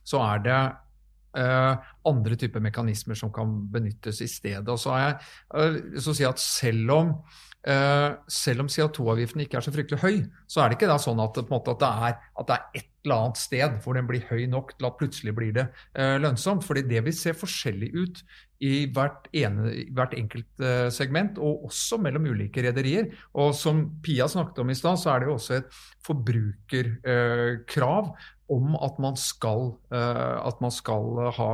så 0.08 0.24
er 0.24 0.44
det 0.46 0.60
andre 1.36 2.36
typer 2.40 2.62
mekanismer 2.64 3.16
som 3.18 3.32
kan 3.34 3.70
benyttes 3.72 4.22
i 4.24 4.28
stedet. 4.30 4.70
Og 4.70 4.80
så 4.80 4.90
har 4.94 5.02
jeg 5.04 5.14
uh, 5.56 6.00
så 6.00 6.12
å 6.14 6.18
si 6.18 6.26
at 6.28 6.40
selv 6.42 6.92
om, 6.96 7.08
uh, 7.68 8.12
selv 8.32 8.60
om 8.66 8.72
CO2-avgiften 8.72 9.42
ikke 9.46 9.58
er 9.60 9.66
så 9.66 9.74
fryktelig 9.76 10.02
høy, 10.04 10.18
så 10.48 10.58
er 10.62 10.66
det 10.70 10.76
ikke 10.80 11.00
sånn 11.02 11.24
at, 11.24 11.34
måte, 11.52 11.72
at, 11.76 11.82
det 11.84 11.92
er, 12.10 12.14
at, 12.40 12.46
det 12.50 12.56
er, 12.58 12.64
et 12.82 12.90
eller 13.06 13.22
annet 13.22 13.38
sted 13.38 13.70
hvor 13.84 13.94
den 13.98 14.08
blir 14.10 14.28
høy 14.32 14.44
nok 14.50 14.68
til 14.78 14.86
at 14.88 14.98
plutselig 14.98 15.34
blir 15.38 15.52
det 15.54 15.66
lønnsomt. 15.94 16.64
fordi 16.66 16.82
det 16.90 17.02
vil 17.06 17.14
se 17.14 17.32
forskjellig 17.38 17.90
ut 17.94 18.18
i 18.66 18.90
hvert, 18.96 19.28
ene, 19.36 19.74
hvert 19.94 20.16
enkelt 20.18 20.64
segment, 20.96 21.38
og 21.38 21.68
også 21.68 22.00
mellom 22.02 22.26
ulike 22.32 22.64
rederier. 22.66 23.12
Og 23.38 23.54
som 23.54 23.84
Pia 24.02 24.26
snakket 24.32 24.64
om 24.64 24.72
i 24.74 24.80
stad, 24.80 24.98
så 24.98 25.12
er 25.12 25.18
det 25.22 25.30
jo 25.30 25.36
også 25.36 25.60
et 25.60 25.70
forbrukerkrav 26.08 28.10
om 28.52 28.76
at 28.78 29.00
man 29.02 29.18
skal, 29.18 29.72
eh, 29.94 30.48
at 30.48 30.62
man 30.62 30.72
skal 30.74 31.32
ha 31.38 31.52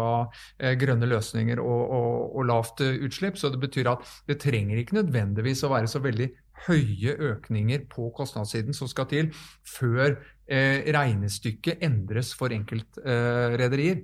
eh, 0.60 0.76
grønne 0.80 1.08
løsninger 1.08 1.60
og, 1.64 1.82
og, 1.88 2.36
og, 2.36 2.46
lavt 2.50 2.84
utslipp. 2.84 3.38
Så 3.39 3.52
det 3.54 3.62
betyr 3.62 3.94
at 3.94 4.08
det 4.28 4.42
trenger 4.44 4.82
ikke 4.82 5.00
nødvendigvis 5.00 5.64
å 5.64 5.72
være 5.72 5.92
så 5.92 6.04
veldig 6.04 6.30
høye 6.68 7.16
økninger 7.32 7.88
på 7.89 8.12
kostnadssiden 8.18 8.76
som 8.78 8.89
skal 8.92 9.08
til 9.10 9.32
før 9.66 10.18
eh, 10.52 10.84
regnestykket 10.94 11.84
endres 11.86 12.34
for 12.38 12.54
enkeltrederier. 12.54 14.04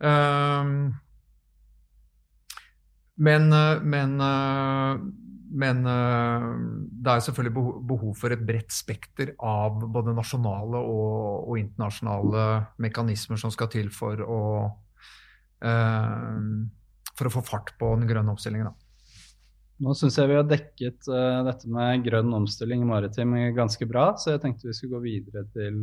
Eh, 0.00 0.76
men, 3.14 3.52
men 3.86 4.16
men 5.54 5.84
uh, 5.86 6.46
det 7.04 7.12
er 7.12 7.24
selvfølgelig 7.26 7.74
behov 7.86 8.14
for 8.18 8.34
et 8.34 8.42
bredt 8.46 8.74
spekter 8.74 9.34
av 9.38 9.84
både 9.94 10.14
nasjonale 10.16 10.80
og, 10.82 11.50
og 11.50 11.58
internasjonale 11.60 12.46
mekanismer 12.82 13.38
som 13.38 13.52
skal 13.54 13.70
til 13.70 13.92
for 13.94 14.18
å, 14.24 14.40
uh, 15.62 16.40
for 17.14 17.30
å 17.30 17.34
få 17.36 17.44
fart 17.46 17.76
på 17.78 17.92
den 18.00 18.10
grønne 18.10 18.34
omstillingen. 18.34 18.72
Da. 18.72 18.80
Nå 19.84 19.94
syns 19.98 20.18
jeg 20.18 20.30
vi 20.30 20.38
har 20.40 20.50
dekket 20.50 21.06
uh, 21.06 21.44
dette 21.46 21.70
med 21.70 22.02
grønn 22.06 22.34
omstilling 22.34 22.82
i 22.82 22.90
maritim 22.90 23.38
ganske 23.54 23.86
bra, 23.90 24.10
så 24.18 24.34
jeg 24.34 24.42
tenkte 24.42 24.72
vi 24.72 24.74
skulle 24.74 24.98
gå 24.98 25.04
videre 25.06 25.46
til 25.54 25.78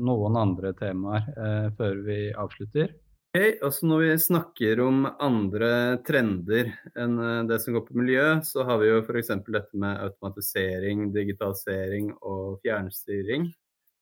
noen 0.00 0.40
andre 0.40 0.72
temaer 0.80 1.28
før 1.76 2.04
vi 2.08 2.20
avslutter. 2.32 2.96
Okay, 3.34 3.56
også 3.66 3.88
når 3.90 3.98
vi 3.98 4.14
snakker 4.22 4.78
om 4.78 5.10
andre 5.10 5.98
trender 6.06 6.68
enn 7.02 7.18
eh, 7.18 7.42
det 7.48 7.56
som 7.64 7.74
går 7.74 7.82
på 7.88 7.96
miljø, 7.98 8.26
så 8.46 8.62
har 8.68 8.78
vi 8.78 8.92
jo 8.92 9.00
f.eks. 9.02 9.32
dette 9.48 9.74
med 9.82 9.98
automatisering, 10.04 11.10
digitalisering 11.16 12.12
og 12.20 12.60
fjernstyring. 12.62 13.48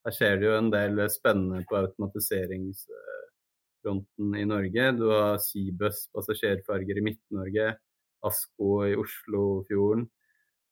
Her 0.04 0.12
skjer 0.18 0.36
det 0.36 0.46
jo 0.50 0.58
en 0.58 0.68
del 0.76 1.00
spennende 1.08 1.64
på 1.64 1.80
automatiseringsfronten 1.80 4.36
i 4.36 4.44
Norge. 4.52 4.84
Du 5.00 5.08
har 5.08 5.40
Seabuss 5.40 6.12
passasjerfarger 6.12 7.00
i 7.00 7.06
Midt-Norge, 7.08 7.80
Asko 8.28 8.84
i 8.84 8.92
Oslofjorden, 9.00 10.12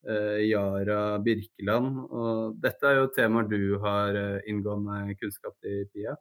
eh, 0.05 0.53
Yara 0.53 1.17
Birkeland. 1.25 2.13
Og 2.13 2.61
dette 2.61 2.85
er 2.93 3.01
jo 3.01 3.09
temaer 3.17 3.49
du 3.49 3.81
har 3.89 4.13
eh, 4.13 4.45
inngående 4.53 5.17
kunnskap 5.17 5.57
i, 5.65 5.89
Pia? 5.95 6.13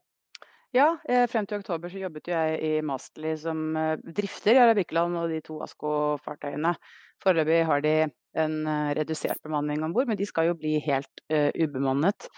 Ja, 0.69 0.99
eh, 1.09 1.25
frem 1.25 1.47
til 1.49 1.63
oktober 1.63 1.89
så 1.89 1.97
jobbet 1.97 2.27
jeg 2.29 2.57
i 2.61 2.71
Mastly 2.85 3.31
som 3.41 3.73
eh, 3.73 3.95
drifter 4.05 4.53
Yara 4.53 4.75
Birkeland 4.77 5.17
og 5.17 5.31
de 5.31 5.39
to 5.41 5.55
Asko-fartøyene. 5.65 6.75
Foreløpig 7.23 7.63
har 7.65 7.81
de 7.81 7.93
en 8.37 8.57
eh, 8.69 8.91
redusert 8.99 9.41
bemanning 9.41 9.81
om 9.81 9.95
bord, 9.95 10.11
men 10.11 10.19
de 10.19 10.27
skal 10.29 10.51
jo 10.51 10.57
bli 10.59 10.77
helt 10.85 11.23
ubemannet. 11.29 12.29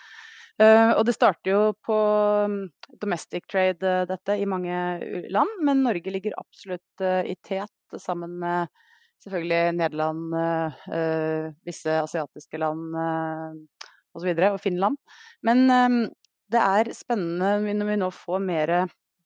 Og 0.62 1.00
det 1.08 1.16
starter 1.16 1.50
jo 1.50 1.60
på 1.82 1.96
um, 2.46 2.58
domestic 3.02 3.48
trade, 3.50 3.94
dette, 4.06 4.36
i 4.38 4.46
mange 4.46 4.76
land. 5.34 5.50
Men 5.66 5.80
Norge 5.82 6.12
ligger 6.14 6.36
absolutt 6.38 7.02
i 7.02 7.34
tet 7.42 7.96
sammen 7.98 8.36
med 8.44 8.70
selvfølgelig 9.24 9.72
Nederland, 9.80 10.36
visse 11.66 11.96
asiatiske 12.04 12.62
land 12.62 12.94
osv. 12.94 13.82
Og, 14.12 14.22
så 14.22 14.28
videre, 14.28 14.52
og 14.54 14.62
Finland. 14.62 15.00
Men 15.48 15.66
det 16.52 16.62
er 16.62 16.92
spennende 16.96 17.74
når 17.78 17.90
vi 17.92 18.00
nå 18.02 18.10
får 18.16 18.44
mer 18.44 18.74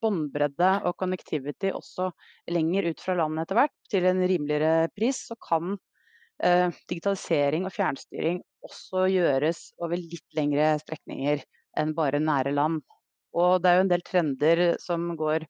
båndbredde 0.03 0.71
og 0.85 0.95
connectivity 0.99 1.71
også 1.73 2.09
lenger 2.53 2.91
ut 2.91 3.01
fra 3.01 3.15
landet 3.17 3.45
etter 3.45 3.59
hvert, 3.59 3.75
til 3.89 4.07
en 4.09 4.21
rimeligere 4.27 4.89
pris, 4.95 5.23
så 5.29 5.37
kan 5.41 5.77
eh, 6.43 6.69
digitalisering 6.89 7.65
og 7.65 7.73
fjernstyring 7.73 8.41
også 8.65 9.07
gjøres 9.13 9.69
over 9.81 9.97
litt 9.99 10.37
lengre 10.37 10.75
strekninger 10.81 11.43
enn 11.79 11.95
bare 11.97 12.21
nære 12.23 12.53
land. 12.55 12.81
Og 13.35 13.59
det 13.61 13.71
er 13.71 13.79
jo 13.79 13.85
en 13.85 13.91
del 13.91 14.05
trender 14.05 14.63
som 14.81 15.11
går 15.19 15.45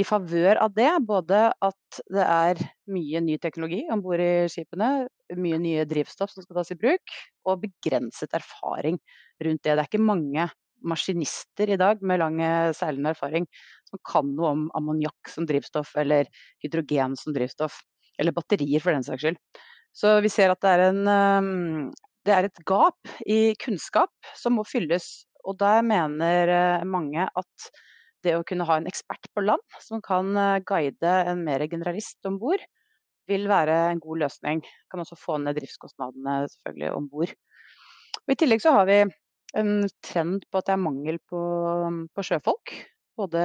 i 0.00 0.04
favør 0.06 0.58
av 0.64 0.72
det. 0.74 0.90
Både 1.06 1.46
at 1.52 2.00
det 2.10 2.24
er 2.24 2.62
mye 2.90 3.22
ny 3.24 3.36
teknologi 3.42 3.84
om 3.92 4.02
bord 4.04 4.22
i 4.22 4.48
skipene, 4.50 5.06
mye 5.36 5.60
nye 5.62 5.84
drivstoff 5.88 6.32
som 6.32 6.44
skal 6.46 6.60
tas 6.60 6.72
i 6.74 6.78
bruk, 6.80 7.16
og 7.44 7.62
begrenset 7.66 8.34
erfaring 8.36 8.98
rundt 9.44 9.62
det. 9.62 9.74
Det 9.74 9.76
er 9.76 9.88
ikke 9.88 10.02
mange 10.02 10.48
maskinister 10.86 11.72
i 11.72 11.78
dag 11.80 12.02
med 12.04 12.20
lang 12.20 12.40
seilende 12.76 13.14
erfaring 13.14 13.48
som 13.90 14.00
kan 14.06 14.32
noe 14.36 14.50
om 14.54 14.64
ammoniakk 14.78 15.30
som 15.30 15.46
drivstoff, 15.48 15.94
eller 16.00 16.28
hydrogen 16.64 17.16
som 17.20 17.34
drivstoff. 17.36 17.80
Eller 18.18 18.34
batterier, 18.34 18.82
for 18.82 18.94
den 18.94 19.06
saks 19.06 19.24
skyld. 19.24 19.38
Så 19.94 20.18
vi 20.22 20.30
ser 20.30 20.52
at 20.52 20.62
det 20.62 20.72
er, 20.74 20.82
en, 20.90 21.00
ehm, 21.10 21.88
det 22.26 22.34
er 22.34 22.48
et 22.48 22.60
gap 22.66 23.14
i 23.30 23.54
kunnskap 23.62 24.34
som 24.38 24.58
må 24.58 24.64
fylles. 24.66 25.24
Og 25.44 25.58
der 25.60 25.82
mener 25.86 26.50
eh, 26.50 26.86
mange 26.88 27.26
at 27.26 27.68
det 28.24 28.36
å 28.38 28.44
kunne 28.46 28.66
ha 28.66 28.78
en 28.80 28.88
ekspert 28.88 29.28
på 29.36 29.44
land 29.44 29.78
som 29.84 30.02
kan 30.02 30.30
eh, 30.40 30.62
guide 30.66 31.14
en 31.28 31.44
mer 31.46 31.66
generalist 31.70 32.18
om 32.26 32.38
bord, 32.42 32.62
vil 33.30 33.46
være 33.48 33.76
en 33.90 34.00
god 34.02 34.24
løsning. 34.24 34.62
Kan 34.92 35.02
også 35.02 35.18
få 35.20 35.38
ned 35.42 35.58
driftskostnadene 35.58 36.44
selvfølgelig 36.54 36.90
om 36.96 37.10
bord. 37.12 37.34
I 38.30 38.38
tillegg 38.40 38.62
så 38.64 38.72
har 38.78 38.88
vi 38.88 38.98
en 39.58 39.86
trend 40.04 40.44
på 40.50 40.60
at 40.60 40.68
det 40.68 40.74
er 40.74 40.82
mangel 40.82 41.20
på, 41.30 41.40
på 42.14 42.26
sjøfolk. 42.26 42.74
Både 43.14 43.40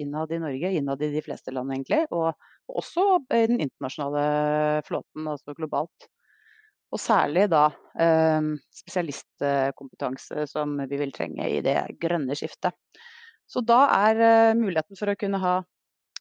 innad 0.00 0.32
i 0.32 0.40
Norge, 0.40 0.70
innad 0.72 1.02
i 1.04 1.10
de 1.12 1.20
fleste 1.24 1.52
land 1.52 1.74
egentlig, 1.74 2.06
og 2.08 2.32
også 2.72 3.04
i 3.36 3.42
den 3.50 3.60
internasjonale 3.60 4.80
flåten, 4.86 5.28
altså 5.28 5.52
globalt. 5.56 6.08
Og 6.88 7.00
særlig 7.02 7.50
da 7.52 7.66
eh, 8.00 8.48
spesialistkompetanse 8.72 10.46
som 10.48 10.78
vi 10.88 11.00
vil 11.02 11.12
trenge 11.12 11.50
i 11.52 11.60
det 11.64 11.76
grønne 12.00 12.36
skiftet. 12.38 12.72
Så 13.48 13.60
da 13.64 13.82
er 13.92 14.22
eh, 14.24 14.56
muligheten 14.56 14.96
for 14.96 15.12
å 15.12 15.18
kunne 15.20 15.40
ha 15.42 15.58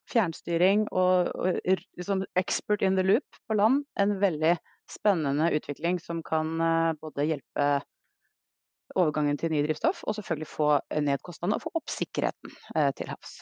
fjernstyring 0.07 0.85
og, 0.95 1.31
og 1.35 1.59
liksom 1.99 2.23
expert 2.39 2.83
in 2.83 2.95
the 2.99 3.03
loop 3.03 3.39
på 3.47 3.57
land 3.59 3.83
en 3.99 4.15
veldig 4.21 4.55
spennende 4.91 5.49
utvikling 5.55 5.99
som 6.03 6.21
kan 6.23 6.53
eh, 6.63 6.93
både 6.99 7.27
hjelpe 7.27 7.67
overgangen 8.95 9.37
til 9.39 9.51
nye 9.53 9.65
drivstoff, 9.65 10.03
og 10.07 10.15
selvfølgelig 10.17 10.49
få 10.51 10.71
ned 11.03 11.21
kostnadene 11.25 11.59
og 11.59 11.65
få 11.65 11.73
opp 11.79 11.91
sikkerheten 11.91 12.53
eh, 12.75 12.91
til 12.97 13.11
havs. 13.11 13.39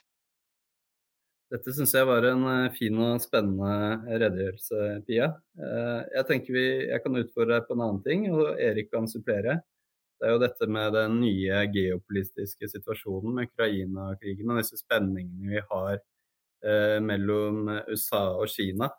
Dette 1.53 1.75
syns 1.75 1.93
jeg 1.93 2.07
var 2.09 2.25
en 2.25 2.43
eh, 2.49 2.73
fin 2.73 2.97
og 3.05 3.21
spennende 3.21 4.01
redegjørelse, 4.09 4.81
Pia. 5.05 5.29
Eh, 5.61 6.01
jeg 6.17 6.27
tenker 6.31 6.57
vi, 6.57 6.65
jeg 6.89 7.03
kan 7.03 7.21
utfordre 7.21 7.59
deg 7.59 7.67
på 7.67 7.77
en 7.77 7.85
annen 7.85 8.03
ting, 8.07 8.27
og 8.33 8.57
Erik 8.57 8.89
kan 8.93 9.09
supplere. 9.11 9.59
Det 10.15 10.27
er 10.27 10.33
jo 10.33 10.41
dette 10.41 10.67
med 10.71 10.95
den 10.95 11.19
nye 11.21 11.61
geopolitiske 11.75 12.69
situasjonen 12.71 13.35
med 13.35 13.49
Ukraina-krigen 13.51 14.51
og 14.53 14.61
disse 14.61 14.79
spenningene 14.79 15.51
vi 15.51 15.63
har 15.69 15.97
eh, 15.99 16.97
mellom 17.03 17.67
USA 17.91 18.23
og 18.39 18.49
Kina. 18.49 18.89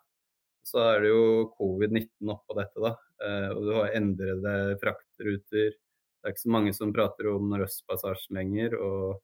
Så 0.67 0.79
er 0.83 1.03
det 1.03 1.11
jo 1.11 1.25
covid-19 1.57 2.31
oppå 2.31 2.55
dette, 2.57 2.83
da. 2.83 2.93
Eh, 3.23 3.49
og 3.55 3.61
du 3.65 3.73
har 3.79 3.93
endrede 3.97 4.55
fraktruter. 4.81 5.75
Det 6.17 6.29
er 6.29 6.35
ikke 6.35 6.45
så 6.47 6.53
mange 6.55 6.73
som 6.75 6.93
prater 6.95 7.29
om 7.31 7.49
Nordøstpassasjen 7.51 8.37
lenger. 8.39 8.77
og 8.81 9.17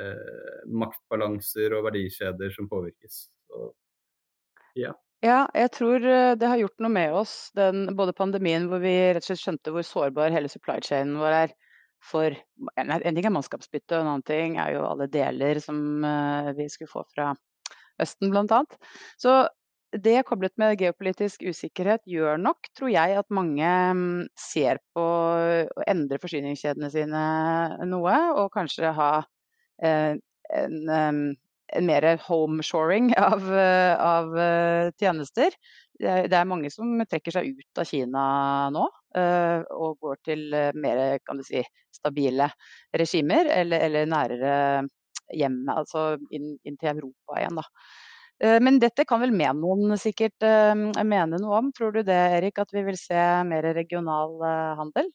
eh, 0.00 0.64
maktbalanser 0.68 1.74
og 1.76 1.86
verdikjeder 1.88 2.52
som 2.54 2.68
påvirkes. 2.70 3.20
Så, 3.48 3.70
ja. 4.78 4.92
ja. 5.24 5.40
jeg 5.54 5.72
tror 5.76 6.04
eh, 6.04 6.34
det 6.38 6.50
har 6.50 6.62
gjort 6.62 6.84
noe 6.84 6.94
med 6.94 7.16
oss, 7.22 7.36
den, 7.58 7.86
både 7.98 8.16
pandemien 8.16 8.68
hvor 8.70 8.82
vi 8.84 8.94
rett 9.10 9.24
og 9.24 9.30
slett 9.30 9.44
skjønte 9.44 9.74
hvor 9.74 9.86
sårbar 9.86 10.34
hele 10.34 10.50
supply 10.52 10.78
chainen 10.84 11.18
vår 11.22 11.40
er. 11.44 11.56
For 12.08 12.30
en, 12.78 12.92
ting 13.02 13.24
er 13.26 13.34
mannskapsbytte, 13.34 13.96
og 13.96 14.04
en 14.04 14.12
annen 14.12 14.26
ting 14.28 14.58
er 14.62 14.76
jo 14.76 14.84
alle 14.86 15.08
deler 15.10 15.58
som 15.58 16.04
uh, 16.06 16.52
vi 16.54 16.68
skulle 16.70 16.92
få 16.92 17.02
fra 17.10 17.32
Østen 17.98 18.30
bl.a. 18.30 18.60
Så 19.18 19.32
det 19.96 20.22
koblet 20.28 20.52
med 20.60 20.78
geopolitisk 20.80 21.42
usikkerhet 21.48 22.02
gjør 22.08 22.36
nok, 22.40 22.68
tror 22.76 22.90
jeg, 22.92 23.16
at 23.16 23.28
mange 23.32 23.68
um, 23.90 24.06
ser 24.38 24.82
på 24.92 25.02
å 25.02 25.84
endre 25.88 26.20
forsyningskjedene 26.20 26.90
sine 26.92 27.22
noe, 27.88 28.16
og 28.36 28.52
kanskje 28.52 28.92
ha 28.96 29.12
en, 29.80 30.20
en, 30.52 30.76
en 31.72 31.88
mer 31.88 32.08
homeshoring 32.26 33.14
av, 33.30 33.48
av 33.48 34.36
eh, 34.38 34.90
tjenester. 35.00 35.56
Det 35.98 36.36
er 36.36 36.46
mange 36.46 36.70
som 36.70 37.00
trekker 37.08 37.34
seg 37.34 37.56
ut 37.58 37.80
av 37.80 37.88
Kina 37.88 38.24
nå 38.70 38.84
eh, 39.18 39.64
og 39.74 39.96
går 40.04 40.20
til 40.28 40.44
mer 40.78 41.18
si, 41.42 41.64
stabile 41.96 42.50
regimer, 42.94 43.50
eller, 43.56 43.88
eller 43.88 44.12
nærere 44.12 44.52
hjemme, 45.34 45.74
altså 45.74 46.12
inn, 46.30 46.54
inn, 46.64 46.76
til 46.78 46.92
Europa 46.94 47.40
igjen. 47.40 47.58
da. 47.58 47.66
Men 48.38 48.76
dette 48.78 49.02
kan 49.02 49.18
vel 49.18 49.32
Menon 49.34 49.96
sikkert 49.98 50.44
mene 50.46 51.40
noe 51.42 51.56
om. 51.58 51.72
Tror 51.74 51.96
du 51.96 52.04
det, 52.06 52.18
Erik, 52.36 52.60
at 52.62 52.70
vi 52.70 52.84
vil 52.86 52.94
se 53.00 53.18
mer 53.48 53.66
regional 53.74 54.36
handel? 54.78 55.08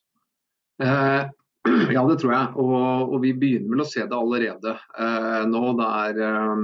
Eh, 0.84 1.30
ja, 1.96 2.04
det 2.08 2.18
tror 2.20 2.34
jeg. 2.34 2.48
Og, 2.60 3.14
og, 3.14 3.22
vi 3.24 3.34
begynner 3.38 3.70
vel 3.74 3.82
å 3.86 3.88
se 3.88 4.02
det 4.04 4.18
allerede 4.18 4.72
eh, 4.74 5.44
nå. 5.50 5.64
Det 5.80 5.88
er, 5.88 6.14
eh, 6.28 6.56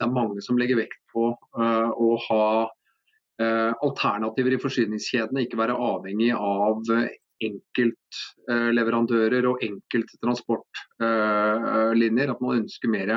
det 0.00 0.06
er, 0.06 0.16
mange 0.16 0.40
som 0.44 0.58
legger 0.60 0.80
vekt 0.80 1.00
på 1.12 1.22
eh, 1.30 1.90
å 1.90 2.08
ha 2.28 2.46
eh, 3.42 3.72
alternativer 3.72 4.52
i 4.56 4.62
forsyningskjedene. 4.62 5.42
Ikke 5.46 5.60
være 5.60 5.80
avhengig 5.90 6.32
av 6.36 6.76
enkeltleverandører 7.40 9.44
og 9.48 9.62
enkelte 9.64 10.14
transportlinjer. 10.20 12.28
at 12.34 12.42
man 12.44 12.56
ønsker, 12.58 12.88
mer, 12.92 13.08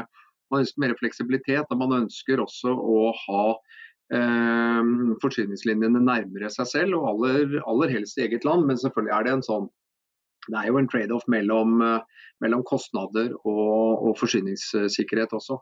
man 0.54 0.64
ønsker 0.64 0.84
mer 0.84 0.98
fleksibilitet. 1.00 1.70
og 1.70 1.80
Man 1.82 1.96
ønsker 2.04 2.42
også 2.44 2.74
å 2.74 3.14
ha 3.26 3.46
eh, 4.14 4.92
forsyningslinjene 5.24 6.04
nærmere 6.04 6.52
seg 6.54 6.70
selv, 6.70 7.00
og 7.00 7.10
aller, 7.14 7.58
aller 7.70 7.96
helst 7.98 8.20
i 8.20 8.28
eget 8.28 8.46
land. 8.48 8.68
Men 8.70 8.80
selvfølgelig 8.82 9.16
er 9.18 9.28
det 9.28 9.38
en 9.38 9.48
sånn 9.50 9.72
det 10.52 10.60
er 10.60 10.68
jo 10.68 10.76
en 10.76 10.90
trade-off 10.92 11.24
mellom, 11.32 11.78
eh, 11.86 12.24
mellom, 12.44 12.66
kostnader 12.68 13.30
og, 13.48 14.02
og 14.10 14.18
forsyningssikkerhet 14.20 15.32
også. 15.32 15.56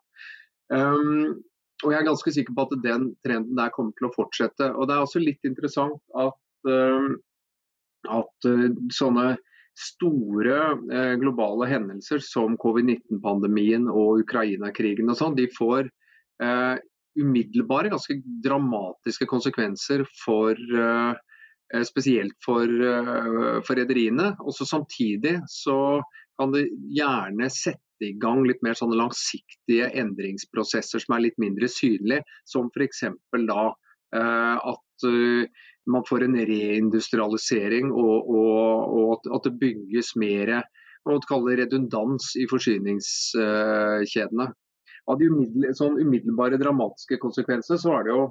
Um, 0.74 1.38
og 1.84 1.92
Jeg 1.92 2.00
er 2.00 2.08
ganske 2.08 2.32
sikker 2.34 2.56
på 2.58 2.64
at 2.66 2.74
den 2.82 3.04
trenden 3.26 3.58
der 3.58 3.70
kommer 3.76 3.94
til 3.98 4.08
å 4.08 4.14
fortsette. 4.16 4.72
Og 4.74 4.90
Det 4.90 4.96
er 4.96 5.06
også 5.06 5.22
litt 5.22 5.46
interessant 5.46 6.02
at, 6.18 6.42
um, 6.66 7.14
at 8.10 8.50
sånne 8.98 9.36
store 9.82 10.60
uh, 10.78 11.16
globale 11.22 11.68
hendelser 11.72 12.22
som 12.26 12.58
covid-19-pandemien 12.62 13.90
og 13.90 14.24
Ukraina-krigen 14.26 15.12
og 15.12 15.20
sånn, 15.20 15.38
de 15.40 15.50
får 15.58 15.92
umiddelbare, 17.22 17.92
ganske 17.92 18.16
dramatiske 18.42 19.28
konsekvenser 19.30 20.02
for 20.24 20.58
uh, 20.74 21.12
Eh, 21.74 21.84
spesielt 21.84 22.36
for, 22.46 22.64
eh, 22.64 23.62
for 23.64 23.76
rederiene. 23.76 24.36
Samtidig 24.52 25.40
så 25.48 26.02
kan 26.40 26.52
det 26.52 26.68
gjerne 26.92 27.48
sette 27.50 28.02
i 28.02 28.14
gang 28.20 28.44
litt 28.44 28.62
mer 28.66 28.74
sånne 28.74 28.98
langsiktige 28.98 29.88
endringsprosesser 29.96 31.00
som 31.00 31.16
er 31.16 31.28
litt 31.28 31.38
mindre 31.40 31.70
synlige, 31.72 32.26
som 32.46 32.68
f.eks. 32.76 33.06
da 33.48 33.64
eh, 34.16 34.58
at 34.74 35.08
man 35.90 36.04
får 36.08 36.24
en 36.26 36.38
reindustrialisering 36.38 37.92
og, 37.92 38.30
og, 38.30 38.92
og 39.02 39.36
at 39.36 39.44
det 39.48 39.60
bygges 39.62 40.16
mer 40.20 40.62
redundans 41.58 42.36
i 42.38 42.46
forsyningskjedene. 42.50 44.52
Av 45.10 45.18
de 45.18 45.26
umiddelbare, 45.32 45.74
sånn 45.78 45.98
umiddelbare 45.98 46.60
dramatiske 46.62 47.18
konsekvenser, 47.22 47.78
så 47.82 47.90
er 47.98 48.04
det 48.06 48.12
jo 48.14 48.26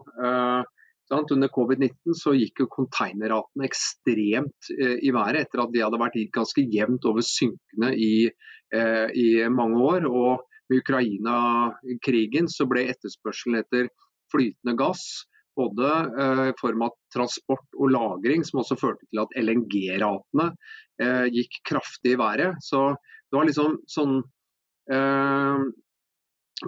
under 1.35 1.51
covid-19 1.51 2.15
så 2.15 2.31
gikk 2.39 2.63
jo 2.63 2.69
konteinerratene 2.71 3.67
ekstremt 3.67 4.71
eh, 4.77 5.03
i 5.03 5.11
været 5.15 5.41
etter 5.43 5.59
at 5.65 5.73
de 5.75 5.83
hadde 5.83 5.99
vært 5.99 6.21
ganske 6.37 6.63
jevnt 6.71 7.03
over 7.11 7.23
synkende 7.27 7.91
i, 7.99 8.31
eh, 8.71 9.09
i 9.11 9.43
mange 9.51 9.83
år. 9.83 10.07
Og 10.07 10.47
med 10.71 10.79
Ukraina-krigen 10.85 12.47
så 12.47 12.63
ble 12.71 12.87
etterspørselen 12.93 13.59
etter 13.59 13.91
flytende 14.31 14.79
gass 14.79 15.27
både 15.61 15.91
eh, 16.23 16.47
i 16.51 16.57
form 16.61 16.85
av 16.87 16.97
transport 17.15 17.79
og 17.79 17.93
lagring, 17.95 18.45
som 18.47 18.63
også 18.63 18.79
førte 18.81 19.07
til 19.09 19.23
at 19.23 19.35
LNG-ratene 19.39 20.51
eh, 21.03 21.27
gikk 21.35 21.61
kraftig 21.69 22.15
i 22.15 22.21
været. 22.21 22.59
Så 22.65 22.91
det 22.95 23.39
var 23.39 23.49
liksom 23.49 23.79
sånn 23.91 24.19
eh, 24.93 25.67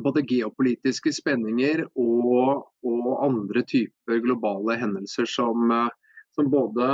både 0.02 0.24
geopolitiske 0.28 1.12
spenninger 1.12 1.84
og, 2.00 2.68
og, 2.86 3.08
andre 3.26 3.64
typer 3.68 4.22
globale 4.24 4.78
hendelser 4.80 5.28
som, 5.28 5.68
som, 6.32 6.48
både, 6.48 6.86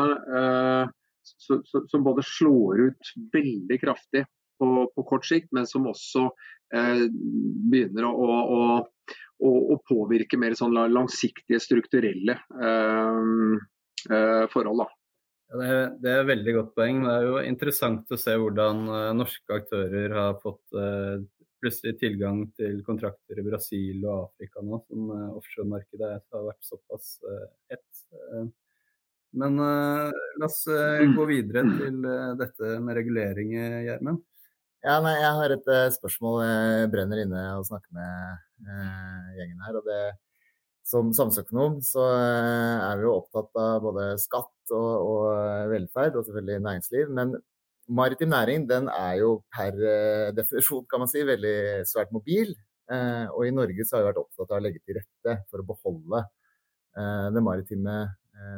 som, 1.23 2.03
både, 2.03 2.25
slår 2.27 2.83
ut 2.89 3.13
veldig 3.37 3.79
kraftig 3.85 4.25
på, 4.59 4.89
på 4.97 5.05
kort 5.07 5.29
sikt, 5.31 5.47
men 5.55 5.69
som 5.71 5.87
også 5.87 6.27
begynner 6.75 8.09
å, 8.11 8.27
å, 8.59 8.59
å, 9.39 9.51
og 9.75 9.83
påvirke 9.89 10.39
mer 10.41 10.57
sånn 10.59 10.77
langsiktige, 10.93 11.61
strukturelle 11.63 12.39
eh, 12.39 13.59
eh 14.15 14.45
forhold. 14.53 14.85
Da. 14.85 14.89
Det, 15.49 15.65
er, 15.65 15.91
det 15.97 16.11
er 16.13 16.23
et 16.23 16.29
veldig 16.29 16.55
godt 16.59 16.75
poeng. 16.77 17.03
Det 17.07 17.13
er 17.15 17.25
jo 17.25 17.41
interessant 17.49 18.13
å 18.13 18.21
se 18.21 18.35
hvordan 18.37 18.85
uh, 18.93 19.17
norske 19.17 19.61
aktører 19.63 20.13
har 20.13 20.41
fått 20.43 20.77
eh, 20.77 21.17
plutselig 21.59 21.97
tilgang 22.03 22.43
til 22.59 22.83
kontrakter 22.87 23.41
i 23.41 23.45
Brasil 23.47 24.05
og 24.05 24.29
Afrika 24.29 24.63
nå, 24.63 24.83
som 24.85 25.09
eh, 25.15 25.31
offshoremarkedet 25.41 26.11
har 26.21 26.45
vært 26.51 26.69
såpass 26.69 27.15
uh, 27.25 27.47
hett. 27.73 28.05
Men 29.39 29.61
la 29.61 30.47
oss 30.47 30.63
mm. 30.65 31.11
gå 31.13 31.25
videre 31.29 31.61
til 31.69 31.99
dette 32.41 32.71
med 32.81 32.97
regulering, 32.97 33.51
Gjermund. 33.85 34.23
Ja, 34.87 35.01
nei, 35.03 35.17
jeg 35.19 35.35
har 35.41 35.53
et 35.57 35.69
spørsmål 35.97 36.43
jeg 36.45 36.91
brenner 36.93 37.21
inne 37.25 37.43
og 37.59 37.67
snakker 37.67 37.91
med 37.99 39.39
gjengen 39.39 39.63
her. 39.67 39.79
og 39.81 39.87
det 39.89 40.03
som 40.89 41.11
samfunnsøkonom 41.13 41.81
så 41.85 42.05
er 42.09 43.01
vi 43.01 43.05
jo 43.05 43.17
opptatt 43.19 43.59
av 43.61 43.83
både 43.85 44.07
skatt 44.23 44.73
og, 44.73 44.93
og 45.11 45.73
velferd, 45.73 46.17
og 46.17 46.25
selvfølgelig 46.25 46.65
næringsliv. 46.65 47.11
Men 47.19 47.35
maritim 47.89 48.33
næring 48.33 48.65
den 48.71 48.89
er 48.93 49.19
jo 49.21 49.35
per 49.55 49.77
eh, 49.77 50.31
definisjon 50.37 50.87
kan 50.89 51.03
man 51.05 51.11
si, 51.13 51.25
veldig 51.29 51.85
svært 51.89 52.13
mobil. 52.15 52.55
Eh, 52.89 53.27
og 53.35 53.45
i 53.45 53.53
Norge 53.53 53.85
så 53.85 53.97
har 53.97 54.05
vi 54.05 54.11
vært 54.11 54.23
opptatt 54.23 54.53
av 54.53 54.61
å 54.61 54.65
legge 54.65 54.81
til 54.85 54.97
rette 55.01 55.37
for 55.51 55.61
å 55.61 55.69
beholde 55.69 56.23
eh, 56.25 57.27
den 57.37 57.45
maritime 57.45 57.99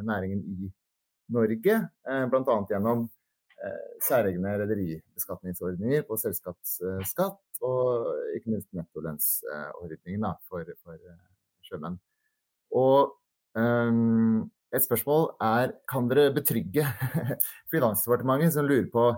næringen 0.05 0.45
i 0.45 0.71
Norge. 1.33 1.77
Bl.a. 2.05 2.57
gjennom 2.69 3.07
særegne 4.07 4.55
rederibeskatningsordninger 4.63 6.07
på 6.09 6.17
selskapsskatt 6.21 7.65
og 7.67 8.07
ikke 8.37 8.55
minst 8.55 8.71
nettolønnsordningen 8.77 10.25
for, 10.49 10.71
for 10.81 11.03
sjømenn. 11.67 11.99
Og 12.77 13.13
um, 13.59 14.49
et 14.71 14.87
spørsmål 14.87 15.33
er 15.43 15.75
kan 15.91 16.09
dere 16.11 16.33
betrygge 16.35 16.87
Finansdepartementet, 17.75 18.55
som 18.55 18.69
lurer 18.69 18.89
på 18.93 19.11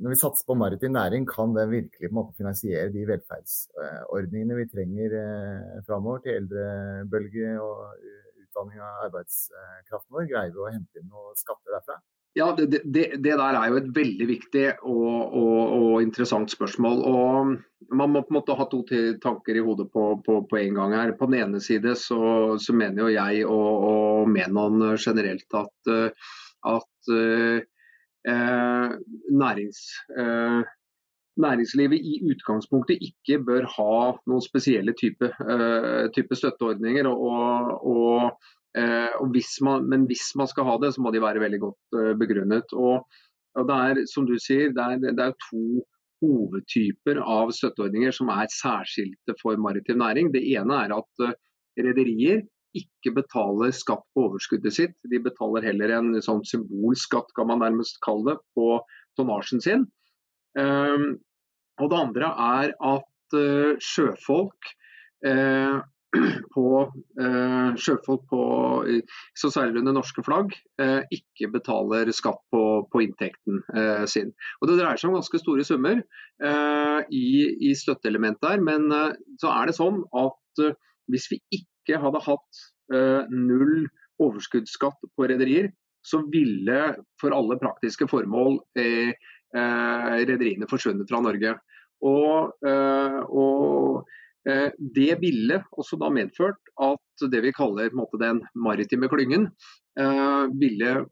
når 0.00 0.14
vi 0.14 0.16
satser 0.16 0.46
på 0.48 0.56
maritim 0.56 0.94
næring, 0.96 1.26
kan 1.28 1.52
den 1.52 1.70
virkelig 1.70 2.08
måte 2.16 2.32
finansiere 2.38 2.88
de 2.92 3.02
velferdsordningene 3.08 4.56
vi 4.56 4.64
trenger 4.72 5.16
eh, 5.18 5.82
framover 5.84 6.22
til 6.24 6.38
eldrebølge 6.38 7.50
og 7.60 7.98
utdanning 8.40 8.80
av 8.80 9.02
arbeidskraften 9.10 10.16
vår? 10.16 10.30
Greier 10.30 10.54
vi 10.54 10.62
å 10.64 10.72
hente 10.72 11.02
inn 11.02 11.12
noen 11.12 11.36
skatter 11.36 11.76
derfra? 11.76 11.98
Ja, 12.32 12.54
det, 12.56 12.66
det, 12.66 12.82
det, 13.18 13.22
der 13.24 13.40
er 13.42 13.72
jo 13.72 13.78
et 13.80 13.88
veldig 13.94 14.26
viktig 14.28 14.66
og, 14.86 15.34
og, 15.34 15.72
og, 15.74 15.94
interessant 16.02 16.52
spørsmål. 16.52 17.00
og 17.02 17.56
Man 17.90 18.12
må 18.12 18.22
på 18.22 18.30
en 18.30 18.38
måte 18.38 18.54
ha 18.54 18.66
to 18.70 18.84
tanker 19.22 19.58
i 19.58 19.64
hodet 19.66 19.88
på, 19.90 20.04
på, 20.26 20.36
på 20.50 20.60
en 20.60 20.78
gang. 20.78 20.94
her. 20.94 21.14
På 21.18 21.26
den 21.26 21.40
ene 21.40 21.60
side 21.60 21.96
så, 21.98 22.20
så 22.62 22.76
mener 22.76 23.02
jo 23.02 23.16
jeg 23.16 23.46
og, 23.46 23.88
og 23.88 24.30
Menon 24.30 24.78
generelt 24.94 25.58
at, 25.58 25.90
at 26.70 27.10
eh, 27.16 28.94
nærings, 29.42 29.82
eh, 30.14 30.62
næringslivet 31.40 31.98
i 31.98 32.20
utgangspunktet 32.30 33.02
ikke 33.10 33.40
bør 33.42 33.66
ha 33.74 33.98
noen 34.30 34.46
spesielle 34.46 34.94
type, 34.94 35.34
eh, 35.34 36.06
type 36.14 36.38
støtteordninger. 36.38 37.10
og, 37.10 37.74
og 37.90 38.30
Eh, 38.30 38.59
hvis 38.74 39.56
man, 39.66 39.88
men 39.90 40.06
hvis 40.06 40.30
man 40.38 40.48
skal 40.50 40.68
ha 40.68 40.76
det, 40.82 40.92
så 40.94 41.02
må 41.02 41.10
de 41.10 41.22
være 41.22 41.42
veldig 41.42 41.60
godt 41.62 41.98
eh, 41.98 42.12
begrunnet. 42.18 42.70
Og, 42.72 43.06
og, 43.58 43.64
det 43.66 43.78
er, 43.78 44.02
som 44.10 44.28
du 44.28 44.36
sier, 44.38 44.70
det 44.76 44.84
er, 44.84 45.16
det 45.16 45.24
er 45.24 45.34
to 45.48 45.82
hovedtyper 46.20 47.20
av 47.24 47.52
støtteordninger 47.56 48.12
som 48.14 48.30
er 48.32 48.50
særskilte 48.52 49.34
for 49.40 49.58
maritim 49.60 50.00
næring. 50.02 50.32
Det 50.34 50.42
ene 50.52 50.82
er 50.84 50.94
at 50.94 51.24
uh, 51.24 51.36
rederier 51.80 52.42
ikke 52.76 53.14
betaler 53.16 53.72
skatt 53.74 54.04
på 54.14 54.28
overskuddet 54.28 54.76
sitt. 54.76 54.96
De 55.10 55.18
betaler 55.22 55.64
heller 55.66 55.94
en 55.96 56.12
sånn 56.22 56.44
symbolskatt, 56.46 57.32
kan 57.34 57.48
man 57.50 57.64
nærmest 57.64 57.98
kalle 58.04 58.34
det, 58.34 58.42
på 58.54 58.76
tonnasjen 59.18 59.64
sin. 59.64 59.88
Um, 60.58 61.16
og 61.80 61.90
det 61.90 61.98
andre 62.04 62.30
er 62.44 62.74
at 62.76 63.38
uh, 63.38 63.72
sjøfolk 63.80 64.70
uh, 65.26 65.80
på 66.54 66.66
eh, 67.22 67.70
sjøfolk 67.78 68.24
på, 68.30 68.42
så 69.38 69.50
seiler 69.52 69.80
under 69.80 69.94
norske 69.94 70.24
flagg, 70.26 70.54
eh, 70.82 71.00
ikke 71.14 71.50
betaler 71.54 72.10
skatt 72.14 72.40
på, 72.52 72.62
på 72.90 73.02
inntekten 73.04 73.62
eh, 73.76 74.04
sin. 74.10 74.32
Og 74.60 74.70
Det 74.70 74.78
dreier 74.80 75.00
seg 75.00 75.10
om 75.10 75.18
ganske 75.20 75.42
store 75.42 75.66
summer 75.66 76.02
eh, 76.02 77.00
i, 77.14 77.30
i 77.70 77.72
støtteelement 77.78 78.40
der, 78.42 78.62
men 78.64 78.90
eh, 78.94 79.14
så 79.42 79.52
er 79.54 79.70
det 79.70 79.78
sånn 79.78 80.02
at 80.18 80.64
eh, 80.64 80.76
hvis 81.10 81.30
vi 81.32 81.40
ikke 81.60 82.02
hadde 82.02 82.22
hatt 82.22 82.66
null 83.30 83.84
overskuddsskatt 84.18 85.04
på 85.14 85.26
rederier, 85.30 85.68
så 86.06 86.20
ville 86.30 86.78
for 87.22 87.34
alle 87.34 87.54
praktiske 87.58 88.08
formål 88.10 88.56
rederiene 89.54 90.66
forsvunnet 90.70 91.10
fra 91.10 91.20
Norge. 91.22 91.52
Og, 92.06 92.54
og 92.66 94.02
Eh, 94.02 94.28
det 94.44 95.18
ville 95.20 95.58
også 95.76 95.98
da 96.00 96.08
medført 96.14 96.70
at 96.80 97.24
det 97.32 97.42
vi 97.44 97.52
kaller 97.52 97.92
måte, 97.96 98.20
den 98.20 98.40
maritime 98.56 99.08
klyngen, 99.12 99.50
eh, 100.00 100.44
ville 100.60 101.04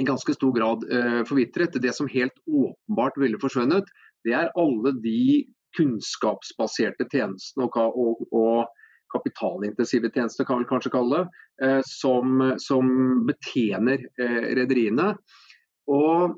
i 0.00 0.06
ganske 0.06 0.34
stor 0.34 0.52
grad 0.56 0.84
eh, 0.90 1.22
forvitret. 1.28 1.78
Det 1.82 1.94
som 1.94 2.10
helt 2.10 2.36
åpenbart 2.46 3.18
ville 3.20 3.40
forsvunnet, 3.42 3.90
det 4.24 4.34
er 4.36 4.52
alle 4.58 4.94
de 5.04 5.46
kunnskapsbaserte 5.78 7.06
tjenestene 7.12 7.68
og, 7.68 7.78
og, 7.94 8.24
og 8.34 9.14
kapitalintensive 9.14 10.10
tjenester, 10.14 10.46
kan 10.46 10.62
vi 10.62 10.68
kanskje 10.70 10.92
kalle 10.94 11.24
det, 11.60 11.82
som, 11.86 12.40
som 12.62 12.90
betjener 13.26 14.02
rederiene. 14.56 15.08
Og, 15.90 16.36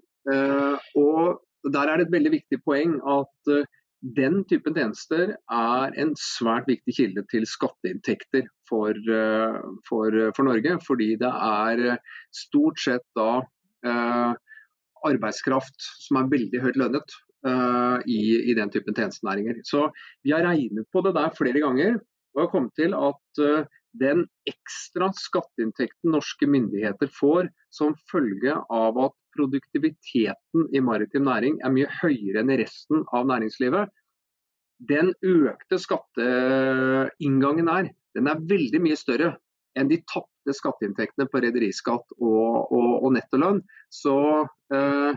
og 0.96 1.72
der 1.76 1.92
er 1.92 2.00
det 2.00 2.06
et 2.06 2.14
veldig 2.16 2.32
viktig 2.32 2.58
poeng 2.64 2.96
at 3.12 3.52
den 4.03 4.42
typen 4.50 4.74
tjenester 4.74 5.36
er 5.38 5.98
en 6.03 6.12
svært 6.18 6.66
viktig 6.70 6.94
kilde 6.96 7.22
til 7.30 7.46
skatteinntekter 7.46 8.48
for, 8.68 8.90
eh, 8.90 9.59
for, 9.88 10.16
for 10.36 10.48
Norge. 10.48 10.78
Fordi 10.86 11.12
det 11.20 11.30
er 11.30 12.00
stort 12.34 12.82
sett 12.82 13.05
da 13.18 13.44
eh, 13.86 14.32
arbeidskraft 15.07 15.86
som 16.07 16.20
er 16.20 16.32
veldig 16.32 16.62
høyt 16.64 16.80
lønnet 16.80 17.14
eh, 17.46 17.98
i, 18.11 18.22
i, 18.50 18.57
den 18.59 18.72
typen 18.74 18.96
tjenestenæringer. 18.96 19.62
Så 19.66 19.88
vi 20.24 20.34
har 20.34 20.46
regnet 20.46 20.88
på 20.92 21.05
det 21.07 21.14
der 21.18 21.34
flere 21.38 21.62
ganger 21.62 22.00
og 22.34 22.44
har 22.44 22.53
kommet 22.53 22.74
til 22.78 22.96
at 22.96 23.42
eh, 23.44 23.70
den 24.00 24.24
ekstra 24.48 25.11
skatteinntekten 25.18 26.14
norske 26.14 26.48
myndigheter 26.48 27.11
får 27.12 27.50
som 27.74 27.96
følge 28.11 28.57
av 28.72 29.00
at 29.07 29.18
produktiviteten 29.37 30.68
i 30.72 30.83
maritim 30.85 31.26
næring 31.28 31.59
er 31.64 31.72
mye 31.74 31.89
høyere 32.01 32.43
enn 32.43 32.53
i 32.53 32.61
resten 32.62 33.05
av 33.14 33.26
næringslivet. 33.30 33.91
Den 34.83 35.12
økte 35.22 35.78
skatteinngangen 35.78 37.70
her, 37.70 37.91
den 38.16 38.28
er 38.28 38.45
veldig 38.51 38.80
mye 38.83 38.99
større 38.99 39.37
enn 39.78 39.89
de 39.89 40.01
tapte 40.11 40.55
skatteinntektene 40.57 41.28
på 41.33 41.43
rederiskatt 41.45 42.16
og, 42.18 42.72
og, 42.72 42.89
og, 42.99 43.11
nettolønn. 43.16 43.62
Så, 43.93 44.16
eh, 44.74 45.12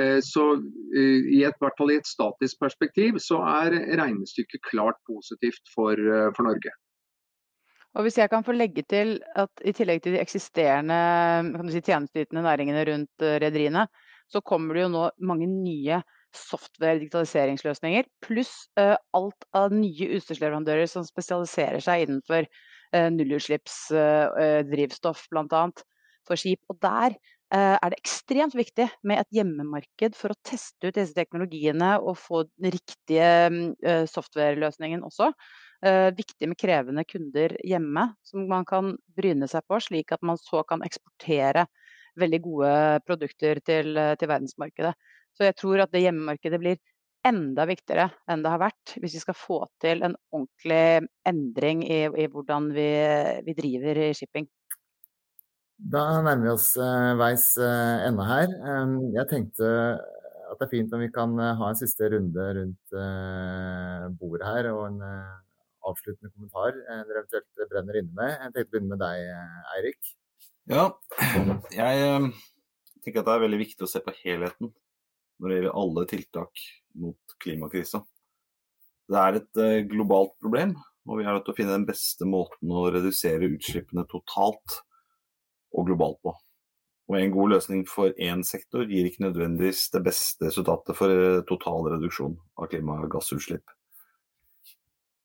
eh 0.00 0.18
så 0.24 0.46
eh, 0.56 1.28
i, 1.36 1.42
et, 1.46 1.58
hvert 1.60 1.78
fall 1.78 1.92
i 1.94 2.00
et 2.00 2.08
statisk 2.08 2.58
perspektiv 2.64 3.20
så 3.22 3.42
er 3.60 3.76
regnestykket 4.00 4.64
klart 4.70 4.98
positivt 5.10 5.62
for, 5.74 5.94
eh, 5.94 6.30
for 6.34 6.48
Norge. 6.48 6.74
Og 7.94 8.02
Hvis 8.02 8.18
jeg 8.18 8.26
kan 8.30 8.42
få 8.42 8.52
legge 8.56 8.82
til 8.90 9.22
at 9.38 9.50
i 9.62 9.72
tillegg 9.72 10.02
til 10.02 10.12
de 10.16 10.22
eksisterende 10.22 10.94
si, 11.70 11.80
tjenesteytende 11.80 12.42
næringene 12.42 12.84
rundt 12.88 13.22
uh, 13.22 13.38
rederiene, 13.38 13.86
så 14.30 14.40
kommer 14.42 14.74
det 14.74 14.82
jo 14.82 14.88
nå 14.94 15.10
mange 15.22 15.46
nye 15.46 16.02
software-digitaliseringsløsninger, 16.34 18.04
pluss 18.24 18.68
uh, 18.80 18.96
alt 19.14 19.44
av 19.54 19.72
nye 19.74 20.08
utstyrsleverandører 20.16 20.86
som 20.90 21.04
spesialiserer 21.06 21.80
seg 21.84 22.02
innenfor 22.06 22.42
uh, 22.48 23.08
nullutslippsdrivstoff, 23.14 25.20
uh, 25.28 25.30
bl.a. 25.30 25.62
for 26.26 26.36
skip. 26.40 26.60
Og 26.72 26.76
der 26.82 27.10
er 27.54 27.90
det 27.92 28.00
ekstremt 28.00 28.54
viktig 28.58 28.88
med 29.06 29.20
et 29.20 29.34
hjemmemarked 29.36 30.16
for 30.18 30.28
å 30.32 30.40
teste 30.42 30.88
ut 30.88 30.96
disse 30.96 31.14
teknologiene 31.14 31.90
og 32.02 32.16
få 32.18 32.42
den 32.56 32.72
riktige 32.74 33.28
software-løsningen 34.10 35.04
også. 35.06 35.28
Eh, 35.84 36.10
viktig 36.16 36.48
med 36.48 36.56
krevende 36.56 37.02
kunder 37.04 37.52
hjemme 37.60 38.06
som 38.24 38.46
man 38.48 38.64
kan 38.64 38.94
bryne 39.16 39.44
seg 39.50 39.66
på, 39.68 39.76
slik 39.84 40.14
at 40.14 40.22
man 40.24 40.38
så 40.40 40.62
kan 40.64 40.80
eksportere 40.86 41.66
veldig 42.16 42.40
gode 42.40 42.70
produkter 43.04 43.60
til, 43.60 43.90
eh, 44.00 44.14
til 44.16 44.30
verdensmarkedet. 44.30 44.94
Så 45.36 45.44
jeg 45.44 45.58
tror 45.60 45.82
at 45.84 45.92
det 45.92 46.06
hjemmemarkedet 46.06 46.62
blir 46.62 46.80
enda 47.28 47.68
viktigere 47.68 48.08
enn 48.30 48.40
det 48.40 48.54
har 48.54 48.62
vært, 48.64 48.96
hvis 48.96 49.18
vi 49.18 49.22
skal 49.26 49.36
få 49.36 49.60
til 49.84 50.00
en 50.06 50.16
ordentlig 50.32 51.06
endring 51.28 51.84
i, 51.84 52.00
i 52.08 52.28
hvordan 52.32 52.72
vi, 52.72 52.88
vi, 53.44 53.58
driver 53.60 54.04
i 54.08 54.10
shipping. 54.16 54.48
Da 55.76 56.22
nærmer 56.22 56.46
vi 56.46 56.52
oss 56.54 56.74
uh, 56.80 57.12
veis 57.20 57.50
ende 57.60 58.24
her. 58.24 58.52
Jeg 59.18 59.28
tenkte 59.28 59.70
at 60.00 60.60
det 60.60 60.64
er 60.64 60.76
fint 60.76 60.92
om 60.94 61.02
vi 61.02 61.12
kan 61.12 61.34
ha 61.36 61.68
en 61.68 61.76
siste 61.76 62.08
runde 62.12 62.52
rundt 62.60 63.00
bordet 64.20 64.46
her, 64.46 64.72
og 64.72 64.86
en 64.92 65.02
avsluttende 65.90 66.32
kommentar 66.32 66.76
eh, 66.76 67.02
dere 67.08 67.22
eventuelt 67.22 67.70
brenner 67.70 67.98
inne 68.00 68.16
med. 68.16 68.32
Jeg 68.32 68.54
tenkte 68.54 68.64
å 68.64 68.72
begynne 68.74 68.94
med 68.94 69.02
deg, 69.02 69.26
eh, 69.34 69.74
Eirik. 69.76 70.14
Ja, 70.70 70.86
jeg 71.74 72.06
eh, 72.06 72.28
tenker 73.04 73.22
at 73.22 73.28
det 73.28 73.36
er 73.36 73.44
veldig 73.44 73.60
viktig 73.60 73.86
å 73.86 73.90
se 73.90 74.02
på 74.04 74.16
helheten 74.22 74.72
når 75.42 75.50
det 75.50 75.58
gjelder 75.58 75.78
alle 75.82 76.06
tiltak 76.10 76.64
mot 77.02 77.36
klimakrisa. 77.42 78.00
Det 79.10 79.20
er 79.20 79.36
et 79.40 79.88
globalt 79.90 80.32
problem, 80.40 80.72
og 81.04 81.18
vi 81.18 81.26
er 81.26 81.34
nødt 81.34 81.44
til 81.44 81.52
å 81.52 81.58
finne 81.58 81.74
den 81.74 81.88
beste 81.88 82.24
måten 82.28 82.72
å 82.72 82.86
redusere 82.94 83.50
utslippene 83.52 84.06
totalt 84.08 84.78
og 85.74 85.90
globalt 85.90 86.22
på. 86.24 86.32
Og 87.10 87.18
En 87.18 87.34
god 87.34 87.50
løsning 87.52 87.82
for 87.84 88.14
én 88.16 88.40
sektor 88.46 88.86
gir 88.88 89.10
ikke 89.10 89.26
nødvendigvis 89.26 89.90
det 89.92 90.00
beste 90.06 90.48
resultatet 90.48 90.96
for 90.96 91.42
total 91.50 91.90
reduksjon 91.92 92.38
av 92.56 92.70
klimagassutslipp. 92.72 93.66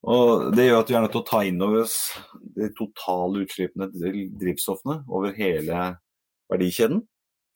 Og 0.07 0.55
Det 0.55 0.65
gjør 0.65 0.79
at 0.79 0.89
vi 0.89 0.95
er 0.95 1.01
nødt 1.03 1.11
til 1.11 1.21
å 1.21 1.27
ta 1.27 1.41
inn 1.43 1.61
over 1.61 1.83
oss 1.83 1.97
de 2.55 2.69
totale 2.77 3.43
utslippene 3.43 3.89
til 3.91 4.19
drivstoffene 4.39 5.01
over 5.11 5.35
hele 5.35 5.95
verdikjeden. 6.51 7.03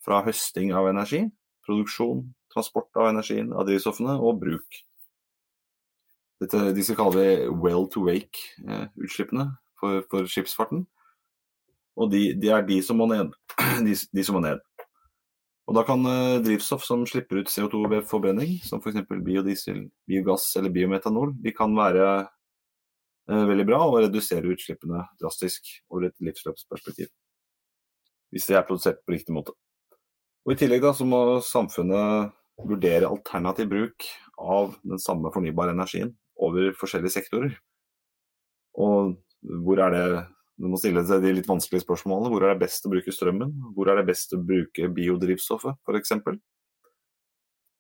Fra 0.04 0.20
høsting 0.26 0.74
av 0.76 0.90
energi, 0.90 1.22
produksjon, 1.64 2.26
transport 2.52 2.92
av 3.00 3.14
energien, 3.14 3.54
av 3.56 3.64
drivstoffene 3.70 4.18
og 4.20 4.42
bruk. 4.42 4.82
Dette, 6.44 6.74
disse 6.76 6.96
kaller 6.98 7.16
vi 7.16 7.54
well 7.64 7.88
to 7.88 8.04
wake-utslippene 8.04 9.48
for, 9.80 10.04
for, 10.12 10.28
skipsfarten. 10.28 10.84
Og 11.96 12.12
de, 12.12 12.34
de, 12.36 12.50
er 12.52 12.68
de 12.68 12.82
som 12.84 13.00
må 13.00 13.08
ned. 13.08 13.32
De, 13.86 13.94
de 13.94 14.24
som 14.26 14.36
må 14.36 14.44
ned. 14.44 14.60
Og 15.70 15.78
Da 15.78 15.86
kan 15.88 16.02
uh, 16.04 16.42
drivstoff 16.44 16.84
som 16.84 17.06
slipper 17.08 17.40
ut 17.40 17.52
CO2 17.52 17.86
ved 17.92 18.08
forbrenning, 18.10 18.58
som 18.66 18.82
f.eks. 18.82 19.06
Biodiesel, 19.08 19.86
biogass 20.10 20.50
eller 20.60 20.74
biometanol, 20.74 21.32
de 21.40 21.54
kan 21.56 21.72
være 21.78 22.08
veldig 23.28 23.66
bra 23.68 23.80
og 23.88 24.00
redusere 24.04 24.50
utslippene 24.52 25.06
drastisk 25.22 25.70
over 25.90 26.10
et 26.10 26.18
livsløpsperspektiv. 26.24 27.12
hvis 28.34 28.48
de 28.50 28.56
er 28.58 28.66
produsert 28.66 28.98
på 29.06 29.14
riktig 29.14 29.34
måte. 29.36 29.54
Og 30.44 30.56
I 30.56 30.58
tillegg 30.58 30.82
da, 30.82 30.90
så 30.98 31.06
må 31.06 31.40
samfunnet 31.46 32.34
vurdere 32.58 33.10
alternativ 33.10 33.70
bruk 33.70 34.08
av 34.42 34.74
den 34.82 34.98
samme 34.98 35.30
fornybare 35.34 35.76
energien 35.76 36.16
over 36.42 36.74
forskjellige 36.80 37.14
sektorer. 37.14 37.54
Og 38.74 39.14
hvor 39.64 39.84
er 39.86 39.94
det 39.94 40.06
Du 40.54 40.68
må 40.70 40.78
stille 40.78 41.02
seg 41.02 41.24
de 41.24 41.32
litt 41.34 41.48
vanskelige 41.50 41.82
spørsmålene. 41.82 42.30
Hvor 42.30 42.44
er 42.46 42.52
det 42.54 42.62
best 42.62 42.86
å 42.86 42.90
bruke 42.92 43.12
strømmen? 43.12 43.50
Hvor 43.74 43.90
er 43.90 43.98
det 43.98 44.04
best 44.06 44.36
å 44.38 44.38
bruke 44.38 44.86
biodrivstoffet, 44.94 45.80
f.eks.? 45.82 46.12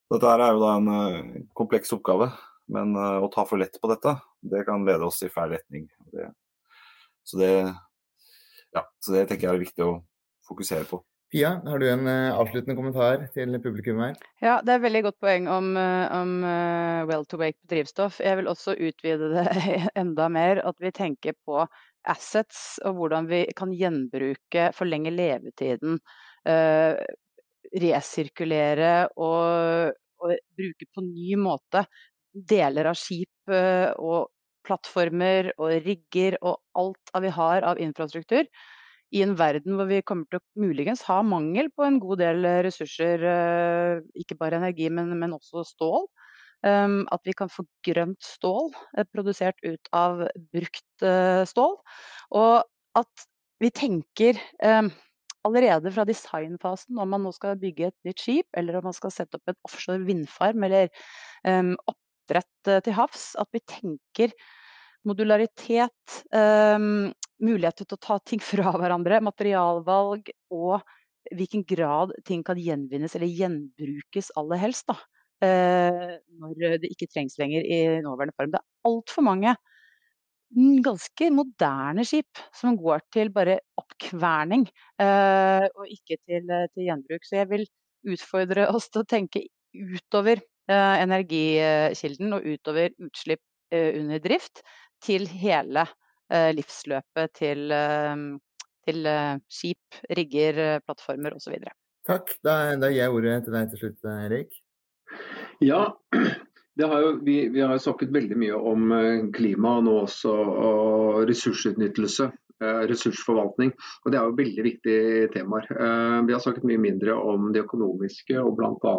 Dette 0.10 0.32
er 0.32 0.42
jo 0.42 0.64
da 0.64 0.72
en 0.80 0.90
uh, 0.90 1.38
kompleks 1.54 1.94
oppgave, 1.94 2.32
men 2.72 2.96
uh, 2.98 3.24
å 3.24 3.32
ta 3.34 3.46
for 3.48 3.62
lett 3.62 3.80
på 3.82 3.90
dette, 3.92 4.16
det 4.42 4.64
kan 4.68 4.86
lede 4.88 5.08
oss 5.08 5.22
i 5.26 5.32
feil 5.32 5.56
retning. 5.56 5.88
Det, 6.14 6.30
så, 7.28 7.40
det, 7.42 7.54
ja, 8.76 8.86
så 9.04 9.16
det 9.16 9.26
tenker 9.30 9.50
jeg 9.50 9.58
er 9.58 9.66
viktig 9.66 9.88
å 9.88 9.98
fokusere 10.48 10.88
på. 10.90 11.02
Pia, 11.34 11.56
har 11.66 11.82
du 11.82 11.88
en 11.90 12.06
uh, 12.06 12.36
avsluttende 12.38 12.78
kommentar 12.78 13.26
til 13.34 13.58
publikum 13.64 14.04
her? 14.04 14.20
Ja, 14.44 14.60
det 14.62 14.76
er 14.76 14.82
et 14.82 14.86
veldig 14.86 15.04
godt 15.08 15.18
poeng 15.24 15.50
om, 15.50 15.72
om 15.74 16.36
uh, 16.46 17.08
well 17.10 17.26
to 17.26 17.40
wake 17.42 17.58
på 17.58 17.74
drivstoff. 17.74 18.20
Jeg 18.22 18.38
vil 18.40 18.52
også 18.52 18.78
utvide 18.78 19.32
det 19.34 19.48
enda 20.04 20.30
mer, 20.32 20.62
at 20.62 20.78
vi 20.84 20.94
tenker 20.94 21.36
på 21.48 21.66
assets 22.12 22.78
og 22.84 23.00
hvordan 23.00 23.28
vi 23.32 23.46
kan 23.58 23.74
gjenbruke, 23.74 24.70
forlenge 24.78 25.14
levetiden. 25.16 26.00
Uh, 26.44 27.00
resirkulere 27.82 28.94
og, 29.18 29.94
og, 30.22 30.34
bruke 30.58 30.88
på 30.94 31.04
ny 31.06 31.38
måte 31.40 31.86
deler 32.34 32.90
av 32.90 32.98
skip 33.00 33.54
og 33.54 34.30
plattformer 34.64 35.52
og 35.58 35.74
rigger 35.86 36.38
og 36.42 36.62
alt 36.80 37.12
vi 37.24 37.32
har 37.36 37.66
av 37.68 37.82
infrastruktur 37.84 38.48
i 39.14 39.22
en 39.22 39.36
verden 39.38 39.78
hvor 39.78 39.90
vi 39.90 40.02
kommer 40.06 40.26
til 40.30 40.42
å 40.42 40.64
muligens 40.64 41.04
ha 41.06 41.20
mangel 41.26 41.70
på 41.76 41.86
en 41.86 42.00
god 42.02 42.22
del 42.24 42.48
ressurser, 42.66 43.22
eh, 43.30 44.02
ikke 44.20 44.38
bare 44.40 44.58
energi, 44.58 44.90
men, 44.90 45.14
men 45.20 45.36
også 45.38 45.66
stål. 45.70 46.08
Um, 46.64 47.02
at 47.12 47.20
vi 47.28 47.34
kan 47.36 47.50
få 47.52 47.66
grønt 47.84 48.24
stål 48.24 48.70
eh, 48.96 49.04
produsert 49.12 49.58
ut 49.68 49.90
av 49.92 50.24
brukt 50.56 51.08
stål. 51.50 51.74
Og 52.40 52.54
at 52.96 53.26
vi 53.60 53.70
tenker 53.76 54.40
um, 54.64 54.88
allerede 55.44 55.92
fra 55.92 56.06
designfasen 56.08 57.02
om 57.04 57.12
man 57.12 57.26
nå 57.28 57.34
skal 57.36 57.60
bygge 57.60 57.90
et 57.92 58.08
nytt 58.08 58.24
skip, 58.24 58.48
eller 58.56 58.80
om 58.80 58.88
man 58.88 58.96
skal 58.96 59.12
sette 59.14 59.38
opp 59.38 59.52
en 59.52 59.60
offshore 59.68 60.08
vindfarm 60.08 60.64
eller 60.70 60.88
um, 61.44 61.76
oppdrett 62.24 62.72
uh, 62.72 62.80
til 62.84 62.96
havs, 62.98 63.34
at 63.40 63.50
vi 63.54 63.62
tenker 63.68 64.34
modularitet, 65.04 66.20
um, 66.32 67.12
mulighet 67.44 67.82
til 67.84 67.98
å 67.98 68.02
ta 68.02 68.20
ting 68.24 68.40
fra 68.52 68.72
hverandre, 68.78 69.22
materialvalg 69.24 70.32
og 70.56 70.80
hvilken 71.34 71.64
grad 71.68 72.12
ting 72.28 72.44
kan 72.44 72.60
gjenvinnes 72.60 73.16
eller 73.16 73.32
gjenbrukes 73.32 74.32
aller 74.40 74.60
helst. 74.60 74.88
Da, 74.88 74.98
uh, 75.44 76.16
når 76.40 76.80
det 76.84 76.92
ikke 76.92 77.12
trengs 77.12 77.38
lenger 77.40 77.64
i 77.64 77.84
nåværende 78.04 78.36
form. 78.38 78.52
Det 78.54 78.60
er 78.62 78.90
altfor 78.90 79.28
mange 79.28 79.56
ganske 80.54 81.32
moderne 81.34 82.04
skip 82.06 82.38
som 82.54 82.76
går 82.78 83.02
til 83.14 83.32
bare 83.34 83.56
oppkverning 83.80 84.68
uh, 85.02 85.66
og 85.66 85.88
ikke 85.90 86.20
til, 86.22 86.46
til, 86.46 86.84
gjenbruk. 86.86 87.26
Så 87.26 87.40
jeg 87.40 87.50
vil 87.50 87.66
utfordre 88.14 88.68
oss 88.70 88.92
til 88.92 89.02
å 89.02 89.10
tenke 89.10 89.48
utover 89.74 90.44
energikilden 90.70 92.36
og 92.38 92.46
utover 92.48 92.94
utslipp 93.04 93.42
under 93.74 94.22
drift 94.24 94.62
til 95.04 95.28
hele 95.28 95.86
eh, 96.32 96.52
livsløpet 96.56 97.36
til, 97.40 97.72
eh, 97.72 98.16
til 98.88 99.10
eh, 99.10 99.36
skip, 99.52 100.00
rigger, 100.18 100.80
plattformer 100.86 101.36
osv. 101.38 101.60
Takk. 102.08 102.36
Da, 102.44 102.76
da 102.80 102.92
gir 102.92 103.06
jeg 103.06 103.18
ordet 103.18 103.44
til 103.46 103.58
deg 103.58 103.70
til 103.72 103.84
slutt, 103.84 104.10
Erik. 104.14 104.58
Ja, 105.64 105.86
har 106.94 107.06
jo, 107.06 107.14
vi, 107.24 107.38
vi, 107.54 107.62
har 107.64 107.80
snakket 107.80 108.14
veldig 108.16 108.40
mye 108.40 108.60
om 108.74 108.96
klima 109.36 109.78
nå 109.86 110.00
også, 110.08 110.34
og 110.34 111.22
ressursutnyttelse. 111.30 112.32
Ressursforvaltning. 112.90 113.74
og 114.04 114.12
Det 114.12 114.20
er 114.20 114.28
jo 114.28 114.38
veldig 114.38 114.66
viktige 114.66 115.28
temaer. 115.34 115.68
Vi 116.28 116.36
har 116.36 116.42
snakket 116.44 116.68
mye 116.68 116.82
mindre 116.82 117.16
om 117.18 117.52
det 117.54 117.66
økonomiske 117.66 118.40
og 118.42 118.58
bl.a 118.58 118.96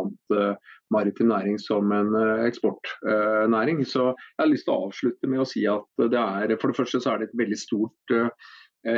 maritim 0.95 1.31
næring 1.33 1.59
som 1.61 1.93
en 1.93 2.15
eh, 2.19 2.47
eksportnæring. 2.49 3.85
Så 3.87 4.11
jeg 4.13 4.43
har 4.43 4.51
lyst 4.51 4.69
til 4.69 4.75
å 4.75 4.89
avslutte 4.89 5.31
med 5.31 5.45
å 5.45 5.49
si 5.49 5.67
at 5.71 6.05
det 6.13 6.21
er 6.21 6.57
for 6.61 6.71
det 6.71 6.79
første 6.79 7.03
så 7.03 7.15
er 7.15 7.23
det 7.23 7.31
et 7.31 7.39
veldig 7.43 7.61
stort 7.61 8.17
eh, 8.17 8.33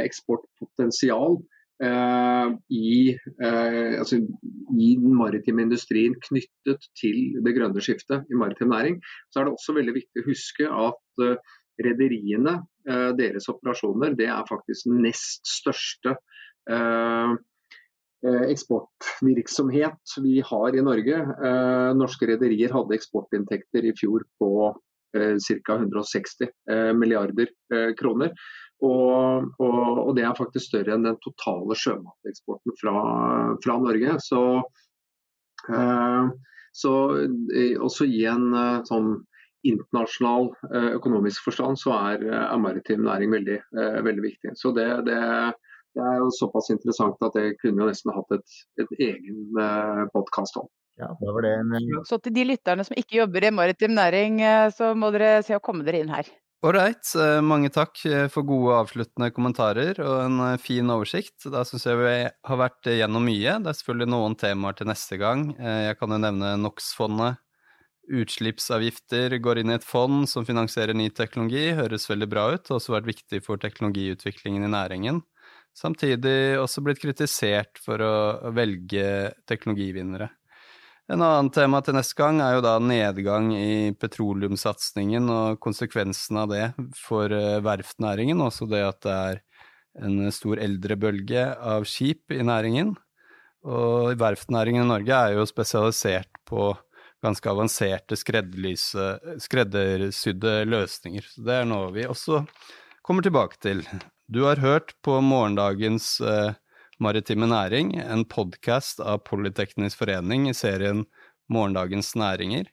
eksportpotensial. 0.07 1.39
I, 1.77 3.13
altså, 3.45 4.17
i, 4.17 4.87
den 4.97 5.13
maritime 5.13 5.67
industrien 5.67 6.15
knyttet 6.25 6.87
til 6.97 7.35
det 7.45 7.53
grønne 7.53 7.83
skiftet 7.85 8.25
i 8.33 8.39
maritim 8.41 8.73
næring, 8.73 8.97
så 9.29 9.43
er 9.43 9.45
det 9.45 9.53
også 9.53 9.75
veldig 9.77 9.93
viktig 9.99 10.23
å 10.23 10.27
huske 10.31 10.71
at 10.73 11.27
rederiene, 11.85 12.55
deres 13.19 13.49
operasjoner, 13.51 14.13
det 14.15 14.29
er 14.31 14.47
faktisk 14.47 14.87
nest 14.95 15.43
største 15.51 16.15
Eh, 18.27 18.43
eksportvirksomhet 18.51 20.17
vi 20.23 20.41
har 20.41 20.77
i 20.77 20.83
Norge. 20.83 21.17
Eh, 21.49 21.91
norske 21.95 22.27
rederier 22.31 22.73
hadde 22.73 22.97
eksportinntekter 22.97 23.85
i 23.85 23.93
fjor 23.99 24.25
på 24.41 24.53
eh, 25.17 25.37
ca. 25.37 25.77
160 25.77 26.49
milliarder 26.97 27.53
kroner. 27.99 28.33
Og, 28.85 29.53
og, 29.63 29.85
og, 30.03 30.11
det 30.17 30.25
er 30.27 30.37
faktisk 30.37 30.69
større 30.69 30.97
enn 30.97 31.07
den 31.07 31.21
totale 31.25 31.77
sjømateksporten 31.81 32.75
fra, 32.81 32.97
fra 33.65 33.77
Norge. 33.81 34.19
Så, 34.21 34.43
så 36.77 36.93
også 37.87 38.09
gi 38.11 38.27
en 38.29 38.51
sånn 38.85 39.15
internasjonal 39.73 40.51
økonomisk 40.97 41.49
forstand 41.49 41.81
så 41.81 41.95
er, 41.97 42.27
er 42.39 42.61
maritim 42.63 43.05
næring 43.07 43.33
veldig, 43.35 43.59
veldig 44.07 44.25
viktig. 44.25 44.55
Så 44.61 44.73
det, 44.77 44.87
det 45.09 45.19
det 45.97 46.05
er 46.05 46.19
jo 46.21 46.33
såpass 46.35 46.69
interessant 46.73 47.23
at 47.25 47.37
det 47.37 47.55
kunne 47.63 47.81
jo 47.85 47.91
nesten 47.91 48.13
hatt 48.13 48.35
et, 48.37 48.57
et 48.83 48.91
egen 49.01 49.61
eh, 49.63 50.03
podkast 50.13 50.59
om. 50.61 50.69
Ja, 51.01 51.09
det 51.21 51.33
var 51.33 51.45
det 51.45 51.53
en... 51.57 51.77
Eh, 51.79 52.03
så 52.09 52.19
til 52.21 52.35
de 52.37 52.45
lytterne 52.53 52.85
som 52.85 52.99
ikke 53.01 53.23
jobber 53.23 53.47
i 53.49 53.53
maritim 53.55 53.95
næring, 53.97 54.43
eh, 54.45 54.67
så 54.77 54.93
må 54.99 55.09
dere 55.15 55.41
se 55.47 55.57
å 55.57 55.63
komme 55.65 55.87
dere 55.89 56.03
inn 56.05 56.13
her. 56.13 56.29
Ålreit, 56.67 57.05
mange 57.47 57.69
takk 57.71 58.01
for 58.33 58.43
gode 58.49 58.79
avsluttende 58.81 59.29
kommentarer 59.31 60.01
og 60.03 60.15
en 60.25 60.39
fin 60.59 60.89
oversikt. 60.91 61.45
Da 61.53 61.61
syns 61.69 61.85
jeg 61.87 62.01
vi 62.01 62.15
har 62.27 62.59
vært 62.59 62.89
gjennom 62.91 63.23
mye. 63.29 63.59
Det 63.63 63.71
er 63.71 63.77
selvfølgelig 63.77 64.09
noen 64.11 64.35
temaer 64.41 64.75
til 64.75 64.89
neste 64.89 65.19
gang. 65.21 65.51
Jeg 65.61 65.99
kan 66.01 66.17
jo 66.17 66.19
nevne 66.25 66.55
NOx-fondet. 66.65 67.39
Utslippsavgifter 68.07 69.35
går 69.43 69.61
inn 69.61 69.73
i 69.73 69.77
et 69.77 69.87
fond 69.87 70.29
som 70.31 70.47
finansierer 70.47 70.95
ny 70.95 71.09
teknologi. 71.11 71.73
Høres 71.75 72.07
veldig 72.11 72.29
bra 72.31 72.49
ut. 72.55 72.71
og 72.71 72.79
også 72.79 72.95
vært 72.95 73.11
viktig 73.11 73.43
for 73.45 73.59
teknologiutviklingen 73.59 74.65
i 74.65 74.73
næringen. 74.73 75.23
Samtidig 75.77 76.57
også 76.61 76.83
blitt 76.85 77.03
kritisert 77.03 77.81
for 77.83 78.01
å 78.01 78.53
velge 78.57 79.33
teknologivinnere. 79.49 80.31
En 81.07 81.23
annen 81.23 81.53
tema 81.55 81.79
til 81.87 81.95
neste 81.95 82.17
gang 82.19 82.41
er 82.43 82.57
jo 82.57 82.63
da 82.65 82.79
nedgang 82.83 83.53
i 83.55 83.93
petroleumssatsingen 83.95 85.29
og 85.31 85.61
konsekvensen 85.63 86.41
av 86.41 86.49
det 86.51 86.65
for 86.99 87.31
eh, 87.31 87.61
verftnæringen, 87.63 88.41
også 88.43 88.67
det 88.67 88.83
at 88.83 88.99
det 89.07 89.13
er 89.15 89.43
en 90.03 90.33
stor 90.35 90.59
eldrebølge 90.59 91.45
av 91.63 91.87
skip 91.87 92.35
i 92.35 92.43
næringen. 92.43 92.97
Og 93.67 94.17
verftnæringen 94.19 94.83
i 94.83 94.89
Norge 94.89 95.15
er 95.15 95.37
jo 95.37 95.47
spesialisert 95.47 96.43
på 96.47 96.73
ganske 97.25 97.49
avanserte 97.51 98.17
skreddersydde 98.19 100.55
løsninger. 100.69 101.25
Så 101.33 101.41
det 101.47 101.55
er 101.61 101.67
noe 101.69 101.93
vi 101.95 102.07
også 102.09 102.45
kommer 103.07 103.23
tilbake 103.25 103.57
til. 103.63 103.79
Du 104.27 104.45
har 104.45 104.57
hørt 104.63 104.95
på 105.07 105.21
morgendagens 105.23 106.21
eh, 106.21 106.53
maritime 106.99 107.47
næring, 107.47 108.01
en 108.01 108.25
podkast 108.25 109.01
av 109.01 109.19
Politeknisk 109.29 109.99
forening 110.03 110.49
i 110.51 110.55
serien 110.57 111.05
Morgendagens 111.53 112.17
næringer. 112.19 112.65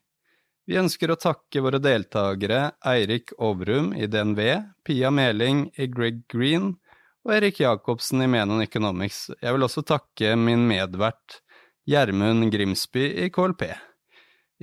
Vi 0.65 0.79
ønsker 0.79 1.11
å 1.11 1.19
takke 1.19 1.61
våre 1.61 1.79
deltakere 1.83 2.71
Eirik 2.87 3.33
Overum 3.37 3.93
i 3.93 4.07
DNV, 4.07 4.39
Pia 4.87 5.11
Meling 5.11 5.67
i 5.75 5.87
Greg 5.91 6.23
Green 6.31 6.79
og 7.27 7.33
Erik 7.35 7.59
Jacobsen 7.59 8.23
i 8.23 8.27
Menon 8.31 8.63
Economics. 8.63 9.27
Jeg 9.43 9.53
vil 9.53 9.63
også 9.67 9.83
takke 9.85 10.35
min 10.39 10.63
medvert 10.69 11.43
Gjermund 11.85 12.51
Grimsby 12.51 13.09
i 13.25 13.29
KLP. 13.33 13.67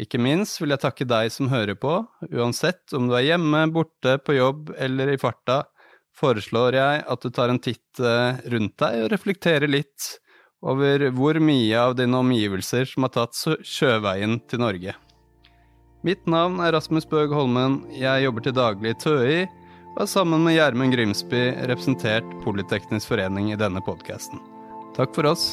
Ikke 0.01 0.21
minst 0.23 0.61
vil 0.63 0.73
jeg 0.73 0.81
takke 0.81 1.05
deg 1.05 1.29
som 1.35 1.51
hører 1.53 1.77
på, 1.77 1.99
uansett 2.33 2.95
om 2.97 3.11
du 3.11 3.17
er 3.19 3.27
hjemme, 3.33 3.67
borte, 3.75 4.17
på 4.25 4.39
jobb 4.39 4.73
eller 4.81 5.13
i 5.13 5.21
farta 5.21 5.65
foreslår 6.21 6.77
jeg 6.79 7.05
at 7.13 7.23
du 7.23 7.31
tar 7.35 7.53
en 7.53 7.61
titt 7.63 8.01
eh, 8.03 8.41
rundt 8.53 8.77
deg 8.81 9.05
og 9.05 9.13
reflekterer 9.13 9.71
litt 9.71 10.17
over 10.61 11.07
hvor 11.17 11.39
mye 11.41 11.77
av 11.81 11.95
dine 11.97 12.19
omgivelser 12.21 12.89
som 12.89 13.07
har 13.07 13.15
tatt 13.15 13.39
sjøveien 13.65 14.41
til 14.51 14.61
Norge. 14.61 14.97
Mitt 16.05 16.29
navn 16.29 16.61
er 16.65 16.75
Rasmus 16.77 17.09
Bøg 17.09 17.33
Holmen, 17.37 17.83
jeg 17.93 18.25
jobber 18.25 18.45
til 18.45 18.57
daglig 18.57 18.95
i 18.95 19.01
TØI, 19.05 19.41
og 19.97 20.05
er 20.05 20.09
sammen 20.09 20.45
med 20.47 20.57
Gjermund 20.57 20.95
Grimsby 20.95 21.43
representert 21.69 22.37
Politeknisk 22.45 23.13
forening 23.13 23.51
i 23.53 23.61
denne 23.61 23.85
podkasten. 23.85 24.41
Takk 24.97 25.13
for 25.17 25.33
oss. 25.33 25.53